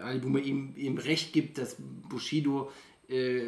Ali 0.00 0.20
ihm, 0.40 0.72
ihm 0.76 0.98
recht 0.98 1.32
gibt, 1.32 1.58
dass 1.58 1.76
Bushido 2.08 2.70
äh, 3.08 3.42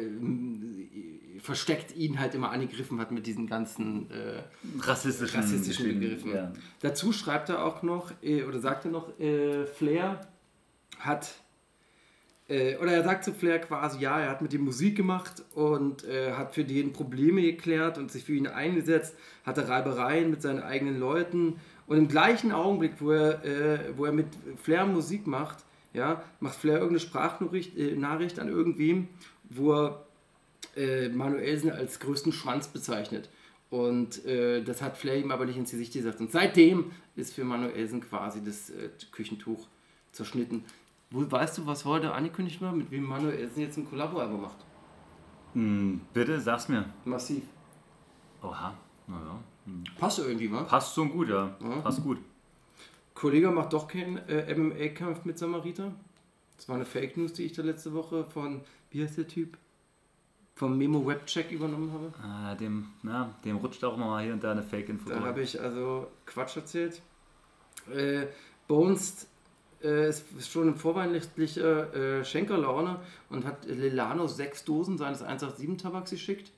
versteckt 1.39 1.95
ihn 1.95 2.19
halt 2.19 2.35
immer 2.35 2.51
angegriffen 2.51 2.99
hat 2.99 3.11
mit 3.11 3.25
diesen 3.25 3.47
ganzen 3.47 4.09
äh, 4.11 4.43
Rassistischen, 4.79 5.39
rassistischen 5.39 5.99
Begriffen. 5.99 6.33
Ja. 6.33 6.53
Dazu 6.81 7.11
schreibt 7.11 7.49
er 7.49 7.63
auch 7.63 7.83
noch, 7.83 8.11
äh, 8.21 8.43
oder 8.43 8.59
sagt 8.59 8.85
er 8.85 8.91
noch, 8.91 9.17
äh, 9.19 9.65
Flair 9.65 10.27
hat, 10.99 11.41
äh, 12.49 12.77
oder 12.77 12.91
er 12.91 13.03
sagt 13.03 13.23
zu 13.23 13.33
Flair 13.33 13.59
quasi, 13.59 13.99
ja, 13.99 14.19
er 14.19 14.29
hat 14.29 14.41
mit 14.41 14.53
ihm 14.53 14.61
Musik 14.61 14.95
gemacht 14.95 15.43
und 15.53 16.03
äh, 16.05 16.33
hat 16.33 16.53
für 16.53 16.63
den 16.63 16.93
Probleme 16.93 17.41
geklärt 17.41 17.97
und 17.97 18.11
sich 18.11 18.23
für 18.23 18.33
ihn 18.33 18.47
eingesetzt, 18.47 19.15
hatte 19.43 19.67
Reibereien 19.67 20.29
mit 20.29 20.41
seinen 20.41 20.61
eigenen 20.61 20.99
Leuten 20.99 21.59
und 21.87 21.97
im 21.97 22.07
gleichen 22.07 22.51
Augenblick, 22.51 22.93
wo 22.99 23.11
er, 23.11 23.43
äh, 23.43 23.97
wo 23.97 24.05
er 24.05 24.11
mit 24.11 24.27
Flair 24.61 24.85
Musik 24.85 25.25
macht, 25.25 25.63
ja, 25.93 26.21
macht 26.39 26.55
Flair 26.55 26.75
irgendeine 26.75 26.99
Sprachnachricht 26.99 27.77
äh, 27.77 27.95
Nachricht 27.95 28.39
an 28.39 28.49
irgendwem, 28.49 29.07
wo 29.49 29.73
er 29.73 30.05
äh, 30.75 31.09
Manuelsen 31.09 31.71
als 31.71 31.99
größten 31.99 32.33
Schwanz 32.33 32.67
bezeichnet. 32.67 33.29
Und 33.69 34.25
äh, 34.25 34.63
das 34.63 34.81
hat 34.81 34.97
Flair 34.97 35.17
ihm 35.17 35.31
aber 35.31 35.45
nicht 35.45 35.57
ins 35.57 35.71
Gesicht 35.71 35.93
gesagt. 35.93 36.19
Und 36.19 36.31
seitdem 36.31 36.91
ist 37.15 37.33
für 37.33 37.43
Manuelsen 37.43 38.01
quasi 38.01 38.43
das 38.43 38.69
äh, 38.69 38.89
Küchentuch 39.11 39.67
zerschnitten. 40.11 40.63
Wo, 41.09 41.29
weißt 41.29 41.57
du, 41.57 41.65
was 41.65 41.85
heute 41.85 42.13
angekündigt 42.13 42.61
war, 42.61 42.73
mit 42.73 42.91
wem 42.91 43.03
Manuelsen 43.03 43.61
jetzt 43.61 43.77
ein 43.77 43.89
Kollabo-Album 43.89 44.41
macht? 44.41 44.57
Hm, 45.53 46.01
bitte, 46.13 46.39
sag's 46.39 46.69
mir. 46.69 46.85
Massiv. 47.05 47.43
Oha, 48.41 48.73
naja. 49.07 49.39
Passt 49.99 50.19
irgendwie, 50.19 50.51
wa? 50.51 50.63
Passt 50.63 50.95
schon 50.95 51.09
gut, 51.09 51.29
ja. 51.29 51.55
Passt 51.83 52.01
gut. 52.03 52.19
Kollege 53.13 53.49
macht 53.51 53.73
doch 53.73 53.87
keinen 53.87 54.17
äh, 54.29 54.53
MMA-Kampf 54.55 55.25
mit 55.25 55.37
Samariter. 55.37 55.91
Das 56.55 56.69
war 56.69 56.75
eine 56.75 56.85
Fake 56.85 57.17
News, 57.17 57.33
die 57.33 57.43
ich 57.43 57.53
da 57.53 57.63
letzte 57.63 57.93
Woche 57.93 58.25
von, 58.25 58.61
wie 58.91 59.03
heißt 59.03 59.17
der 59.17 59.27
Typ? 59.27 59.57
Vom 60.55 60.77
Memo 60.77 61.05
Webcheck 61.05 61.51
übernommen 61.51 61.91
habe. 61.91 62.13
Ah, 62.23 62.55
dem, 62.55 62.87
na, 63.03 63.35
dem 63.45 63.57
rutscht 63.57 63.83
auch 63.83 63.95
immer 63.95 64.07
mal 64.07 64.23
hier 64.23 64.33
und 64.33 64.43
da 64.43 64.51
eine 64.51 64.63
Fake-Info. 64.63 65.09
Da 65.09 65.19
habe 65.19 65.41
ich 65.41 65.59
also 65.59 66.07
Quatsch 66.25 66.57
erzählt. 66.57 67.01
Äh, 67.93 68.27
Bones 68.67 69.27
äh, 69.83 70.09
ist 70.09 70.51
schon 70.51 70.69
in 70.69 70.75
vorweihnachtlicher 70.75 71.93
äh, 71.93 72.25
Schenkerlaune 72.25 72.99
und 73.29 73.45
hat 73.45 73.65
Lilano 73.65 74.27
sechs 74.27 74.65
Dosen 74.65 74.97
seines 74.97 75.23
187-Tabaks 75.23 76.11
geschickt 76.11 76.51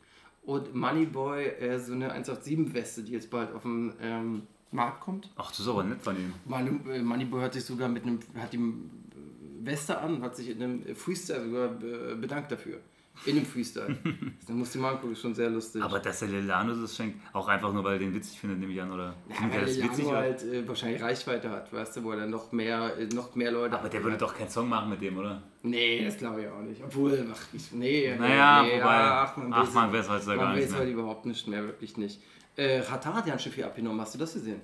und 0.49 0.73
Moneyboy 0.73 1.45
äh, 1.45 1.77
so 1.77 1.93
eine 1.93 2.11
187-Weste, 2.11 3.03
die 3.03 3.11
jetzt 3.11 3.29
bald 3.29 3.53
auf 3.53 3.61
dem 3.61 3.93
ähm, 4.01 4.47
Markt 4.71 5.01
kommt. 5.01 5.29
Ach, 5.35 5.51
das 5.51 5.59
ist 5.59 5.67
aber 5.67 5.83
nett 5.83 6.01
von 6.01 6.15
ihm. 6.15 6.33
Money, 6.45 6.71
äh, 6.91 7.01
Moneyboy 7.03 7.41
hat 7.43 7.53
sich 7.53 7.63
sogar 7.63 7.87
mit 7.87 8.01
einem, 8.01 8.19
hat 8.35 8.51
ihm 8.55 8.89
äh, 9.11 9.65
Weste 9.65 9.99
an 9.99 10.23
hat 10.23 10.35
sich 10.35 10.49
in 10.49 10.63
einem 10.63 10.95
Freestyle 10.95 11.45
sogar 11.45 11.83
äh, 11.83 12.15
bedankt 12.15 12.51
dafür. 12.51 12.79
In 13.25 13.35
einem 13.35 13.45
Freestyle. 13.45 13.97
Dann 14.47 14.57
musste 14.57 14.77
man 14.77 14.95
gucken, 14.95 15.11
ist 15.11 15.21
schon 15.21 15.35
sehr 15.35 15.49
lustig. 15.49 15.83
Aber 15.83 15.99
dass 15.99 16.19
der 16.19 16.29
Lilano 16.29 16.73
das 16.73 16.95
schenkt, 16.95 17.19
auch 17.33 17.47
einfach 17.47 17.73
nur, 17.73 17.83
weil 17.83 17.93
er 17.93 17.99
den 17.99 18.13
witzig 18.13 18.39
findet, 18.39 18.59
nehme 18.59 18.71
ich 18.71 18.81
an, 18.81 18.91
oder? 18.91 19.13
Ja, 19.27 19.35
er 19.45 19.51
weil 19.51 19.65
das 19.65 19.75
der 19.75 19.83
witzig? 19.85 20.05
Halt 20.07 20.43
äh, 20.43 20.67
wahrscheinlich 20.67 21.01
Reichweite 21.01 21.49
hat, 21.49 21.73
weißt 21.73 21.97
du, 21.97 22.03
wo 22.05 22.11
er 22.11 22.17
dann 22.21 22.29
noch 22.29 22.51
mehr, 22.53 22.97
äh, 22.97 23.05
noch 23.13 23.35
mehr 23.35 23.51
Leute 23.51 23.77
Aber 23.77 23.89
der 23.89 24.03
würde 24.03 24.17
doch 24.17 24.35
keinen 24.35 24.49
Song 24.49 24.69
machen 24.69 24.89
mit 24.89 25.01
dem, 25.01 25.17
oder? 25.17 25.43
Nee, 25.63 26.05
das 26.05 26.17
glaube 26.17 26.41
ich 26.41 26.47
auch 26.47 26.61
nicht. 26.61 26.81
Obwohl, 26.81 27.27
ach, 27.31 27.41
ich, 27.51 27.71
nee. 27.73 28.15
Naja, 28.17 28.63
nee, 28.63 28.79
wobei, 28.79 28.85
ach, 28.85 29.37
man 29.37 29.53
ach, 29.53 29.67
weiß, 29.67 29.73
man 29.73 29.93
weiß 29.93 30.07
man 30.07 30.37
gar 30.37 30.51
weiß 30.51 30.55
nicht 30.55 30.71
mehr. 30.71 30.79
heute 30.79 30.91
überhaupt 30.91 31.25
nicht 31.25 31.47
mehr, 31.47 31.63
wirklich 31.63 31.97
nicht. 31.97 32.21
Äh, 32.55 32.79
Ratar 32.79 33.15
hat 33.15 33.27
ja 33.27 33.37
Schiff 33.37 33.55
hier 33.55 33.65
abgenommen, 33.65 33.99
hast 33.99 34.15
du 34.15 34.19
das 34.19 34.33
gesehen? 34.33 34.61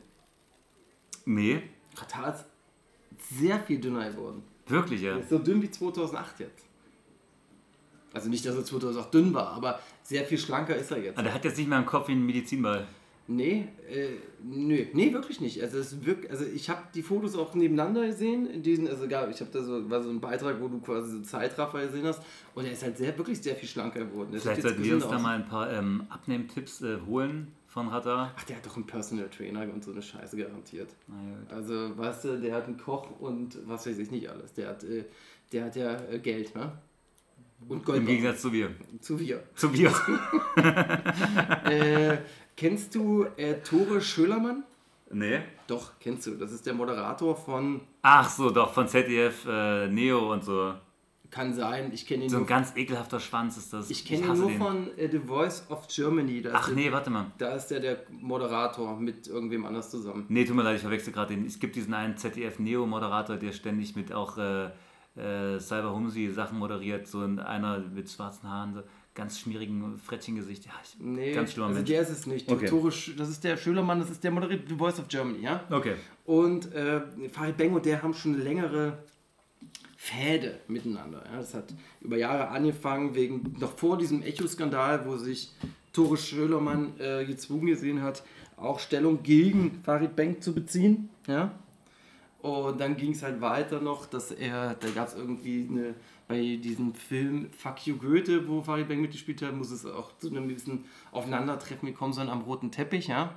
Nee, 1.26 1.62
Ratar 1.98 2.34
ist 2.34 2.46
sehr 3.38 3.60
viel 3.60 3.80
dünner 3.80 4.10
geworden. 4.10 4.44
wirklich, 4.68 5.02
ja. 5.02 5.18
Ist 5.18 5.30
so 5.30 5.40
dünn 5.40 5.62
wie 5.62 5.70
2008 5.70 6.40
jetzt. 6.40 6.66
Also 8.16 8.30
nicht, 8.30 8.46
dass 8.46 8.56
er 8.56 8.64
2008 8.64 9.14
dünn 9.14 9.34
war, 9.34 9.50
aber 9.50 9.80
sehr 10.04 10.24
viel 10.24 10.38
schlanker 10.38 10.76
ist 10.76 10.90
er 10.90 11.04
jetzt. 11.04 11.20
Ah, 11.20 11.22
der 11.22 11.34
hat 11.34 11.44
jetzt 11.44 11.58
nicht 11.58 11.68
mehr 11.68 11.80
im 11.80 11.86
Kopf 11.86 12.08
wie 12.08 12.14
ein 12.14 12.26
Medizinball. 12.26 12.88
Nee, 13.28 13.68
äh, 13.90 14.10
nö, 14.44 14.86
nee, 14.94 15.12
wirklich 15.12 15.42
nicht. 15.42 15.62
Also, 15.62 15.80
es 15.80 16.06
wirkt, 16.06 16.30
also 16.30 16.46
ich 16.46 16.70
habe 16.70 16.84
die 16.94 17.02
Fotos 17.02 17.36
auch 17.36 17.56
nebeneinander 17.56 18.06
gesehen. 18.06 18.48
In 18.48 18.62
diesen, 18.62 18.88
also 18.88 19.06
egal, 19.06 19.32
ich 19.32 19.42
habe 19.42 19.50
da 19.52 19.64
so, 19.64 19.90
war 19.90 20.02
so 20.02 20.12
ein 20.12 20.22
Beitrag, 20.22 20.62
wo 20.62 20.68
du 20.68 20.80
quasi 20.80 21.12
so 21.12 21.22
Zeitraffer 21.22 21.86
gesehen 21.88 22.06
hast. 22.06 22.22
Und 22.54 22.66
er 22.66 22.72
ist 22.72 22.84
halt 22.84 22.98
sehr, 22.98 23.18
wirklich 23.18 23.42
sehr 23.42 23.56
viel 23.56 23.68
schlanker 23.68 24.00
geworden. 24.06 24.30
Der 24.32 24.42
Vielleicht 24.42 24.62
sollten 24.62 24.84
wir 24.84 24.94
uns 24.94 25.04
gesünder 25.04 25.10
da 25.10 25.16
aus. 25.16 25.24
mal 25.24 25.36
ein 25.36 25.48
paar 25.48 25.74
ähm, 25.74 26.06
Abnehmtipps 26.10 26.84
äh, 26.84 26.98
holen 27.08 27.52
von 27.68 27.88
Rata. 27.88 28.32
Ach, 28.36 28.44
der 28.44 28.58
hat 28.58 28.66
doch 28.66 28.76
einen 28.76 28.86
Personal 28.86 29.28
Trainer 29.30 29.62
und 29.74 29.84
so 29.84 29.92
eine 29.92 30.04
Scheiße 30.04 30.38
garantiert. 30.38 30.92
Ja. 31.08 31.56
Also, 31.56 31.98
weißt 31.98 32.26
du, 32.26 32.40
der 32.40 32.54
hat 32.54 32.68
einen 32.68 32.78
Koch 32.78 33.10
und 33.20 33.58
was 33.68 33.88
weiß 33.88 33.98
ich 33.98 34.12
nicht 34.12 34.30
alles. 34.30 34.54
Der 34.54 34.70
hat, 34.70 34.84
äh, 34.84 35.04
der 35.52 35.66
hat 35.66 35.76
ja 35.76 35.98
äh, 36.12 36.20
Geld, 36.20 36.56
ne? 36.56 36.72
Und 37.68 37.86
Gold. 37.86 38.00
Im 38.00 38.06
Gegensatz 38.06 38.42
zu 38.42 38.52
wir. 38.54 38.72
zu 39.02 39.20
wir. 39.20 39.44
Zu 39.56 39.74
wir. 39.74 39.92
äh, 41.66 42.18
kennst 42.56 42.94
du 42.96 43.26
äh, 43.38 43.56
Tore 43.62 44.02
Schölermann? 44.02 44.64
nee. 45.12 45.40
Doch, 45.68 45.94
kennst 46.00 46.28
du. 46.28 46.36
Das 46.36 46.52
ist 46.52 46.66
der 46.66 46.74
Moderator 46.76 47.36
von 47.36 47.82
Ach 48.04 48.30
so, 48.30 48.52
doch, 48.52 48.72
von 48.74 48.88
ZDF, 48.88 49.46
äh, 49.48 49.88
Neo 49.88 50.32
und 50.32 50.44
so. 50.44 50.76
Kann 51.32 51.54
sein, 51.54 51.92
ich 51.92 52.06
kenne 52.06 52.26
ihn 52.26 52.30
So 52.30 52.38
ein 52.38 52.46
ganz 52.46 52.76
ekelhafter 52.76 53.20
Schwanz 53.20 53.58
ist 53.58 53.74
das. 53.74 53.90
ich 53.90 54.06
kenn 54.06 54.24
ihn 54.24 54.38
nur 54.38 54.48
den. 54.50 54.58
von 54.60 54.98
äh, 54.98 55.10
The 55.10 55.20
Voice 55.20 55.66
of 55.70 55.88
Germany. 55.88 56.42
Da 56.44 56.52
Ach 56.54 56.68
der, 56.68 56.76
nee, 56.76 56.92
warte 56.92 57.10
mal. 57.10 57.32
da 57.40 57.56
ist 57.56 57.68
der 57.68 57.80
der 57.80 58.04
Moderator 58.12 58.96
mit 59.00 59.28
irgendwem 59.28 59.66
anders 59.66 59.90
zusammen. 59.90 60.26
Nee, 60.30 60.46
tut 60.46 60.56
mir 60.56 60.62
leid, 60.64 60.76
ich 60.76 60.82
verwechsel 60.82 61.12
gerade 61.12 61.36
den. 61.36 61.46
Es 61.46 61.60
gibt 61.60 61.76
diesen 61.76 61.94
einen 61.96 62.16
ZDF-Neo-Moderator, 62.16 63.38
der 63.38 63.52
ständig 63.54 63.96
mit 63.96 64.14
auch 64.14 64.38
äh, 64.38 64.70
äh, 65.16 65.60
Cyber 65.60 65.94
Humsi 65.94 66.32
Sachen 66.32 66.58
moderiert. 66.60 67.08
So 67.08 67.22
ein, 67.22 67.40
einer 67.40 67.80
mit 67.80 68.10
schwarzen 68.10 68.50
Haaren, 68.50 68.74
so 68.74 68.82
ganz 69.14 69.40
schmierigen 69.40 69.98
Frettchengesicht. 69.98 70.66
Ja, 70.66 70.74
ich, 70.84 70.98
Nee, 71.00 71.34
ganz 71.34 71.54
schlimmer 71.54 71.68
also 71.68 71.80
Mensch. 71.80 71.90
der 71.90 72.02
ist 72.02 72.10
es 72.10 72.28
nicht. 72.28 72.52
Okay. 72.52 72.68
Tore 72.68 72.92
das 73.18 73.30
ist 73.30 73.44
der 73.44 73.58
Schölermann, 73.58 74.00
das 74.00 74.10
ist 74.10 74.24
der 74.24 74.32
Moderator 74.32 74.66
The 74.68 74.76
Voice 74.76 75.00
of 75.00 75.08
Germany, 75.08 75.42
ja? 75.42 75.64
Okay. 75.70 75.94
Und 76.26 76.74
äh, 76.74 77.02
Farid 77.32 77.58
Bang 77.58 77.74
und 77.74 77.86
der 77.86 78.04
haben 78.04 78.14
schon 78.14 78.38
längere 78.38 78.98
Fäde 79.96 80.60
miteinander. 80.68 81.24
Ja. 81.32 81.38
Das 81.38 81.54
hat 81.54 81.74
über 82.02 82.18
Jahre 82.18 82.50
angefangen, 82.50 83.16
wegen 83.16 83.56
noch 83.60 83.78
vor 83.78 83.98
diesem 83.98 84.22
Echo-Skandal, 84.22 85.06
wo 85.08 85.16
sich 85.16 85.52
Tore 85.94 86.18
Schölermann 86.18 86.94
äh, 87.00 87.26
gezwungen 87.26 87.68
gesehen 87.68 88.04
hat, 88.04 88.22
auch 88.58 88.80
Stellung 88.80 89.24
gegen 89.24 89.82
Farid 89.84 90.16
Bang 90.16 90.42
zu 90.42 90.54
beziehen. 90.54 91.10
Ja. 91.26 91.52
Und 92.46 92.80
dann 92.80 92.96
ging 92.96 93.14
es 93.14 93.24
halt 93.24 93.42
weiter 93.42 93.82
noch, 93.82 94.06
dass 94.06 94.30
er, 94.30 94.76
da 94.76 94.88
gab 94.90 95.08
es 95.08 95.16
irgendwie 95.16 95.68
eine, 95.68 95.96
bei 96.28 96.60
diesem 96.62 96.94
Film 96.94 97.50
Fuck 97.58 97.88
You 97.88 97.98
Goethe, 97.98 98.48
wo 98.48 98.62
Farid 98.62 98.88
Bang 98.88 99.02
mitgespielt 99.02 99.42
hat, 99.42 99.56
muss 99.56 99.72
es 99.72 99.84
auch 99.84 100.16
zu 100.20 100.30
einem 100.30 100.48
gewissen 100.48 100.86
Aufeinandertreffen 101.12 101.88
gekommen 101.88 102.14
sein 102.14 102.30
am 102.30 102.42
roten 102.42 102.70
Teppich, 102.70 103.08
ja. 103.08 103.34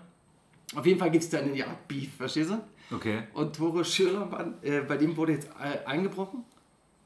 Auf 0.77 0.85
jeden 0.85 0.99
Fall 0.99 1.11
gibt 1.11 1.25
es 1.25 1.31
da 1.31 1.39
eine 1.39 1.67
Art 1.67 1.89
Beef, 1.89 2.17
verstehst 2.17 2.51
du? 2.51 2.95
Okay. 2.95 3.23
Und 3.33 3.57
Tore 3.57 3.83
Schirlermann, 3.83 4.57
äh, 4.61 4.83
bei 4.83 4.99
dem 4.99 5.17
wurde 5.17 5.33
jetzt 5.33 5.49
äh, 5.59 5.87
eingebrochen, 5.87 6.45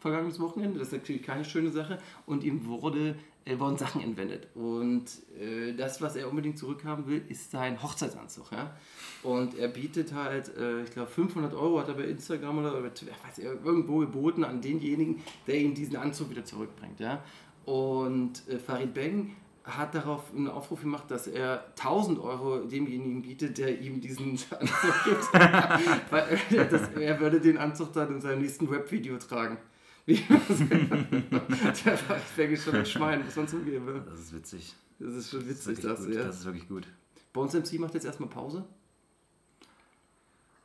vergangenes 0.00 0.40
Wochenende. 0.40 0.80
Das 0.80 0.88
ist 0.88 0.94
natürlich 0.94 1.22
keine 1.22 1.44
schöne 1.44 1.70
Sache. 1.70 1.98
Und 2.26 2.42
ihm 2.42 2.66
wurde, 2.66 3.14
äh, 3.44 3.58
wurden 3.58 3.76
Sachen 3.76 4.00
entwendet. 4.02 4.48
Und 4.54 5.04
äh, 5.40 5.72
das, 5.74 6.00
was 6.00 6.16
er 6.16 6.28
unbedingt 6.28 6.58
zurückhaben 6.58 7.06
will, 7.06 7.22
ist 7.28 7.50
sein 7.50 7.82
Hochzeitsanzug. 7.82 8.52
Ja? 8.52 8.76
Und 9.22 9.58
er 9.58 9.68
bietet 9.68 10.12
halt, 10.14 10.56
äh, 10.56 10.82
ich 10.82 10.90
glaube, 10.90 11.10
500 11.10 11.54
Euro 11.54 11.80
hat 11.80 11.88
er 11.88 11.94
bei 11.94 12.04
Instagram 12.04 12.58
oder, 12.58 12.78
oder 12.78 12.90
weiß 12.90 13.38
ich, 13.38 13.44
irgendwo 13.44 13.98
geboten 13.98 14.44
an 14.44 14.60
denjenigen, 14.60 15.22
der 15.46 15.56
ihm 15.56 15.74
diesen 15.74 15.96
Anzug 15.96 16.30
wieder 16.30 16.44
zurückbringt. 16.44 17.00
Ja? 17.00 17.22
Und 17.64 18.48
äh, 18.48 18.58
Farid 18.58 18.94
Bang 18.94 19.36
hat 19.64 19.94
darauf 19.94 20.24
einen 20.34 20.48
Aufruf 20.48 20.80
gemacht, 20.80 21.10
dass 21.10 21.26
er 21.26 21.64
1000 21.78 22.18
Euro 22.18 22.58
demjenigen 22.58 23.22
bietet, 23.22 23.58
der 23.58 23.80
ihm 23.80 24.00
diesen 24.00 24.32
Anzug 24.50 24.94
gibt. 25.04 25.32
Weil 26.10 26.38
er, 26.50 26.64
das, 26.64 26.88
er 26.90 27.20
würde 27.20 27.40
den 27.40 27.58
Anzug 27.58 27.92
dann 27.92 28.14
in 28.14 28.20
seinem 28.20 28.42
nächsten 28.42 28.70
Webvideo 28.70 29.18
tragen. 29.18 29.58
Wie 30.04 30.16
der 30.16 31.96
Farid 31.96 32.50
ist 32.52 32.64
schon 32.64 32.74
ein 32.74 32.86
Schwein, 32.86 33.24
muss 33.24 33.36
man 33.36 33.46
zugeben. 33.48 34.02
Das 34.08 34.18
ist 34.20 34.34
witzig. 34.34 34.74
Das 34.98 35.14
ist 35.14 35.30
schon 35.30 35.40
Das 35.40 35.48
ist 35.48 35.66
witzig, 35.68 35.84
wirklich 35.84 36.06
das, 36.06 36.14
ja. 36.16 36.24
Das 36.24 36.38
ist 36.40 36.44
wirklich 36.44 36.68
gut. 36.68 36.86
Bones 37.32 37.54
MC 37.54 37.78
macht 37.78 37.94
jetzt 37.94 38.04
erstmal 38.04 38.28
Pause. 38.28 38.64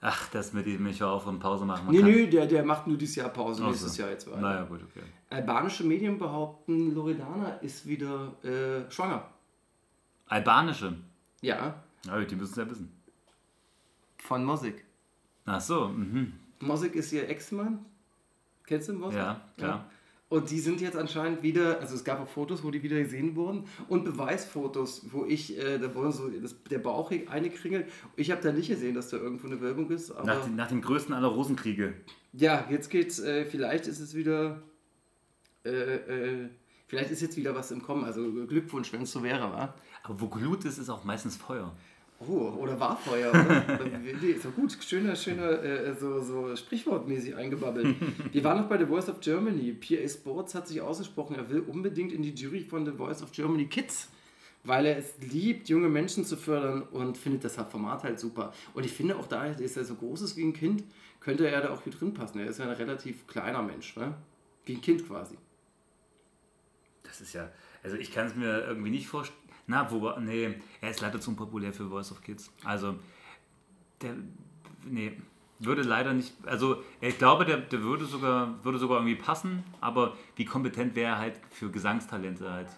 Ach, 0.02 0.30
das 0.30 0.54
mit 0.54 0.66
dem 0.68 0.86
ich 0.88 1.02
auf 1.02 1.26
und 1.26 1.40
Pause 1.40 1.66
machen. 1.66 1.86
Man 1.88 1.96
Nee, 1.96 2.04
nee, 2.04 2.28
der, 2.28 2.46
der 2.46 2.64
macht 2.64 2.86
nur 2.88 2.98
dieses 2.98 3.16
Jahr 3.16 3.30
Pause, 3.30 3.64
Ach 3.64 3.70
nächstes. 3.70 3.98
Jahr 3.98 4.10
jetzt 4.10 4.28
weiter. 4.28 4.42
Naja, 4.42 4.64
gut, 4.64 4.82
okay. 4.84 5.04
Albanische 5.30 5.84
Medien 5.84 6.18
behaupten, 6.20 6.94
Loredana 6.94 7.56
ist 7.58 7.88
wieder 7.88 8.34
äh, 8.44 8.90
schwanger. 8.92 9.28
Albanische. 10.28 10.96
Ja, 11.42 11.84
Ja, 12.06 12.24
die 12.24 12.36
müssen 12.36 12.52
es 12.52 12.58
ja 12.58 12.70
wissen. 12.70 12.92
von 14.18 14.44
Mosik. 14.44 14.84
Ach 15.46 15.62
so, 15.62 15.88
mhm. 15.88 16.34
Mosik 16.60 16.96
ist 16.96 17.12
ihr 17.14 17.28
Ex-Mann. 17.30 17.84
Kennst 18.68 18.90
du 18.90 18.94
Mosik? 18.94 19.18
Ja, 19.18 19.42
klar. 19.58 19.90
Und 20.30 20.52
die 20.52 20.60
sind 20.60 20.82
jetzt 20.82 20.98
anscheinend 20.98 21.42
wieder, 21.42 21.80
also 21.80 21.96
es 21.96 22.04
gab 22.04 22.20
auch 22.20 22.28
Fotos, 22.28 22.62
wo 22.62 22.70
die 22.70 22.84
wieder 22.84 22.98
gesehen 23.02 23.38
wurden 23.38 23.64
und 23.88 24.04
Beweisfotos, 24.04 25.06
wo 25.14 25.24
ich, 25.26 25.58
äh, 25.58 25.78
da 25.80 25.96
wurde 25.96 26.12
so 26.12 26.28
das, 26.30 26.54
der 26.70 26.80
Bauch 26.80 27.10
eingekringelt. 27.12 27.88
Ich 28.18 28.30
habe 28.30 28.42
da 28.42 28.52
nicht 28.52 28.68
gesehen, 28.68 28.94
dass 28.94 29.08
da 29.10 29.16
irgendwo 29.18 29.48
eine 29.48 29.62
Werbung 29.62 29.90
ist. 29.90 30.10
Nach, 30.26 30.44
den- 30.44 30.58
nach 30.58 30.68
dem 30.68 30.82
größten 30.82 31.14
aller 31.16 31.30
Rosenkriege. 31.30 31.94
ja, 32.34 32.68
jetzt 32.70 32.90
geht's, 32.90 33.20
äh, 33.20 33.46
vielleicht 33.46 33.88
ist 33.88 34.02
es 34.02 34.16
wieder, 34.16 34.62
äh, 35.66 35.70
äh, 35.70 36.50
vielleicht 36.88 37.12
ist 37.12 37.22
jetzt 37.22 37.38
wieder 37.38 37.56
was 37.56 37.72
im 37.72 37.82
Kommen. 37.82 38.04
Also 38.04 38.30
Glückwunsch, 38.48 38.92
wenn 38.92 39.04
es 39.04 39.12
so 39.14 39.24
wäre, 39.24 39.40
wa? 39.52 39.74
Aber 40.04 40.20
wo 40.20 40.28
Glut 40.28 40.66
ist, 40.66 40.78
ist 40.78 40.90
auch 40.90 41.06
meistens 41.06 41.38
Feuer. 41.38 41.74
Oh, 42.20 42.56
oder 42.60 42.80
war 42.80 42.98
Feuer, 42.98 43.30
oder? 43.30 43.64
nee, 44.22 44.34
so 44.42 44.50
gut, 44.50 44.76
schöner, 44.84 45.16
schöner, 45.16 45.62
äh, 45.62 45.94
so, 45.94 46.20
so 46.20 46.56
sprichwortmäßig 46.56 47.36
eingebabbelt. 47.36 47.96
Wir 48.32 48.44
waren 48.44 48.58
noch 48.58 48.68
bei 48.68 48.80
The 48.80 48.86
Voice 48.86 49.08
of 49.08 49.20
Germany. 49.20 49.74
PA 49.74 50.08
Sports 50.08 50.56
hat 50.56 50.68
sich 50.68 50.82
ausgesprochen, 50.82 51.36
er 51.36 51.48
will 51.50 51.60
unbedingt 51.60 52.12
in 52.12 52.24
die 52.24 52.34
Jury 52.34 52.62
von 52.62 52.86
The 52.86 52.92
Voice 52.92 53.22
of 53.22 53.32
Germany 53.32 53.68
Kids, 53.68 54.10
weil 54.64 54.88
er 54.88 54.98
es 54.98 55.14
liebt, 55.32 55.70
junge 55.70 55.90
Menschen 55.90 56.26
zu 56.26 56.38
fördern 56.38 56.84
und 56.84 57.20
findet 57.20 57.44
das 57.44 57.56
Format 57.56 58.04
halt 58.04 58.20
super. 58.20 58.52
Und 58.74 58.84
ich 58.84 58.94
finde 58.94 59.16
auch 59.18 59.28
da, 59.28 59.50
dass 59.50 59.78
er 59.78 59.86
so 59.86 59.94
groß 59.94 60.22
ist 60.22 60.38
wie 60.38 60.44
ein 60.44 60.54
Kind, 60.54 60.84
könnte 61.20 61.48
er 61.48 61.62
da 61.62 61.70
auch 61.70 61.84
gut 61.84 62.00
drin 62.00 62.16
passen. 62.16 62.40
Er 62.40 62.48
ist 62.48 62.58
ja 62.58 62.66
ein 62.66 62.72
relativ 62.72 63.28
kleiner 63.28 63.62
Mensch, 63.62 63.96
ne? 63.96 64.16
Wie 64.66 64.74
ein 64.74 64.82
Kind 64.82 65.08
quasi. 65.08 65.38
Das 67.04 67.22
ist 67.22 67.34
ja, 67.34 67.52
also 67.84 67.96
ich 67.96 68.12
kann 68.12 68.28
es 68.28 68.36
mir 68.36 68.66
irgendwie 68.66 68.90
nicht 68.90 69.08
vorstellen. 69.08 69.40
Na, 69.68 69.92
wo, 69.92 70.12
nee, 70.20 70.56
er 70.80 70.90
ist 70.90 71.02
leider 71.02 71.20
zu 71.20 71.32
unpopulär 71.32 71.74
für 71.74 71.88
Voice 71.90 72.12
of 72.12 72.22
Kids. 72.22 72.50
Also, 72.64 72.96
der, 74.02 74.14
nee, 74.86 75.12
würde 75.60 75.82
leider 75.82 76.14
nicht, 76.14 76.34
also 76.46 76.84
ich 77.02 77.18
glaube, 77.18 77.44
der, 77.44 77.58
der 77.58 77.82
würde, 77.82 78.06
sogar, 78.06 78.64
würde 78.64 78.78
sogar 78.78 79.00
irgendwie 79.00 79.16
passen, 79.16 79.64
aber 79.82 80.16
wie 80.36 80.46
kompetent 80.46 80.96
wäre 80.96 81.12
er 81.12 81.18
halt 81.18 81.34
für 81.52 81.70
Gesangstalente 81.70 82.50
halt. 82.50 82.70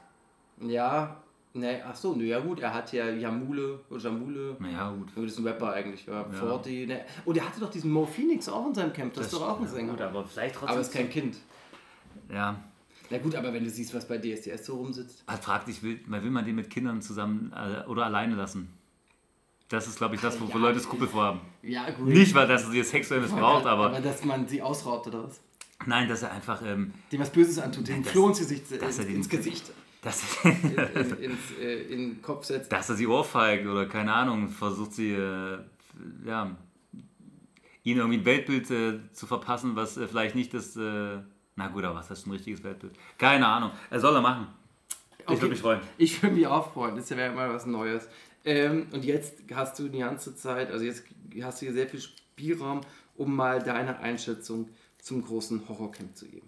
Ja, 0.62 1.18
ne, 1.54 1.84
ach 1.88 1.96
so, 1.96 2.16
ne, 2.16 2.24
ja 2.24 2.40
gut, 2.40 2.60
er 2.60 2.74
hat 2.74 2.92
ja 2.92 3.08
Jamule, 3.10 3.80
Jamule. 3.92 4.56
Naja, 4.60 4.92
gut. 4.92 5.10
Das 5.16 5.26
ist 5.26 5.40
ein 5.40 5.48
Rapper 5.48 5.74
eigentlich, 5.74 6.08
ja. 6.08 6.24
40, 6.24 6.88
ne. 6.88 7.06
Und 7.26 7.38
er 7.38 7.46
hatte 7.46 7.60
doch 7.60 7.70
diesen 7.70 7.92
Mo 7.92 8.06
Phoenix 8.06 8.50
auch 8.50 8.66
in 8.66 8.74
seinem 8.74 8.94
Camp, 8.94 9.14
das, 9.14 9.28
ist 9.28 9.34
doch 9.34 9.48
auch 9.48 9.58
ein 9.60 9.66
ja, 9.66 9.70
Sänger. 9.70 9.92
Gut, 9.92 10.02
aber 10.02 10.24
vielleicht 10.24 10.56
trotzdem. 10.56 10.72
aber 10.72 10.82
ist 10.82 10.94
kein 10.94 11.10
Kind. 11.10 11.38
Ja, 12.32 12.56
Na 13.12 13.18
gut, 13.18 13.36
aber 13.36 13.52
wenn 13.54 13.64
du 13.64 13.70
siehst, 13.70 13.94
was 13.94 14.08
bei 14.08 14.18
DSDS 14.18 14.66
so 14.66 14.76
rumsitzt. 14.78 15.24
man 15.28 15.38
fragt 15.42 15.68
sich, 15.68 15.82
will, 15.82 16.00
man 16.08 16.24
will 16.24 16.32
man 16.32 16.46
den 16.46 16.56
mit 16.56 16.70
Kindern 16.70 17.02
zusammen 17.02 17.52
äh, 17.56 17.88
oder 17.88 18.06
alleine 18.06 18.36
lassen? 18.36 18.70
Das 19.68 19.88
ist, 19.88 19.98
glaube 19.98 20.16
ich, 20.16 20.22
das, 20.22 20.40
wovor 20.42 20.60
Ja, 20.62 20.68
Leute 20.68 20.80
Skrupel 20.80 21.08
vorhaben. 21.08 21.42
Ja, 21.62 21.90
gut. 21.92 22.08
Nicht, 22.08 22.34
weil 22.34 22.48
das 22.48 22.68
sie 22.70 22.82
sexuell 22.84 23.22
missbraucht, 23.22 23.66
aber 23.66 23.88
Aber 23.88 24.02
dass 24.02 24.24
man 24.26 24.48
sie 24.48 24.62
ausraubt 24.62 25.08
oder 25.08 25.26
was? 25.26 25.40
nein, 25.86 26.10
dass 26.10 26.24
er 26.24 26.32
einfach, 26.32 26.62
ähm, 26.66 26.92
Dem 27.12 27.22
was 27.22 27.32
Böses 27.32 27.58
antut, 27.60 27.88
dem 27.88 28.04
Floh 28.04 28.28
ins 28.30 28.40
Gesicht, 28.40 28.72
äh, 28.72 28.78
dass 28.80 28.98
er 29.00 29.06
ins, 29.08 29.08
den- 29.08 29.16
ins 29.18 29.30
Gesicht, 29.30 29.72
dass, 30.02 30.24
in, 30.44 30.52
in, 30.52 31.32
ins, 31.32 31.40
äh, 31.62 31.82
in 31.94 32.00
den 32.10 32.22
Kopf 32.22 32.46
setzt. 32.46 32.72
dass 32.72 32.90
er 32.90 32.96
sie 32.96 33.06
ohrfeigt 33.08 33.66
oder 33.68 33.86
keine 33.86 34.14
Ahnung, 34.14 34.50
versucht 34.50 34.94
sie, 34.94 35.12
äh, 35.12 35.58
ja, 36.26 36.56
ihnen 37.84 38.00
irgendwie 38.00 38.20
ein 38.20 38.26
Weltbild 38.26 38.70
äh, 38.72 39.00
zu 39.14 39.26
verpassen, 39.28 39.76
was 39.76 39.98
äh, 39.98 40.08
vielleicht 40.08 40.36
nicht 40.36 40.54
das, 40.54 40.76
äh, 40.76 41.20
na 41.60 41.68
gut, 41.68 41.84
aber 41.84 41.96
was 42.00 42.10
ist 42.10 42.26
ein 42.26 42.32
richtiges 42.32 42.64
Weltbild? 42.64 42.94
Keine 43.18 43.46
Ahnung, 43.46 43.72
er 43.90 44.00
soll 44.00 44.16
er 44.16 44.22
machen. 44.22 44.48
Ich 45.20 45.26
Okay. 45.28 45.42
würde 45.42 45.52
mich 45.52 45.60
freuen. 45.62 45.82
Ich 45.98 46.24
würde 46.24 46.36
mich 46.36 46.48
auch 46.48 46.72
freuen, 46.74 46.96
das 46.96 47.10
wäre 47.12 47.36
mal 47.36 47.54
was 47.54 47.66
Neues. 47.66 48.08
Ähm, 48.46 48.88
und 48.94 49.04
jetzt 49.04 49.44
hast 49.54 49.78
du 49.78 49.90
die 49.90 50.00
ganze 50.00 50.34
Zeit, 50.36 50.72
also 50.72 50.86
jetzt 50.86 51.04
hast 51.44 51.62
du 51.62 51.66
hier 51.66 51.74
sehr 51.74 51.90
viel 51.90 52.00
Spielraum, 52.00 52.80
um 53.18 53.36
mal 53.36 53.62
deine 53.62 54.00
Einschätzung 54.00 54.70
zum 55.02 55.24
großen 55.24 55.68
Horrorcamp 55.68 56.16
zu 56.16 56.28
geben. 56.28 56.48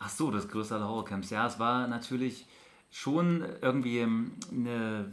Ach 0.00 0.08
so, 0.08 0.32
das 0.32 0.48
größte 0.48 0.74
aller 0.74 0.88
Horrorcamps. 0.88 1.30
Ja, 1.30 1.46
es 1.46 1.60
war 1.60 1.86
natürlich 1.86 2.46
schon 2.90 3.44
irgendwie 3.62 3.98
ähm, 4.00 4.32
eine 4.50 5.12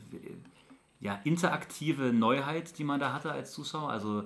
ja, 0.99 1.19
interaktive 1.23 2.11
Neuheit, 2.11 2.77
die 2.79 2.83
man 2.83 2.99
da 2.99 3.13
hatte 3.13 3.31
als 3.31 3.51
Zuschauer. 3.51 3.91
Also 3.91 4.23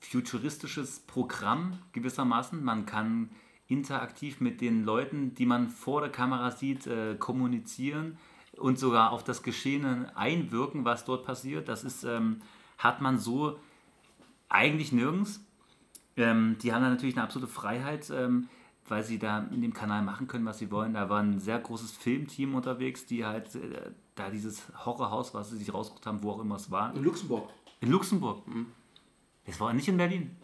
futuristisches 0.00 1.00
Programm 1.00 1.78
gewissermaßen. 1.92 2.64
Man 2.64 2.86
kann 2.86 3.30
interaktiv 3.68 4.40
mit 4.40 4.60
den 4.60 4.84
Leuten, 4.84 5.34
die 5.34 5.46
man 5.46 5.68
vor 5.68 6.00
der 6.00 6.10
Kamera 6.10 6.50
sieht, 6.50 6.86
äh, 6.86 7.16
kommunizieren 7.16 8.18
und 8.56 8.78
sogar 8.78 9.10
auf 9.12 9.24
das 9.24 9.42
Geschehene 9.42 10.12
einwirken, 10.16 10.84
was 10.84 11.04
dort 11.04 11.24
passiert. 11.26 11.68
Das 11.68 11.84
ist, 11.84 12.04
ähm, 12.04 12.40
hat 12.78 13.00
man 13.00 13.18
so 13.18 13.58
eigentlich 14.48 14.92
nirgends. 14.92 15.44
Ähm, 16.16 16.56
die 16.62 16.72
haben 16.72 16.82
da 16.82 16.88
natürlich 16.90 17.16
eine 17.16 17.24
absolute 17.24 17.52
Freiheit, 17.52 18.08
ähm, 18.10 18.48
weil 18.88 19.02
sie 19.02 19.18
da 19.18 19.40
in 19.50 19.60
dem 19.62 19.74
Kanal 19.74 20.02
machen 20.02 20.28
können, 20.28 20.46
was 20.46 20.58
sie 20.58 20.70
wollen. 20.70 20.94
Da 20.94 21.08
war 21.10 21.20
ein 21.20 21.40
sehr 21.40 21.58
großes 21.58 21.90
Filmteam 21.92 22.54
unterwegs, 22.54 23.04
die 23.04 23.24
halt 23.24 23.54
äh, 23.56 23.90
da 24.14 24.30
dieses 24.30 24.62
Horrorhaus, 24.84 25.34
was 25.34 25.50
sie 25.50 25.58
sich 25.58 25.74
rausgesucht 25.74 26.06
haben, 26.06 26.22
wo 26.22 26.30
auch 26.30 26.40
immer 26.40 26.54
es 26.56 26.70
war, 26.70 26.94
In 26.94 27.02
Luxemburg. 27.02 27.50
in 27.80 27.90
Luxemburg. 27.90 28.44
Das 29.44 29.60
war 29.60 29.72
nicht 29.72 29.88
in 29.88 29.96
Berlin. 29.96 30.36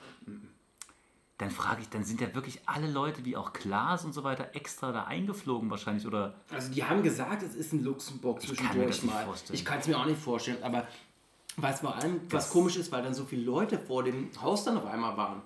Dann 1.43 1.51
frage 1.51 1.81
ich, 1.81 1.89
dann 1.89 2.05
sind 2.05 2.21
ja 2.21 2.33
wirklich 2.37 2.61
alle 2.67 2.89
Leute, 2.89 3.25
wie 3.25 3.37
auch 3.37 3.53
Klaas 3.53 4.05
und 4.05 4.13
so 4.13 4.23
weiter, 4.23 4.51
extra 4.55 4.93
da 4.93 5.05
eingeflogen 5.07 5.69
wahrscheinlich 5.71 6.07
oder 6.07 6.35
Also 6.55 6.71
die 6.73 6.85
haben 6.85 7.03
gesagt, 7.03 7.43
es 7.43 7.57
ist 7.57 7.73
in 7.73 7.83
Luxemburg 7.83 8.41
zwischendurch 8.41 8.87
das 8.87 9.03
nicht 9.03 9.13
mal. 9.13 9.25
vorstellen. 9.25 9.57
Ich 9.59 9.65
kann 9.65 9.81
es 9.81 9.89
mir 9.89 9.99
auch 9.99 10.07
nicht 10.07 10.21
vorstellen, 10.21 10.63
aber 10.63 10.87
was 11.57 11.81
vor 11.81 11.97
allem 11.97 12.21
was 12.31 12.45
Das- 12.45 12.51
komisch 12.51 12.77
ist, 12.77 12.93
weil 12.93 13.03
dann 13.03 13.13
so 13.13 13.25
viele 13.25 13.43
Leute 13.43 13.77
vor 13.77 14.05
dem 14.05 14.31
Haus 14.41 14.63
dann 14.63 14.77
auf 14.77 14.87
einmal 14.87 15.17
waren. 15.17 15.43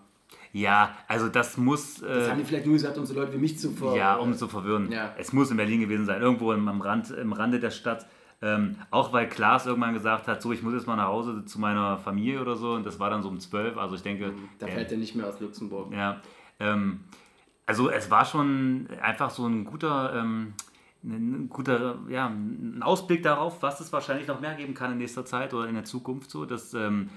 ja, 0.52 0.94
also 1.08 1.28
das 1.30 1.56
muss 1.56 1.94
Das 2.00 2.26
äh, 2.26 2.30
haben 2.30 2.38
die 2.40 2.44
vielleicht 2.44 2.66
nur 2.66 2.74
gesagt, 2.74 2.98
um 2.98 3.06
so 3.06 3.14
Leute 3.14 3.32
wie 3.32 3.38
mich 3.38 3.58
zu 3.58 3.70
ver 3.70 3.96
Ja, 3.96 4.16
um 4.16 4.34
zu 4.34 4.48
verwirren. 4.48 4.92
Ja. 4.92 5.14
Es 5.16 5.32
muss 5.32 5.50
in 5.50 5.56
Berlin 5.56 5.80
gewesen 5.80 6.04
sein, 6.04 6.20
irgendwo 6.20 6.52
im, 6.52 6.68
am 6.68 6.82
Rand, 6.82 7.08
im 7.10 7.32
Rande 7.32 7.58
der 7.58 7.70
Stadt. 7.70 8.06
Ähm, 8.42 8.76
auch 8.90 9.12
weil 9.12 9.28
Klaas 9.28 9.66
irgendwann 9.66 9.94
gesagt 9.94 10.28
hat, 10.28 10.42
so, 10.42 10.52
ich 10.52 10.62
muss 10.62 10.74
jetzt 10.74 10.86
mal 10.86 10.96
nach 10.96 11.06
Hause 11.08 11.44
zu 11.46 11.58
meiner 11.58 11.96
Familie 11.98 12.40
oder 12.40 12.54
so. 12.56 12.72
Und 12.74 12.84
das 12.84 13.00
war 13.00 13.08
dann 13.10 13.22
so 13.22 13.28
um 13.28 13.40
12. 13.40 13.78
Also 13.78 13.94
ich 13.94 14.02
denke, 14.02 14.34
Da 14.58 14.66
äh, 14.66 14.72
fällt 14.72 14.92
er 14.92 14.98
nicht 14.98 15.14
mehr 15.14 15.26
aus 15.26 15.40
Luxemburg. 15.40 15.92
ja, 15.92 16.20
ähm, 16.60 17.00
also 17.64 17.88
es 17.90 18.10
war 18.10 18.24
schon 18.24 18.88
einfach 19.02 19.30
so 19.30 19.46
ein 19.46 19.64
guter, 19.64 20.14
ähm, 20.14 20.52
ein 21.02 21.48
guter, 21.48 21.98
ja, 22.08 22.26
ein 22.28 22.80
Ausblick 22.82 23.22
darauf, 23.22 23.62
was 23.62 23.80
es 23.80 23.92
wahrscheinlich 23.92 24.26
noch 24.28 24.40
mehr 24.40 24.54
geben 24.54 24.74
kann 24.74 24.92
in 24.92 24.98
nächster 24.98 25.24
Zeit 25.24 25.54
oder 25.54 25.66
in 25.68 25.74
der 25.74 25.84
Zukunft 25.84 26.30
so, 26.30 26.44
dass 26.44 26.74
ähm, 26.74 27.08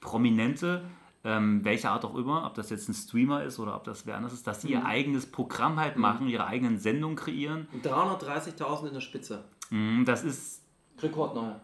Prominente, 0.00 0.82
ähm, 1.24 1.64
welche 1.64 1.90
Art 1.90 2.04
auch 2.04 2.14
immer, 2.14 2.46
ob 2.46 2.54
das 2.54 2.70
jetzt 2.70 2.88
ein 2.88 2.94
Streamer 2.94 3.42
ist 3.42 3.58
oder 3.58 3.74
ob 3.74 3.84
das 3.84 4.06
wer 4.06 4.16
anders 4.16 4.32
ist, 4.32 4.46
dass 4.46 4.62
sie 4.62 4.70
ihr 4.70 4.84
eigenes 4.86 5.26
Programm 5.30 5.78
halt 5.80 5.96
machen, 5.96 6.28
ihre 6.28 6.46
eigenen 6.46 6.78
Sendungen 6.78 7.16
kreieren. 7.16 7.66
330.000 7.84 8.88
in 8.88 8.94
der 8.94 9.00
Spitze. 9.00 9.44
Mhm, 9.70 10.04
Das 10.04 10.24
ist, 10.24 10.62
Rekord 11.02 11.34
neuer. 11.34 11.60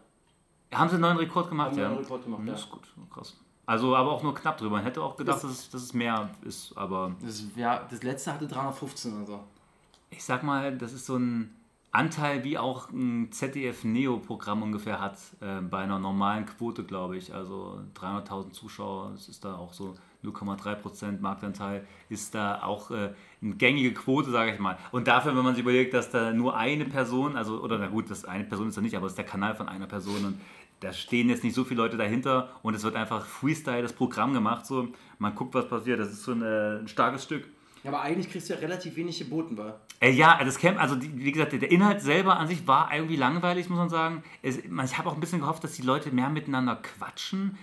haben 0.73 0.89
sie 0.89 0.95
einen 0.95 1.01
neuen 1.01 1.17
Rekord 1.17 1.49
gemacht, 1.49 1.71
Haben 1.71 1.77
ja? 1.79 1.85
einen 1.85 1.93
neuen 1.95 2.03
Rekord 2.03 2.23
gemacht, 2.23 2.41
ja. 2.45 2.51
Das 2.51 2.61
ist 2.61 2.69
gut, 2.69 2.83
krass. 3.13 3.37
Also 3.67 3.95
aber 3.95 4.11
auch 4.11 4.21
nur 4.23 4.33
knapp 4.35 4.57
drüber. 4.57 4.75
Man 4.77 4.83
hätte 4.83 5.01
auch 5.01 5.15
gedacht, 5.15 5.37
Das- 5.37 5.41
dass 5.43 5.51
es, 5.51 5.69
dass 5.71 5.81
es 5.81 5.93
mehr 5.93 6.29
ist, 6.43 6.77
aber 6.77 7.15
Das, 7.21 7.43
ja, 7.55 7.83
das 7.89 8.03
letzte 8.03 8.33
hatte 8.33 8.47
315 8.47 9.15
oder 9.17 9.25
so. 9.25 9.39
ich 10.11 10.23
sag 10.23 10.43
mal, 10.43 10.77
das 10.77 10.93
ist 10.93 11.05
so 11.07 11.17
ein 11.17 11.55
Anteil, 11.91 12.43
wie 12.43 12.57
auch 12.57 12.89
ein 12.91 13.31
ZDF-Neo-Programm 13.31 14.61
ungefähr 14.63 14.99
hat, 14.99 15.17
äh, 15.39 15.61
bei 15.61 15.79
einer 15.79 15.97
normalen 15.97 16.45
Quote, 16.45 16.83
glaube 16.83 17.15
ich. 17.17 17.33
Also 17.33 17.79
300.000 17.93 18.53
Zuschauer, 18.53 19.11
das 19.13 19.29
ist 19.29 19.45
da 19.45 19.55
auch 19.55 19.71
so 19.73 19.95
0,3% 20.21 21.21
Marktanteil, 21.21 21.87
ist 22.09 22.35
da 22.35 22.63
auch 22.63 22.91
äh, 22.91 23.13
gängige 23.53 23.93
Quote, 23.93 24.31
sage 24.31 24.53
ich 24.53 24.59
mal. 24.59 24.77
Und 24.91 25.07
dafür, 25.07 25.35
wenn 25.35 25.43
man 25.43 25.55
sich 25.55 25.63
überlegt, 25.63 25.93
dass 25.93 26.09
da 26.11 26.33
nur 26.33 26.57
eine 26.57 26.85
Person, 26.85 27.35
also, 27.37 27.61
oder 27.61 27.77
na 27.77 27.87
gut, 27.87 28.09
das 28.09 28.25
eine 28.25 28.43
Person 28.43 28.69
ist 28.69 28.77
da 28.77 28.81
nicht, 28.81 28.95
aber 28.95 29.05
es 29.05 29.13
ist 29.13 29.17
der 29.17 29.25
Kanal 29.25 29.55
von 29.55 29.69
einer 29.69 29.87
Person 29.87 30.25
und 30.25 30.41
da 30.81 30.91
stehen 30.91 31.29
jetzt 31.29 31.43
nicht 31.43 31.55
so 31.55 31.63
viele 31.63 31.81
Leute 31.81 31.97
dahinter 31.97 32.49
und 32.61 32.73
es 32.73 32.83
wird 32.83 32.95
einfach 32.95 33.25
Freestyle 33.25 33.81
das 33.81 33.93
Programm 33.93 34.33
gemacht, 34.33 34.65
so. 34.65 34.89
Man 35.19 35.33
guckt, 35.33 35.53
was 35.53 35.69
passiert, 35.69 35.99
das 35.99 36.09
ist 36.11 36.23
so 36.23 36.33
ein, 36.33 36.41
äh, 36.41 36.79
ein 36.79 36.87
starkes 36.87 37.23
Stück. 37.23 37.47
Ja, 37.85 37.91
aber 37.91 38.01
eigentlich 38.01 38.31
kriegst 38.31 38.49
du 38.49 38.55
ja 38.55 38.59
relativ 38.59 38.95
wenig 38.95 39.19
geboten, 39.19 39.59
war. 39.59 39.81
Äh, 39.99 40.09
ja, 40.09 40.43
das 40.43 40.57
Camp, 40.57 40.81
also 40.81 40.95
die, 40.95 41.23
wie 41.23 41.31
gesagt, 41.31 41.53
der, 41.53 41.69
Inhalt 41.69 42.01
selber 42.01 42.39
an 42.39 42.47
sich 42.47 42.65
war 42.65 42.91
irgendwie 42.91 43.15
langweilig, 43.15 43.69
muss 43.69 43.77
man 43.77 43.89
sagen. 43.89 44.23
Es, 44.41 44.57
ich 44.57 44.97
habe 44.97 45.07
auch 45.07 45.13
ein 45.13 45.19
bisschen 45.19 45.41
gehofft, 45.41 45.63
dass 45.63 45.73
die 45.73 45.83
Leute 45.83 46.09
mehr 46.11 46.29
miteinander 46.29 46.77
quatschen 46.77 47.59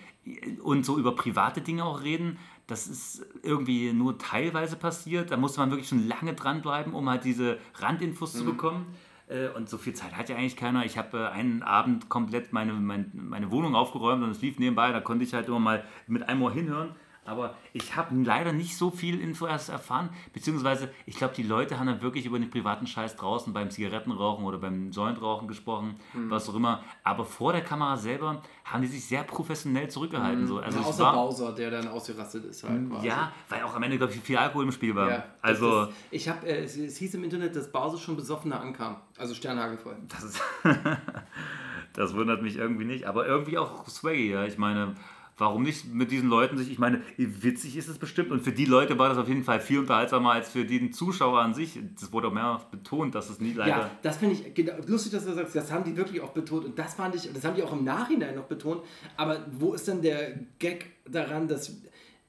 und 0.63 0.87
so 0.87 0.97
über 0.97 1.17
private 1.17 1.61
Dinge 1.61 1.85
auch 1.85 2.05
reden. 2.05 2.39
Das 2.69 2.87
ist 2.87 3.27
irgendwie 3.43 3.93
nur 3.93 4.17
teilweise 4.17 4.77
passiert. 4.77 5.33
Da 5.33 5.37
musste 5.37 5.59
man 5.59 5.71
wirklich 5.71 5.89
schon 5.89 6.07
lange 6.07 6.35
dranbleiben, 6.35 6.95
um 6.95 7.11
halt 7.11 7.25
diese 7.25 7.59
Randinfos 7.75 8.33
zu 8.33 8.45
bekommen. 8.45 8.95
Äh, 9.27 9.49
und 9.49 9.69
so 9.69 9.77
viel 9.77 9.95
Zeit 9.95 10.17
hat 10.17 10.29
ja 10.29 10.37
eigentlich 10.37 10.57
keiner. 10.57 10.85
Ich 10.85 10.97
habe 10.97 11.19
äh, 11.19 11.27
einen 11.31 11.65
Abend 11.65 12.09
komplett 12.09 12.53
meine, 12.53 12.75
mein, 12.75 13.11
meine 13.13 13.51
Wohnung 13.51 13.75
aufgeräumt 13.75 14.23
und 14.23 14.31
es 14.31 14.41
lief 14.41 14.61
nebenbei. 14.61 14.93
Da 14.93 15.01
konnte 15.01 15.25
ich 15.25 15.35
halt 15.35 15.49
immer 15.49 15.59
mal 15.59 15.85
mit 16.07 16.29
einem 16.29 16.43
Ohr 16.43 16.53
hinhören. 16.53 16.95
Aber 17.25 17.55
ich 17.73 17.95
habe 17.95 18.17
leider 18.17 18.53
nicht 18.53 18.77
so 18.77 18.91
viel 18.91 19.21
Info 19.21 19.47
erst 19.47 19.69
erfahren, 19.69 20.11
beziehungsweise 20.33 20.91
ich 21.07 21.17
glaube, 21.17 21.35
die 21.35 21.45
Leute 21.45 21.79
haben 21.79 21.87
dann 21.87 22.03
wirklich 22.03 22.27
über 22.27 22.39
den 22.39 22.51
privaten 22.51 22.87
Scheiß 22.87 23.15
draußen 23.15 23.53
beim 23.53 23.71
Zigarettenrauchen 23.71 24.45
oder 24.45 24.59
beim 24.59 24.91
Jointrauchen 24.91 25.47
gesprochen, 25.47 25.97
was 26.15 26.49
auch 26.49 26.57
immer. 26.57 26.83
Aber 27.05 27.25
vor 27.25 27.53
der 27.53 27.63
Kamera 27.63 27.97
selber 27.97 28.43
haben 28.65 28.83
die 28.83 28.89
sich 28.89 29.05
sehr 29.05 29.23
professionell 29.23 29.89
zurückgehalten. 29.89 30.47
So. 30.49 30.59
Also 30.59 30.81
es 30.81 30.87
Außer 30.87 31.05
war, 31.05 31.15
Bowser, 31.15 31.53
der 31.53 31.71
dann 31.71 31.87
ausgerastet 31.87 32.45
ist 32.45 32.65
halt 32.65 32.91
quasi. 32.91 33.07
ja, 33.07 33.33
weil 33.49 33.63
auch 33.63 33.75
am 33.77 33.83
Ende, 33.85 33.99
glaube 33.99 34.13
ich, 34.13 34.21
viel 34.21 34.37
Alkohol 34.37 34.65
im 34.65 34.73
Spiel 34.73 34.95
war. 34.95 35.09
Ja, 35.09 35.25
also, 35.43 35.87
das, 35.87 35.95
ich 36.11 36.29
habe, 36.29 36.45
äh, 36.47 36.65
es, 36.65 36.77
es 36.77 36.97
hieß 36.97 37.15
im 37.15 37.25
Internet, 37.25 37.55
dass 37.55 37.71
Bowser 37.71 37.99
schon 37.99 38.17
besoffener 38.17 38.61
ankam. 38.61 38.97
Also 39.17 39.35
sternhagelvoll. 39.35 39.97
das, 40.09 40.25
ist 40.25 40.43
das 41.93 42.15
wundert 42.15 42.43
mich 42.43 42.57
irgendwie 42.57 42.85
nicht. 42.85 43.05
Aber 43.05 43.27
irgendwie 43.27 43.59
auch 43.59 43.87
Swaggy, 43.89 44.33
ja. 44.33 44.45
Ich 44.45 44.59
meine, 44.59 44.95
warum 45.43 45.65
nicht 45.65 45.93
mit 45.93 46.13
diesen 46.13 46.29
Leuten 46.29 46.57
sich, 46.57 46.71
ich 46.71 46.79
meine, 46.79 47.03
witzig 47.17 47.77
ist 47.77 47.89
es 47.89 47.99
bestimmt. 47.99 48.31
Und 48.31 48.43
für 48.43 48.53
die 48.53 48.65
Leute 48.65 48.97
war 48.97 49.09
das 49.09 49.19
auf 49.19 49.27
jeden 49.27 49.43
Fall 49.43 49.61
viel 49.61 49.81
unterhaltsamer 49.81 50.31
als 50.31 50.49
für 50.49 50.65
den 50.65 50.93
Zuschauer 50.93 51.41
an 51.41 51.53
sich. 51.53 51.81
Das 52.01 52.13
wurde 52.13 52.29
auch 52.29 52.33
mehrmals 52.33 52.65
betont, 52.71 53.17
dass 53.17 53.29
es 53.29 53.41
nie 53.41 53.53
leider. 53.53 53.71
Ja, 53.71 53.91
das 54.03 54.19
finde 54.19 54.37
ich 54.37 54.55
genau, 54.55 54.75
lustig, 54.87 55.11
dass 55.11 55.25
du 55.25 55.35
sagst, 55.35 55.57
das 55.57 55.73
haben 55.73 55.83
die 55.83 55.97
wirklich 55.97 56.21
auch 56.21 56.31
betont. 56.31 56.65
Und 56.65 56.79
das 56.79 56.95
fand 56.95 57.17
ich, 57.17 57.29
das 57.33 57.45
haben 57.45 57.57
die 57.57 57.63
auch 57.65 57.73
im 57.73 57.83
Nachhinein 57.83 58.37
noch 58.37 58.45
betont. 58.45 58.83
Aber 59.17 59.45
wo 59.51 59.75
ist 59.75 59.89
denn 59.89 60.01
der 60.01 60.39
Gag 60.61 60.93
daran, 61.11 61.49
dass 61.49 61.77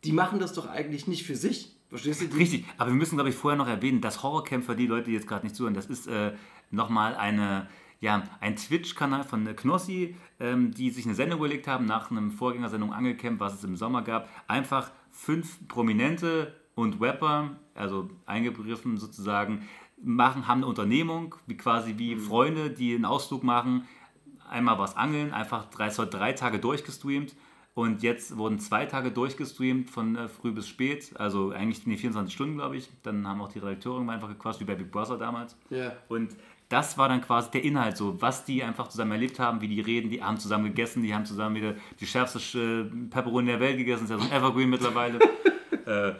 die 0.03 0.11
machen 0.11 0.39
das 0.39 0.53
doch 0.53 0.68
eigentlich 0.68 1.07
nicht 1.07 1.24
für 1.24 1.36
sich? 1.36 1.76
Verstehst 1.89 2.22
du? 2.22 2.26
Die, 2.26 2.36
Richtig, 2.36 2.66
aber 2.80 2.89
wir 2.89 2.97
müssen, 2.97 3.16
glaube 3.16 3.30
ich, 3.30 3.36
vorher 3.36 3.57
noch 3.59 3.68
erwähnen, 3.68 4.01
das 4.01 4.24
Horrorcamp 4.24 4.66
für 4.66 4.76
die 4.76 4.88
Leute, 4.88 5.11
die 5.11 5.14
jetzt 5.14 5.28
gerade 5.28 5.45
nicht 5.45 5.55
zuhören, 5.55 5.76
das 5.76 5.86
ist 5.86 6.07
äh, 6.07 6.34
nochmal 6.72 7.16
eine, 7.16 7.68
ja, 8.04 8.24
ein 8.41 8.58
Twitch-Kanal 8.58 9.24
von 9.24 9.45
Knossi, 9.56 10.18
ähm, 10.41 10.72
die 10.72 10.89
sich 10.89 11.06
eine 11.06 11.16
Sendung 11.16 11.39
überlegt 11.39 11.70
haben, 11.70 11.86
nach 11.86 12.12
einem 12.12 12.32
Vorgängersendung 12.32 12.91
Angelcamp, 12.91 13.39
was 13.39 13.54
es 13.54 13.64
im 13.64 13.78
Sommer 13.78 14.01
gab. 14.01 14.28
Einfach 14.45 14.91
fünf 15.10 15.66
Prominente 15.70 16.54
und 16.76 16.99
Rapper, 16.99 17.51
also 17.76 18.10
eingebegriffen 18.26 18.97
sozusagen, 18.97 19.70
machen, 20.04 20.49
haben 20.49 20.60
eine 20.60 20.68
Unternehmung, 20.68 21.36
wie 21.47 21.56
quasi 21.56 21.97
wie 21.97 22.18
Freunde, 22.18 22.72
die 22.72 22.93
einen 22.93 23.06
Ausflug 23.06 23.41
machen, 23.41 23.88
einmal 24.49 24.78
was 24.80 24.97
angeln, 24.97 25.32
einfach 25.32 25.70
drei, 25.70 25.88
drei 25.88 26.34
Tage 26.34 26.60
durchgestreamt 26.60 27.34
und 27.76 28.04
jetzt 28.04 28.38
wurden 28.38 28.60
zwei 28.60 28.86
Tage 28.86 29.12
durchgestreamt 29.12 29.89
von 29.89 30.16
äh, 30.16 30.28
früh 30.28 30.51
bis 30.51 30.68
spät, 30.68 31.12
also 31.16 31.49
eigentlich 31.49 31.84
die 31.84 31.97
24 31.97 32.32
Stunden, 32.32 32.56
glaube 32.56 32.78
ich. 32.78 32.89
Dann 33.01 33.28
haben 33.28 33.41
auch 33.41 33.51
die 33.51 33.60
Redakteurin 33.60 34.10
einfach 34.10 34.28
gequatscht, 34.28 34.60
wie 34.60 34.66
bei 34.66 34.76
Big 34.76 34.91
Brother 34.91 35.18
damals. 35.18 35.58
Ja. 35.72 35.93
Und 36.08 36.36
das 36.74 36.97
war 36.97 37.07
dann 37.07 37.21
quasi 37.21 37.51
der 37.51 37.63
Inhalt, 37.63 37.95
so 37.97 38.19
was 38.19 38.45
die 38.45 38.63
einfach 38.63 38.88
zusammen 38.88 39.11
erlebt 39.11 39.39
haben, 39.39 39.61
wie 39.61 39.67
die 39.67 39.80
reden, 39.80 40.09
die 40.09 40.24
haben 40.24 40.38
zusammen 40.39 40.65
gegessen, 40.65 41.03
die 41.03 41.13
haben 41.13 41.26
zusammen 41.26 41.55
wieder 41.55 41.76
die 41.99 42.07
schärfste 42.07 42.39
äh, 42.59 42.84
Pepperoni 43.11 43.45
der 43.47 43.59
Welt 43.59 43.78
gegessen, 43.78 44.05
ist 44.05 44.09
ja 44.09 44.17
so 44.17 44.24
ein 44.24 44.32
Evergreen 44.32 44.69
mittlerweile. 44.71 45.19
äh, 45.86 46.13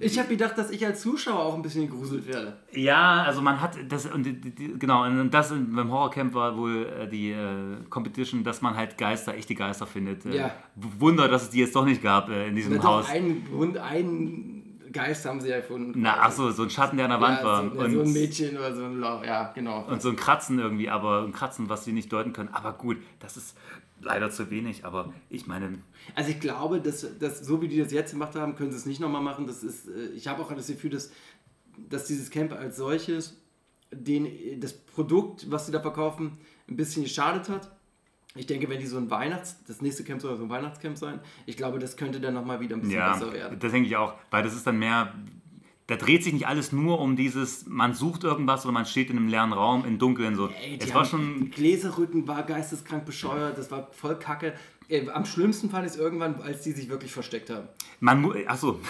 Ich 0.00 0.18
habe 0.18 0.28
gedacht, 0.28 0.56
dass 0.56 0.70
ich 0.70 0.86
als 0.86 1.02
Zuschauer 1.02 1.40
auch 1.40 1.54
ein 1.54 1.60
bisschen 1.62 1.88
gegruselt 1.88 2.26
werde. 2.26 2.56
Ja, 2.72 3.24
also 3.24 3.42
man 3.42 3.60
hat 3.60 3.76
das 3.88 4.06
und 4.06 4.22
die, 4.24 4.40
die, 4.40 4.78
genau 4.78 5.04
und 5.04 5.30
das 5.30 5.50
beim 5.50 5.90
Horrorcamp 5.90 6.32
war 6.34 6.56
wohl 6.56 6.86
äh, 6.86 7.08
die 7.08 7.32
äh, 7.32 7.76
Competition, 7.90 8.44
dass 8.44 8.62
man 8.62 8.76
halt 8.76 8.96
Geister, 8.96 9.34
echte 9.34 9.54
Geister 9.54 9.86
findet. 9.86 10.24
Äh, 10.24 10.36
Ja. 10.38 10.50
Wunder, 10.76 11.28
dass 11.28 11.42
es 11.42 11.50
die 11.50 11.58
jetzt 11.58 11.74
doch 11.76 11.84
nicht 11.84 12.02
gab 12.02 12.30
äh, 12.30 12.48
in 12.48 12.54
diesem 12.56 12.82
Haus. 12.82 13.10
einen, 13.10 13.46
Hund, 13.52 13.76
einen 13.76 14.55
Geist 14.96 15.24
haben 15.26 15.40
sie 15.40 15.48
ja 15.48 15.56
erfunden. 15.56 15.92
Na, 16.00 16.16
ach 16.20 16.32
so, 16.32 16.50
so 16.50 16.64
ein 16.64 16.70
Schatten, 16.70 16.96
der 16.96 17.06
an 17.06 17.12
der 17.12 17.20
Wand 17.20 17.38
ja, 17.40 17.44
war. 17.44 17.62
So, 17.62 17.70
und, 17.80 17.92
so 17.92 18.00
ein 18.02 18.12
Mädchen 18.12 18.56
oder 18.56 18.74
so 18.74 18.84
ein 18.84 18.98
Lau- 19.00 19.22
Ja, 19.24 19.52
genau. 19.54 19.84
und 19.86 20.00
so 20.02 20.08
ein 20.08 20.16
Kratzen 20.16 20.58
irgendwie, 20.58 20.88
aber 20.90 21.22
ein 21.22 21.32
Kratzen, 21.32 21.68
was 21.68 21.84
sie 21.84 21.92
nicht 21.92 22.12
deuten 22.12 22.32
können. 22.32 22.48
Aber 22.52 22.72
gut, 22.72 22.98
das 23.20 23.36
ist 23.36 23.56
leider 24.00 24.30
zu 24.30 24.50
wenig. 24.50 24.84
Aber 24.84 25.12
ich 25.30 25.46
meine, 25.46 25.78
Also 26.14 26.30
ich 26.30 26.40
glaube, 26.40 26.80
dass, 26.80 27.06
dass 27.18 27.40
so 27.40 27.62
wie 27.62 27.68
die 27.68 27.78
das 27.78 27.92
jetzt 27.92 28.12
gemacht 28.12 28.34
haben, 28.34 28.56
können 28.56 28.70
sie 28.70 28.76
es 28.76 28.86
nicht 28.86 29.00
nochmal 29.00 29.22
machen. 29.22 29.46
Das 29.46 29.62
ist, 29.62 29.88
äh, 29.88 30.08
ich 30.14 30.28
habe 30.28 30.42
auch 30.42 30.52
das 30.52 30.66
Gefühl, 30.66 30.90
dass, 30.90 31.10
dass 31.88 32.04
dieses 32.06 32.30
Camp 32.30 32.52
als 32.52 32.76
solches 32.76 33.40
den, 33.92 34.60
das 34.60 34.72
Produkt, 34.72 35.50
was 35.50 35.66
sie 35.66 35.72
da 35.72 35.80
verkaufen, 35.80 36.38
ein 36.68 36.76
bisschen 36.76 37.04
geschadet 37.04 37.48
hat. 37.48 37.75
Ich 38.36 38.46
denke, 38.46 38.68
wenn 38.68 38.80
die 38.80 38.86
so 38.86 38.98
ein 38.98 39.10
Weihnachts-, 39.10 39.62
das 39.66 39.80
nächste 39.82 40.04
Camp 40.04 40.20
soll 40.20 40.36
so 40.36 40.44
ein 40.44 40.50
Weihnachtscamp 40.50 40.96
sein, 40.96 41.20
ich 41.46 41.56
glaube, 41.56 41.78
das 41.78 41.96
könnte 41.96 42.20
dann 42.20 42.34
nochmal 42.34 42.60
wieder 42.60 42.76
ein 42.76 42.80
bisschen 42.80 42.98
ja, 42.98 43.12
besser 43.12 43.32
werden. 43.32 43.58
das 43.58 43.72
denke 43.72 43.88
ich 43.88 43.96
auch, 43.96 44.14
weil 44.30 44.42
das 44.42 44.54
ist 44.54 44.66
dann 44.66 44.78
mehr. 44.78 45.14
Da 45.88 45.94
dreht 45.94 46.24
sich 46.24 46.32
nicht 46.32 46.48
alles 46.48 46.72
nur 46.72 46.98
um 46.98 47.14
dieses, 47.14 47.64
man 47.66 47.94
sucht 47.94 48.24
irgendwas 48.24 48.64
oder 48.64 48.72
man 48.72 48.86
steht 48.86 49.08
in 49.08 49.18
einem 49.18 49.28
leeren 49.28 49.52
Raum, 49.52 49.84
im 49.84 49.98
Dunkeln 49.98 50.34
so. 50.34 50.48
Ey, 50.48 50.78
die 50.78 50.84
es 50.84 50.92
war 50.92 51.04
schon 51.04 51.50
Gläserrücken 51.52 52.26
war 52.26 52.42
geisteskrank 52.42 53.04
bescheuert, 53.04 53.56
das 53.56 53.70
war 53.70 53.88
voll 53.92 54.18
kacke. 54.18 54.54
Äh, 54.88 55.08
Am 55.10 55.24
schlimmsten 55.24 55.70
fand 55.70 55.86
ich 55.86 55.92
es 55.92 55.98
irgendwann, 55.98 56.40
als 56.42 56.62
die 56.62 56.72
sich 56.72 56.88
wirklich 56.88 57.12
versteckt 57.12 57.50
haben. 57.50 57.68
Man, 58.00 58.30
achso, 58.46 58.80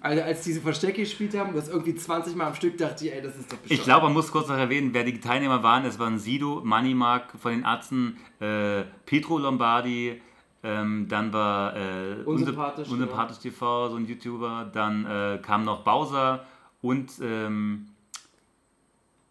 Also 0.00 0.22
als 0.22 0.42
diese 0.42 0.60
Verstecke 0.60 1.02
gespielt 1.02 1.36
haben, 1.36 1.54
das 1.54 1.68
irgendwie 1.68 1.94
20 1.94 2.34
Mal 2.36 2.46
am 2.46 2.54
Stück, 2.54 2.78
dachte 2.78 3.06
ich, 3.06 3.12
ey, 3.12 3.20
das 3.22 3.36
ist 3.36 3.52
doch 3.52 3.58
bescheuert. 3.58 3.78
ich 3.80 3.84
glaube, 3.84 4.04
man 4.06 4.12
muss 4.14 4.30
kurz 4.30 4.48
noch 4.48 4.56
erwähnen, 4.56 4.90
wer 4.92 5.04
die 5.04 5.20
Teilnehmer 5.20 5.62
waren. 5.62 5.84
Es 5.84 5.98
waren 5.98 6.18
Sido, 6.18 6.62
Moneymark 6.64 7.32
von 7.40 7.52
den 7.52 7.64
Arzten, 7.64 8.16
äh, 8.40 8.82
Petro 9.06 9.38
Lombardi, 9.38 10.20
ähm, 10.62 11.06
dann 11.08 11.30
war 11.32 11.76
äh, 11.76 12.14
Unsympathisch, 12.24 12.26
Unsympathisch, 12.26 12.88
Unsympathisch 12.90 13.38
TV, 13.38 13.90
so 13.90 13.96
ein 13.96 14.06
YouTuber. 14.06 14.70
Dann 14.72 15.04
äh, 15.04 15.38
kam 15.42 15.64
noch 15.64 15.82
Bowser 15.84 16.46
und 16.80 17.10
ähm, 17.20 17.88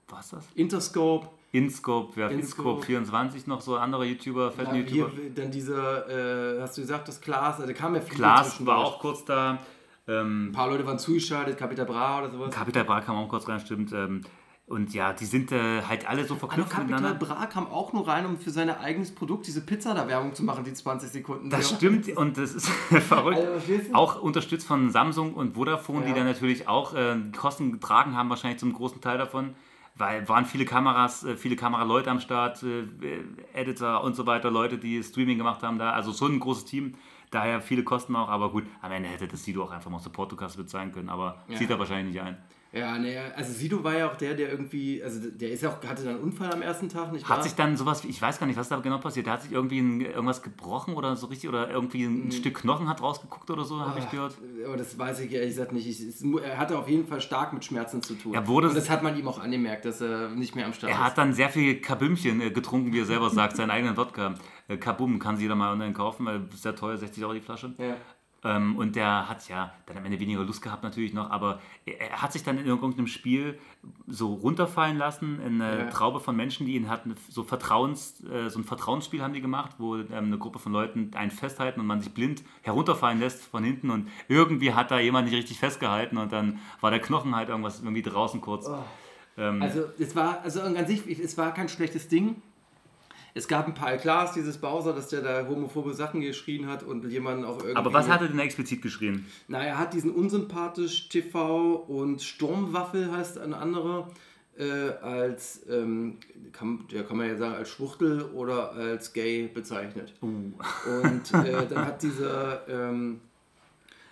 was 0.10 0.26
ist 0.26 0.34
das? 0.34 0.46
Interscope, 0.54 1.28
Inscope, 1.54 2.14
wer 2.16 2.32
Inscope. 2.32 2.70
Inscope 2.72 2.86
24 2.86 3.46
noch 3.46 3.62
so 3.62 3.78
andere 3.78 4.06
YouTuber, 4.06 4.52
Fashion 4.52 4.76
Ja, 4.76 4.82
hier, 4.82 4.96
YouTuber. 5.06 5.22
dann 5.36 5.52
dieser, 5.52 6.58
äh, 6.58 6.62
hast 6.62 6.76
du 6.78 6.82
gesagt, 6.82 7.08
das 7.08 7.22
Klaas, 7.22 7.60
also 7.60 7.68
da 7.68 7.74
kam 7.74 7.94
ja 7.94 8.02
viel 8.02 8.16
Klaas 8.16 8.66
war 8.66 8.80
auch 8.80 9.00
kurz 9.00 9.24
da. 9.24 9.60
Ähm, 10.08 10.48
Ein 10.48 10.52
paar 10.52 10.68
Leute 10.70 10.86
waren 10.86 10.98
zugeschaltet, 10.98 11.56
Capital 11.58 11.86
Bra 11.86 12.20
oder 12.24 12.32
sowas. 12.32 12.54
Capital 12.54 12.84
Bra 12.86 13.02
kam 13.02 13.16
auch 13.18 13.30
kurz 13.30 13.48
rein, 13.48 13.60
stimmt. 13.60 13.94
Ähm, 13.94 14.22
und 14.66 14.94
ja, 14.96 15.14
die 15.14 15.26
sind 15.26 15.52
äh, 15.52 15.84
halt 15.84 16.10
alle 16.10 16.26
so 16.26 16.36
verknüpft 16.36 16.72
Capital 16.72 17.02
miteinander. 17.02 17.20
Bra 17.26 17.46
kam 17.46 17.68
auch 17.68 17.94
nur 17.94 18.08
rein, 18.08 18.26
um 18.26 18.38
für 18.40 18.50
sein 18.50 18.72
eigenes 18.72 19.14
Produkt 19.14 19.46
diese 19.46 19.62
Pizza 19.62 19.94
da 19.94 20.08
Werbung 20.08 20.34
zu 20.34 20.44
machen, 20.44 20.64
die 20.64 20.74
20 20.74 21.10
Sekunden. 21.12 21.50
Das 21.52 21.70
Ja. 21.70 21.78
stimmt 21.78 22.10
und 22.18 22.36
das 22.38 22.54
ist 22.56 22.68
verrückt. 23.08 23.38
Also? 23.40 23.94
Auch 23.94 24.20
unterstützt 24.22 24.66
von 24.66 24.90
Samsung 24.90 25.36
und 25.36 25.54
Vodafone, 25.54 26.02
die 26.06 26.10
Ja. 26.10 26.16
dann 26.16 26.26
natürlich 26.26 26.68
auch 26.68 26.96
äh, 26.96 27.16
die 27.16 27.32
Kosten 27.38 27.72
getragen 27.74 28.16
haben, 28.18 28.30
wahrscheinlich 28.30 28.60
zum 28.60 28.74
großen 28.74 29.00
Teil 29.02 29.20
davon. 29.20 29.54
Weil 29.96 30.28
waren 30.28 30.46
viele 30.46 30.66
Kameras, 30.66 31.24
äh, 31.24 31.36
viele 31.36 31.56
Kameraleute 31.56 32.10
am 32.10 32.20
Start, 32.20 32.64
äh, 32.64 32.84
Editor 33.54 34.04
und 34.04 34.16
so 34.16 34.26
weiter, 34.26 34.50
Leute, 34.50 34.78
die 34.78 35.04
Streaming 35.04 35.38
gemacht 35.38 35.62
haben 35.62 35.78
da. 35.78 35.92
Also 35.92 36.14
schon 36.14 36.34
ein 36.36 36.40
großes 36.40 36.66
Team. 36.66 36.96
Daher 37.30 37.62
viele 37.62 37.84
Kosten 37.84 38.16
auch, 38.16 38.30
aber 38.30 38.52
gut, 38.52 38.64
am 38.82 38.92
Ende 38.92 39.10
hätte 39.10 39.28
das 39.28 39.44
Sido 39.44 39.64
auch 39.64 39.72
einfach 39.72 39.90
mal 39.90 40.00
Support-Kasse 40.00 40.58
bezahlen 40.58 40.92
können, 40.92 41.10
aber 41.10 41.44
Ja. 41.48 41.58
sieht 41.58 41.70
er 41.70 41.80
wahrscheinlich 41.80 42.14
nicht 42.14 42.22
ein. 42.24 42.38
Ja, 42.76 42.98
nee, 42.98 43.16
also 43.36 43.54
Sido 43.54 43.84
war 43.84 43.96
ja 43.96 44.10
auch 44.10 44.16
der, 44.18 44.34
der 44.34 44.50
irgendwie, 44.50 45.04
also 45.04 45.30
der 45.30 45.52
ist 45.52 45.62
ja 45.62 45.70
auch, 45.70 45.84
hatte 45.88 46.04
dann 46.04 46.16
einen 46.16 46.24
Unfall 46.24 46.52
am 46.52 46.64
ersten 46.64 46.90
Tag, 46.90 47.12
nicht 47.12 47.30
wahr? 47.30 47.38
Hat 47.38 47.44
sich 47.44 47.54
dann 47.54 47.78
sowas, 47.78 48.04
ich 48.04 48.20
weiß 48.20 48.40
gar 48.40 48.48
nicht, 48.48 48.58
was 48.58 48.68
da 48.68 48.78
genau 48.80 48.98
passiert, 48.98 49.28
der 49.28 49.34
hat 49.34 49.44
sich 49.44 49.52
irgendwie 49.52 49.78
ein, 49.80 50.02
irgendwas 50.02 50.42
gebrochen 50.42 50.96
oder 50.96 51.16
so 51.16 51.28
richtig, 51.28 51.48
oder 51.50 51.70
irgendwie 51.70 52.08
Mhm. 52.08 52.28
ein 52.30 52.32
Stück 52.32 52.56
Knochen 52.56 52.90
hat 52.90 53.00
rausgeguckt 53.00 53.52
oder 53.52 53.64
so, 53.64 53.80
habe 53.80 54.00
ich 54.00 54.10
gehört. 54.10 54.36
Aber 54.66 54.76
das 54.76 54.98
weiß 54.98 55.20
ich 55.20 55.32
ehrlich 55.32 55.50
gesagt 55.50 55.72
nicht. 55.72 55.88
Ich, 55.88 56.00
es, 56.02 56.24
er 56.24 56.58
hatte 56.58 56.76
auf 56.80 56.90
jeden 56.90 57.06
Fall 57.06 57.22
stark 57.22 57.54
mit 57.54 57.64
Schmerzen 57.64 58.02
zu 58.02 58.16
tun. 58.16 58.34
Er 58.34 58.48
wurde- 58.48 58.70
Und 58.70 58.76
das 58.76 58.90
hat 58.90 59.04
man 59.04 59.16
ihm 59.20 59.28
auch 59.28 59.38
angemerkt, 59.40 59.86
dass 59.86 60.02
er 60.02 60.30
nicht 60.30 60.56
mehr 60.56 60.66
am 60.66 60.74
Start 60.74 60.92
Er 60.92 60.98
ist. 60.98 61.04
hat 61.06 61.18
dann 61.20 61.32
sehr 61.34 61.50
viel 61.50 61.80
Kabümmchen 61.80 62.42
äh, 62.42 62.50
getrunken, 62.50 62.92
wie 62.92 63.02
er 63.02 63.06
selber 63.06 63.30
sagt, 63.30 63.56
seinen 63.56 63.70
eigenen 63.70 63.96
Wodka. 63.98 64.34
Äh, 64.68 64.78
Kabum 64.78 65.20
kann 65.20 65.36
sich 65.36 65.44
jeder 65.44 65.56
mal 65.56 65.74
online 65.74 65.94
kaufen, 65.94 66.26
weil 66.26 66.42
sehr 66.56 66.76
teuer, 66.76 66.98
60 66.98 67.24
Euro 67.24 67.34
die 67.34 67.42
Flasche. 67.42 67.74
Ja. 67.78 67.98
Ähm, 68.46 68.76
und 68.76 68.96
der 68.96 69.30
hat 69.30 69.48
ja 69.48 69.74
dann 69.86 69.98
am 69.98 70.06
Ende 70.06 70.20
weniger 70.20 70.44
Lust 70.44 70.62
gehabt 70.62 70.84
natürlich 70.84 71.14
noch, 71.14 71.30
aber 71.32 71.62
er, 71.86 72.22
hat 72.22 72.34
sich 72.34 72.44
dann 72.44 72.58
in 72.58 72.66
irgendeinem 72.66 73.08
Spiel 73.08 73.58
so 74.08 74.34
runterfallen 74.34 74.98
lassen 74.98 75.40
in 75.40 75.62
eine 75.62 75.86
Ja. 75.86 75.90
Traube 75.90 76.20
von 76.20 76.36
Menschen, 76.36 76.66
die 76.66 76.76
ihn 76.76 76.90
hatten, 76.90 77.16
so 77.30 77.44
Vertrauens, 77.44 78.22
äh, 78.26 78.50
so 78.50 78.60
ein 78.60 78.64
Vertrauensspiel 78.66 79.22
haben 79.22 79.34
die 79.34 79.42
gemacht, 79.42 79.76
wo 79.78 79.96
ähm, 79.96 80.12
eine 80.12 80.38
Gruppe 80.38 80.60
von 80.60 80.74
Leuten 80.74 81.12
einen 81.16 81.32
festhalten 81.32 81.80
und 81.80 81.86
man 81.86 82.02
sich 82.02 82.14
blind 82.14 82.44
herunterfallen 82.64 83.20
lässt 83.20 83.44
von 83.44 83.64
hinten 83.64 83.90
und 83.90 84.10
irgendwie 84.28 84.74
hat 84.74 84.92
da 84.92 85.00
jemand 85.00 85.28
nicht 85.28 85.38
richtig 85.38 85.60
festgehalten 85.60 86.18
und 86.18 86.34
dann 86.34 86.60
war 86.82 86.92
der 86.92 87.00
Knochen 87.00 87.36
halt 87.36 87.50
irgendwas 87.50 87.80
irgendwie 87.80 88.02
draußen 88.02 88.42
kurz. 88.42 88.70
Ähm, 89.38 89.62
Also 89.62 89.86
es 90.00 90.16
war, 90.16 90.42
also 90.42 90.62
an 90.62 90.86
sich, 90.86 91.08
es 91.08 91.38
war 91.38 91.54
kein 91.54 91.70
schlechtes 91.70 92.08
Ding. 92.10 92.42
Es 93.36 93.48
gab 93.48 93.68
ein 93.68 93.74
paar 93.74 93.94
Eklas, 93.94 94.34
dieses 94.34 94.58
Bowser, 94.58 94.94
dass 94.94 95.08
der 95.08 95.22
da 95.22 95.48
homophobe 95.48 95.94
Sachen 95.94 96.22
geschrien 96.22 96.68
hat 96.68 96.84
und 96.84 97.06
jemanden 97.10 97.46
auch 97.46 97.58
irgendwie... 97.58 97.76
aber 97.76 97.94
was 97.94 98.08
hat 98.08 98.22
er 98.22 98.28
denn 98.28 98.40
explizit 98.40 98.82
geschrien? 98.82 99.26
Na, 99.48 99.64
er 99.64 99.80
hat 99.80 99.94
diesen 99.94 100.12
unsympathisch 100.12 101.10
TV 101.10 101.76
und 101.76 102.22
Sturmwaffel 102.22 103.12
heißt 103.12 103.40
ein 103.40 103.54
anderer, 103.54 104.12
äh, 104.58 104.90
als, 105.02 105.62
ähm, 105.68 106.18
kann, 106.52 106.86
der 106.92 107.04
kann 107.04 107.18
man 107.18 107.28
ja 107.28 107.36
sagen, 107.36 107.56
als 107.56 107.70
Schwuchtel 107.70 108.22
oder 108.22 108.74
als 108.74 109.14
gay 109.14 109.48
bezeichnet. 109.48 110.14
Und 110.22 111.34
äh, 111.34 111.66
dann 111.70 111.86
hat 111.86 112.04
dieser, 112.04 112.68
ähm, 112.70 113.20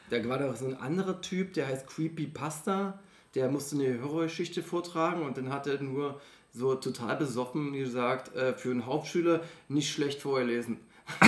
da 0.10 0.28
war 0.28 0.40
doch 0.40 0.56
so 0.56 0.66
ein 0.66 0.78
anderer 0.78 1.22
Typ, 1.22 1.54
der 1.54 1.68
heißt 1.68 1.86
Creepy 1.86 2.26
Pasta, 2.26 3.00
der 3.36 3.50
musste 3.50 3.76
eine 3.76 4.02
Horrorgeschichte 4.02 4.64
vortragen 4.64 5.22
und 5.22 5.38
dann 5.38 5.54
hat 5.54 5.68
er 5.68 5.82
nur 5.82 6.20
so 6.54 6.76
total 6.76 7.16
besoffen 7.18 7.74
gesagt, 7.74 8.36
äh, 8.36 8.54
für 8.54 8.72
einen 8.72 8.86
Hauptschüler 8.86 9.42
nicht 9.70 9.92
schlecht 9.92 10.22
vorher 10.22 10.46
lesen. 10.46 10.78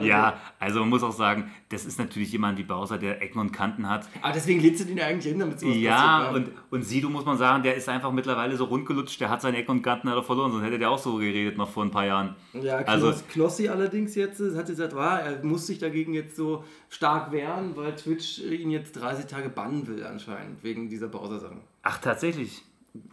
Ja, 0.00 0.38
also 0.58 0.80
man 0.80 0.88
muss 0.90 1.02
auch 1.02 1.12
sagen, 1.12 1.50
das 1.70 1.84
ist 1.84 1.98
natürlich 1.98 2.30
jemand 2.32 2.58
wie 2.58 2.62
Bowser, 2.62 2.98
der 2.98 3.22
Ecken 3.22 3.38
und 3.40 3.52
Kanten 3.52 3.88
hat. 3.88 4.06
Aber 4.22 4.32
deswegen 4.32 4.60
lädst 4.60 4.80
du 4.82 4.84
den 4.84 4.98
ja 4.98 5.06
eigentlich 5.06 5.30
hin, 5.32 5.38
damit 5.38 5.58
sowas 5.58 5.76
Ja, 5.76 6.30
und, 6.30 6.50
und 6.70 6.82
Sido 6.82 7.08
muss 7.08 7.24
man 7.24 7.36
sagen, 7.38 7.62
der 7.62 7.74
ist 7.74 7.88
einfach 7.88 8.12
mittlerweile 8.12 8.56
so 8.56 8.64
rundgelutscht, 8.64 9.20
der 9.20 9.30
hat 9.30 9.42
seine 9.42 9.56
Ecken 9.58 9.70
und 9.72 9.82
Kanten 9.82 10.08
hat 10.08 10.16
er 10.16 10.22
verloren, 10.22 10.52
sonst 10.52 10.64
hätte 10.64 10.78
der 10.78 10.90
auch 10.90 10.98
so 10.98 11.16
geredet 11.16 11.56
noch 11.56 11.70
vor 11.70 11.84
ein 11.84 11.90
paar 11.90 12.06
Jahren. 12.06 12.36
Ja, 12.52 12.82
Knos, 12.82 13.04
Also- 13.04 13.22
Knossi 13.32 13.68
allerdings 13.68 14.14
jetzt 14.14 14.40
hat 14.56 14.66
gesagt, 14.66 14.94
war, 14.94 15.20
er 15.20 15.44
muss 15.44 15.66
sich 15.66 15.78
dagegen 15.78 16.12
jetzt 16.14 16.36
so 16.36 16.64
stark 16.88 17.32
wehren, 17.32 17.76
weil 17.76 17.94
Twitch 17.96 18.38
ihn 18.40 18.70
jetzt 18.70 18.92
30 18.92 19.26
Tage 19.26 19.48
bannen 19.48 19.86
will 19.86 20.04
anscheinend, 20.04 20.62
wegen 20.62 20.88
dieser 20.88 21.08
Bowser-Sachen. 21.08 21.60
Ach, 21.82 21.98
tatsächlich. 21.98 22.62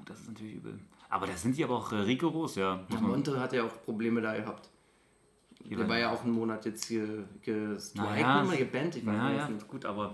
Das 0.05 0.19
ist 0.19 0.27
natürlich 0.29 0.55
übel. 0.55 0.79
Aber 1.09 1.27
da 1.27 1.33
sind 1.33 1.57
die 1.57 1.63
aber 1.63 1.75
auch 1.77 1.91
äh, 1.91 1.95
rigoros, 1.97 2.55
ja. 2.55 2.79
Man- 2.89 3.03
Monte 3.03 3.39
hat 3.39 3.53
ja 3.53 3.63
auch 3.63 3.83
Probleme 3.83 4.21
da 4.21 4.35
gehabt. 4.35 4.69
Der 5.65 5.87
war 5.87 5.97
ja 5.97 6.11
auch 6.11 6.23
einen 6.23 6.33
Monat 6.33 6.65
jetzt 6.65 6.85
hier 6.85 7.23
gestrikt, 7.41 7.95
Naja, 7.95 8.43
mal 8.43 8.57
gebannt, 8.57 8.95
ich 8.97 9.05
weiß 9.05 9.15
Ja, 9.15 9.29
nicht. 9.47 9.61
ja, 9.61 9.67
gut, 9.67 9.85
aber 9.85 10.13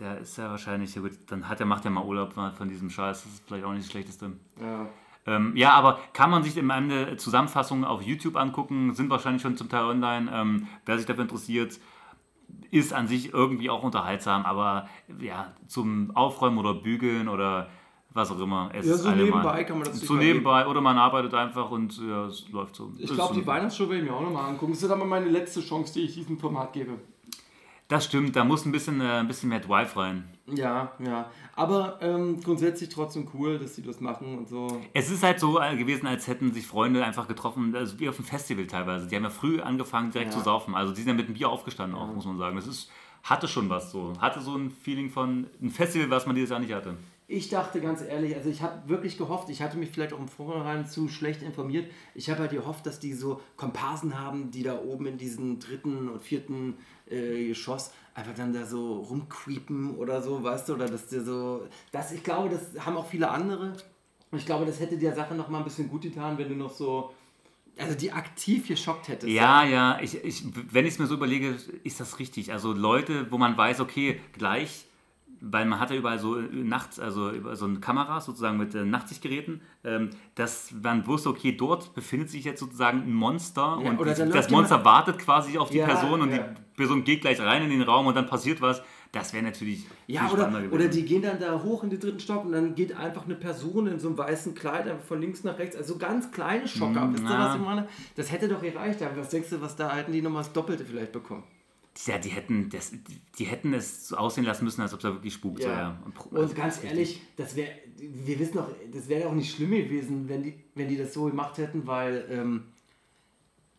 der 0.00 0.18
ist 0.18 0.36
ja 0.36 0.50
wahrscheinlich, 0.50 0.94
ja 0.94 1.02
gut, 1.02 1.12
dann 1.28 1.48
hat 1.48 1.60
er, 1.60 1.66
macht 1.66 1.84
er 1.84 1.90
mal 1.92 2.04
Urlaub 2.04 2.32
von 2.32 2.68
diesem 2.68 2.90
Scheiß, 2.90 3.22
das 3.22 3.32
ist 3.34 3.44
vielleicht 3.46 3.64
auch 3.64 3.70
nicht 3.72 3.84
das 3.84 3.90
Schlechteste. 3.92 4.32
Ja. 4.60 4.88
Ähm, 5.26 5.54
ja, 5.54 5.72
aber 5.74 6.00
kann 6.12 6.30
man 6.30 6.42
sich 6.42 6.56
im 6.56 6.70
Ende 6.70 7.16
Zusammenfassungen 7.18 7.84
auf 7.84 8.02
YouTube 8.02 8.36
angucken, 8.36 8.94
sind 8.94 9.10
wahrscheinlich 9.10 9.42
schon 9.42 9.56
zum 9.56 9.68
Teil 9.68 9.84
online. 9.84 10.28
Ähm, 10.32 10.66
wer 10.86 10.96
sich 10.96 11.06
dafür 11.06 11.22
interessiert, 11.22 11.78
ist 12.72 12.92
an 12.92 13.06
sich 13.06 13.32
irgendwie 13.32 13.70
auch 13.70 13.82
unterhaltsam, 13.84 14.44
aber 14.44 14.88
ja, 15.20 15.52
zum 15.68 16.10
Aufräumen 16.16 16.58
oder 16.58 16.74
Bügeln 16.74 17.28
oder 17.28 17.68
was 18.12 18.30
auch 18.30 18.38
immer. 18.40 18.70
Es 18.74 18.86
Ja, 18.86 18.94
ist 18.94 19.02
so 19.02 19.10
nebenbei 19.10 19.64
kann 19.64 19.78
man 19.78 19.86
das 19.88 20.00
So 20.00 20.14
nebenbei 20.14 20.66
oder 20.66 20.80
man 20.80 20.98
arbeitet 20.98 21.32
einfach 21.34 21.70
und 21.70 21.96
ja, 22.00 22.26
es 22.26 22.48
läuft 22.50 22.76
so. 22.76 22.92
Ich 22.98 23.12
glaube, 23.12 23.34
so- 23.34 23.40
die 23.40 23.46
Weihnachtsshow 23.46 23.88
will 23.88 23.98
ich 23.98 24.04
mir 24.04 24.14
auch 24.14 24.20
nochmal 24.22 24.48
angucken. 24.50 24.72
Das 24.72 24.82
ist 24.82 24.90
aber 24.90 25.04
meine 25.04 25.28
letzte 25.28 25.60
Chance, 25.60 25.92
die 25.94 26.00
ich 26.00 26.14
diesem 26.14 26.38
Format 26.38 26.72
gebe. 26.72 26.92
Das 27.88 28.04
stimmt, 28.04 28.36
da 28.36 28.44
muss 28.44 28.64
ein 28.66 28.70
bisschen, 28.72 29.00
äh, 29.00 29.04
ein 29.04 29.26
bisschen 29.26 29.48
mehr 29.48 29.58
Drive 29.58 29.96
rein. 29.96 30.24
Ja, 30.46 30.92
ja. 31.00 31.28
Aber 31.56 31.98
ähm, 32.00 32.40
grundsätzlich 32.40 32.88
trotzdem 32.88 33.28
cool, 33.34 33.58
dass 33.58 33.74
sie 33.74 33.82
das 33.82 34.00
machen 34.00 34.38
und 34.38 34.48
so. 34.48 34.80
Es 34.94 35.10
ist 35.10 35.24
halt 35.24 35.40
so 35.40 35.60
äh, 35.60 35.76
gewesen, 35.76 36.06
als 36.06 36.28
hätten 36.28 36.52
sich 36.52 36.66
Freunde 36.68 37.04
einfach 37.04 37.26
getroffen, 37.26 37.74
also 37.74 37.98
wie 37.98 38.08
auf 38.08 38.16
einem 38.16 38.26
Festival 38.26 38.66
teilweise. 38.68 39.08
Die 39.08 39.16
haben 39.16 39.24
ja 39.24 39.30
früh 39.30 39.60
angefangen, 39.60 40.12
direkt 40.12 40.32
Ja. 40.32 40.38
zu 40.38 40.44
saufen. 40.44 40.76
Also 40.76 40.92
die 40.92 41.00
sind 41.00 41.08
ja 41.08 41.14
mit 41.14 41.26
dem 41.26 41.34
Bier 41.34 41.48
aufgestanden 41.48 41.98
auch, 41.98 42.06
muss 42.14 42.26
man 42.26 42.38
sagen. 42.38 42.54
Das 42.54 42.68
ist, 42.68 42.90
hatte 43.24 43.48
schon 43.48 43.68
was 43.68 43.90
so. 43.90 44.12
Hatte 44.20 44.40
so 44.40 44.54
ein 44.56 44.70
Feeling 44.70 45.10
von 45.10 45.48
ein 45.60 45.70
Festival, 45.70 46.10
was 46.10 46.26
man 46.26 46.36
dieses 46.36 46.50
Jahr 46.50 46.60
nicht 46.60 46.72
hatte. 46.72 46.94
Ich 47.32 47.48
dachte 47.48 47.80
ganz 47.80 48.02
ehrlich, 48.02 48.34
also 48.34 48.50
ich 48.50 48.60
habe 48.60 48.88
wirklich 48.88 49.16
gehofft, 49.16 49.50
ich 49.50 49.62
hatte 49.62 49.78
mich 49.78 49.90
vielleicht 49.90 50.12
auch 50.12 50.18
im 50.18 50.26
Vorhinein 50.26 50.84
zu 50.84 51.06
schlecht 51.06 51.42
informiert. 51.42 51.88
Ich 52.12 52.28
habe 52.28 52.40
halt 52.40 52.50
gehofft, 52.50 52.86
dass 52.86 52.98
die 52.98 53.12
so 53.12 53.40
Komparsen 53.56 54.18
haben, 54.18 54.50
die 54.50 54.64
da 54.64 54.80
oben 54.80 55.06
in 55.06 55.16
diesem 55.16 55.60
dritten 55.60 56.08
und 56.08 56.20
vierten 56.24 56.74
äh, 57.08 57.46
Geschoss 57.46 57.92
einfach 58.14 58.34
dann 58.34 58.52
da 58.52 58.66
so 58.66 58.94
rumcreepen 59.02 59.94
oder 59.94 60.22
so, 60.22 60.42
weißt 60.42 60.68
du, 60.68 60.74
oder 60.74 60.88
dass 60.88 61.06
der 61.06 61.22
so. 61.22 61.68
Das, 61.92 62.10
ich 62.10 62.24
glaube, 62.24 62.48
das 62.48 62.84
haben 62.84 62.96
auch 62.96 63.06
viele 63.06 63.30
andere. 63.30 63.74
Und 64.32 64.38
ich 64.38 64.44
glaube, 64.44 64.66
das 64.66 64.80
hätte 64.80 64.98
der 64.98 65.14
Sache 65.14 65.36
noch 65.36 65.48
mal 65.48 65.58
ein 65.58 65.64
bisschen 65.64 65.88
gut 65.88 66.02
getan, 66.02 66.36
wenn 66.36 66.48
du 66.48 66.56
noch 66.56 66.72
so. 66.72 67.14
Also 67.78 67.94
die 67.94 68.10
aktiv 68.10 68.66
geschockt 68.66 69.06
hättest. 69.06 69.32
Ja, 69.32 69.62
ja, 69.64 70.00
ich, 70.02 70.24
ich, 70.24 70.42
wenn 70.72 70.84
ich 70.84 70.94
es 70.94 70.98
mir 70.98 71.06
so 71.06 71.14
überlege, 71.14 71.56
ist 71.84 72.00
das 72.00 72.18
richtig. 72.18 72.52
Also 72.52 72.72
Leute, 72.72 73.30
wo 73.30 73.38
man 73.38 73.56
weiß, 73.56 73.78
okay, 73.78 74.20
gleich, 74.32 74.86
weil 75.40 75.64
man 75.66 75.80
hat 75.80 75.90
ja 75.90 75.96
überall 75.96 76.18
so 76.18 76.38
äh, 76.38 76.42
nachts, 76.52 76.98
also 77.00 77.30
über 77.30 77.56
so 77.56 77.64
eine 77.66 77.80
Kamera 77.80 78.20
sozusagen 78.20 78.58
mit 78.58 78.74
äh, 78.74 78.84
Nachtsichtgeräten, 78.84 79.60
ähm, 79.84 80.10
dass 80.34 80.72
man 80.82 81.06
wusste, 81.06 81.30
okay, 81.30 81.52
dort 81.52 81.94
befindet 81.94 82.30
sich 82.30 82.44
jetzt 82.44 82.60
sozusagen 82.60 83.02
ein 83.02 83.14
Monster 83.14 83.78
Ja, 83.82 83.90
und 83.90 84.06
das 84.06 84.18
läuft 84.18 84.50
Monster 84.50 84.84
wartet 84.84 85.18
quasi 85.18 85.58
auf 85.58 85.70
die 85.70 85.78
Ja, 85.78 85.86
Person 85.86 86.20
und 86.22 86.30
ja. 86.30 86.38
die 86.38 86.76
Person 86.76 87.04
geht 87.04 87.22
gleich 87.22 87.40
rein 87.40 87.62
in 87.62 87.70
den 87.70 87.82
Raum 87.82 88.06
und 88.06 88.16
dann 88.16 88.26
passiert 88.26 88.60
was. 88.60 88.82
Das 89.12 89.32
wäre 89.32 89.42
natürlich 89.42 89.86
Ja, 90.06 90.30
oder, 90.30 90.42
spannender 90.42 90.72
oder 90.72 90.86
die 90.86 91.04
gehen 91.04 91.22
dann 91.22 91.40
da 91.40 91.60
hoch 91.60 91.82
in 91.82 91.90
den 91.90 91.98
dritten 91.98 92.20
Stock 92.20 92.44
und 92.44 92.52
dann 92.52 92.76
geht 92.76 92.96
einfach 92.96 93.24
eine 93.24 93.34
Person 93.34 93.88
in 93.88 93.98
so 93.98 94.06
einem 94.08 94.18
weißen 94.18 94.54
Kleid 94.54 94.86
einfach 94.86 95.04
von 95.04 95.20
links 95.20 95.42
nach 95.42 95.58
rechts, 95.58 95.74
also 95.74 95.94
so 95.94 95.98
ganz 95.98 96.30
kleine 96.30 96.68
Schocker. 96.68 97.06
Mm, 97.06 97.14
Wisst 97.14 97.24
ihr, 97.24 97.28
was 97.30 97.56
ich 97.56 97.60
meine? 97.60 97.88
Das 98.14 98.30
hätte 98.30 98.46
doch 98.46 98.62
gereicht. 98.62 99.02
Aber 99.02 99.16
was 99.16 99.30
denkst 99.30 99.50
du, 99.50 99.60
was 99.60 99.74
da 99.74 99.96
hätten 99.96 100.12
die 100.12 100.22
nochmal 100.22 100.44
das 100.44 100.52
Doppelte 100.52 100.84
vielleicht 100.84 101.10
bekommen? 101.10 101.42
Ja, 102.06 102.18
die 102.18 102.28
hätten, 102.30 102.70
das, 102.70 102.92
die 103.38 103.44
hätten 103.44 103.74
es 103.74 104.08
so 104.08 104.16
aussehen 104.16 104.44
lassen 104.44 104.64
müssen, 104.64 104.80
als 104.80 104.92
ob 104.94 105.00
es 105.00 105.02
da 105.02 105.12
wirklich 105.12 105.34
spukt. 105.34 105.62
So, 105.62 105.68
ja. 105.68 106.00
Und, 106.04 106.14
pro- 106.14 106.34
also 106.36 106.54
ganz 106.54 106.82
ehrlich, 106.84 107.20
das 107.36 107.56
wäre, 107.56 107.70
wir 107.98 108.38
wissen 108.38 108.54
doch, 108.54 108.68
das 108.92 109.08
wäre 109.08 109.28
auch 109.28 109.34
nicht 109.34 109.54
schlimm 109.54 109.72
gewesen, 109.72 110.28
wenn 110.28 110.42
die, 110.44 110.54
wenn 110.74 110.88
die 110.88 110.96
das 110.96 111.12
so 111.12 111.24
gemacht 111.24 111.58
hätten, 111.58 111.86
weil, 111.86 112.26
ähm, 112.30 112.62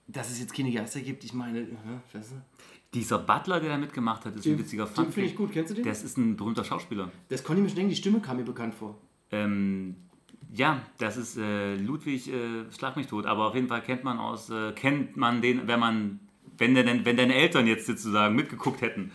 dass 0.08 0.30
es 0.30 0.40
jetzt 0.40 0.54
keine 0.54 0.72
Geister 0.72 1.00
gibt. 1.00 1.24
Ich 1.24 1.34
meine, 1.34 1.62
äh, 1.62 1.68
weißt 2.14 2.32
du? 2.32 2.36
Dieser 2.94 3.20
Butler, 3.20 3.62
der 3.62 3.70
da 3.70 3.78
mitgemacht 3.78 4.26
hat, 4.26 4.36
ist 4.36 4.46
ein 4.46 4.60
witziger 4.60 4.86
den 4.86 4.94
Fun. 4.94 5.12
finde 5.12 5.30
ich 5.30 5.36
gut. 5.36 5.52
Kennst 5.54 5.72
du 5.72 5.76
den? 5.76 5.86
Das 5.86 6.04
ist 6.04 6.18
ein 6.18 6.36
berühmter 6.36 6.66
Schauspieler. 6.66 7.10
Das 7.30 7.42
konnte 7.44 7.62
ich 7.62 7.64
mir 7.64 7.70
schon 7.70 7.76
denken, 7.78 7.90
die 7.92 7.96
Stimme 7.96 8.20
kam 8.20 8.36
mir 8.38 8.44
bekannt 8.44 8.74
vor. 8.76 8.98
Ähm, 9.32 9.96
ja, 10.54 10.82
das 10.98 11.16
ist 11.16 11.38
äh, 11.38 11.76
Ludwig 11.78 12.28
äh, 12.28 12.70
Schlag 12.78 12.98
mich 12.98 13.08
tot, 13.08 13.26
aber 13.26 13.48
auf 13.48 13.56
jeden 13.56 13.70
Fall 13.70 13.82
kennt 13.82 14.04
man 14.04 14.20
aus, 14.20 14.50
äh, 14.50 14.74
kennt 14.74 15.16
man 15.16 15.42
den, 15.42 15.66
wenn 15.70 15.80
man, 15.80 16.20
wenn, 16.62 16.76
der, 16.76 16.86
wenn 17.06 17.18
deine 17.18 17.36
Eltern 17.36 17.68
jetzt 17.68 17.88
sozusagen 17.88 18.36
mitgeguckt 18.36 18.82
hätten. 18.82 19.12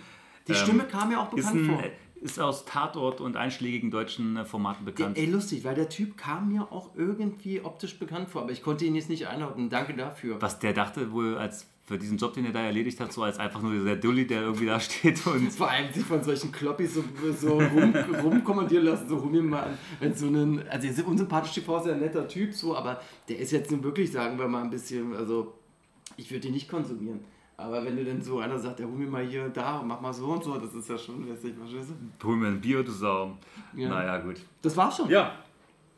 Die 0.49 0.55
Stimme 0.55 0.85
kam 0.85 1.09
mir 1.09 1.21
auch 1.21 1.29
bekannt 1.29 1.57
ein, 1.57 1.67
vor. 1.67 1.83
ist 2.21 2.39
aus 2.39 2.65
Tatort 2.65 3.21
und 3.21 3.37
einschlägigen 3.37 3.91
deutschen 3.91 4.37
äh, 4.37 4.45
Formaten 4.45 4.85
bekannt. 4.85 5.17
ey, 5.17 5.27
lustig, 5.27 5.65
weil 5.65 5.75
der 5.75 5.89
Typ 5.89 6.17
kam 6.17 6.53
mir 6.53 6.71
auch 6.73 6.91
irgendwie 6.97 7.61
optisch 7.61 7.99
bekannt 7.99 8.29
vor, 8.29 8.43
aber 8.43 8.53
ich 8.53 8.63
konnte 8.63 8.85
ihn 8.85 8.95
jetzt 8.95 9.09
nicht 9.09 9.29
einordnen. 9.29 9.71
Danke 9.71 9.95
dafür. 9.95 10.41
Was 10.43 10.59
der 10.59 10.73
dachte 10.73 11.13
wohl 11.13 11.39
als 11.39 11.67
für 11.85 11.99
diesen 11.99 12.19
Job, 12.19 12.35
den 12.35 12.45
er 12.45 12.53
da 12.53 12.63
erledigt 12.63 12.99
hat, 12.99 13.13
so 13.13 13.23
als 13.23 13.39
einfach 13.39 13.63
nur 13.63 13.73
dieser 13.73 13.95
Dulli, 13.95 14.27
der 14.27 14.43
irgendwie 14.43 14.67
da 14.67 14.81
steht 14.81 15.25
und 15.27 15.53
Vor 15.53 15.71
allem 15.71 15.93
sich 15.93 16.05
von 16.05 16.23
solchen 16.23 16.51
Kloppis 16.51 16.95
so, 16.95 17.05
so 17.33 17.59
rum, 17.59 17.95
rumkommandieren 18.23 18.87
lassen, 18.87 19.09
so 19.09 19.17
mir 19.19 19.43
mal 19.43 19.63
an. 19.63 19.79
Wenn 20.01 20.13
so 20.13 20.27
einen, 20.27 20.69
also 20.69 20.89
der 20.89 21.07
unsympathisch 21.07 21.55
TV 21.55 21.79
ist 21.79 21.87
ja 21.87 21.93
ein 21.93 22.01
netter 22.01 22.27
Typ, 22.27 22.53
so, 22.53 22.77
aber 22.77 23.01
der 23.29 23.39
ist 23.39 23.53
jetzt 23.53 23.71
nun 23.71 23.85
wirklich, 23.85 24.11
sagen 24.11 24.37
wir 24.37 24.49
mal, 24.49 24.65
ein 24.65 24.71
bisschen, 24.71 25.15
also 25.15 25.55
ich 26.17 26.31
würde 26.31 26.49
ihn 26.49 26.55
nicht 26.55 26.69
konsumieren. 26.69 27.21
Aber 27.59 27.85
wenn 27.85 27.97
du 27.97 28.05
dann 28.05 28.21
so 28.21 28.39
einer 28.39 28.59
sagt, 28.59 28.81
ja, 28.81 28.87
hol 28.87 28.95
mir 28.95 29.07
mal 29.07 29.25
hier 29.25 29.45
und 29.45 29.57
da 29.57 29.79
und 29.79 29.89
mach 29.89 30.01
mal 30.01 30.13
so 30.13 30.27
und 30.27 30.45
so, 30.45 30.59
das 30.59 30.75
ist 30.75 30.89
ja 30.91 30.99
schon 30.99 31.27
lässig, 31.27 31.55
verstehst 31.57 31.91
du? 31.91 32.27
hol 32.27 32.37
mir 32.37 32.49
ein 32.49 32.61
Bier, 32.61 32.83
du 32.83 32.93
Sau. 32.93 33.39
Ja. 33.75 33.89
Naja, 33.89 34.19
gut. 34.19 34.37
Das 34.61 34.77
war's 34.77 34.97
schon. 34.97 35.09
Ja, 35.09 35.33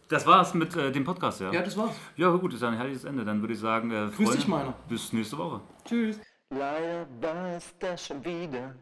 das 0.08 0.24
war's 0.26 0.54
mit 0.54 0.74
äh, 0.76 0.92
dem 0.92 1.04
Podcast, 1.04 1.40
ja. 1.40 1.52
Ja, 1.52 1.62
das 1.62 1.76
war's. 1.76 1.96
Ja, 2.16 2.30
gut, 2.30 2.54
ist 2.54 2.62
ein 2.62 2.74
herrliches 2.74 3.04
Ende. 3.04 3.24
Dann 3.24 3.40
würde 3.40 3.54
ich 3.54 3.60
sagen, 3.60 3.90
äh, 3.90 4.06
Grüß 4.06 4.14
Freunde, 4.16 4.36
dich, 4.36 4.48
meiner. 4.48 4.74
bis 4.88 5.12
nächste 5.12 5.36
Woche. 5.36 5.60
Tschüss. 5.84 6.20
Leider 6.50 7.06
war 7.20 7.56
es 7.56 7.74
das 7.78 8.06
schon 8.06 8.24
wieder 8.24 8.74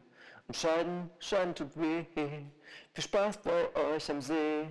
und 0.47 0.57
Scheiden, 0.57 1.11
Scheiden 1.19 1.55
tut 1.55 1.77
weh. 1.77 2.05
Viel 2.15 3.03
Spaß 3.03 3.43
bei 3.43 3.69
euch 3.95 4.11
am 4.11 4.21
See. 4.21 4.69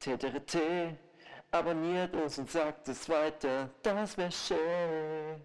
TTRT, 0.00 0.58
abonniert 1.52 2.14
uns 2.16 2.38
und 2.38 2.50
sagt 2.50 2.88
es 2.88 3.08
weiter, 3.08 3.70
das 3.82 4.18
wär 4.18 4.30
schön. 4.30 5.40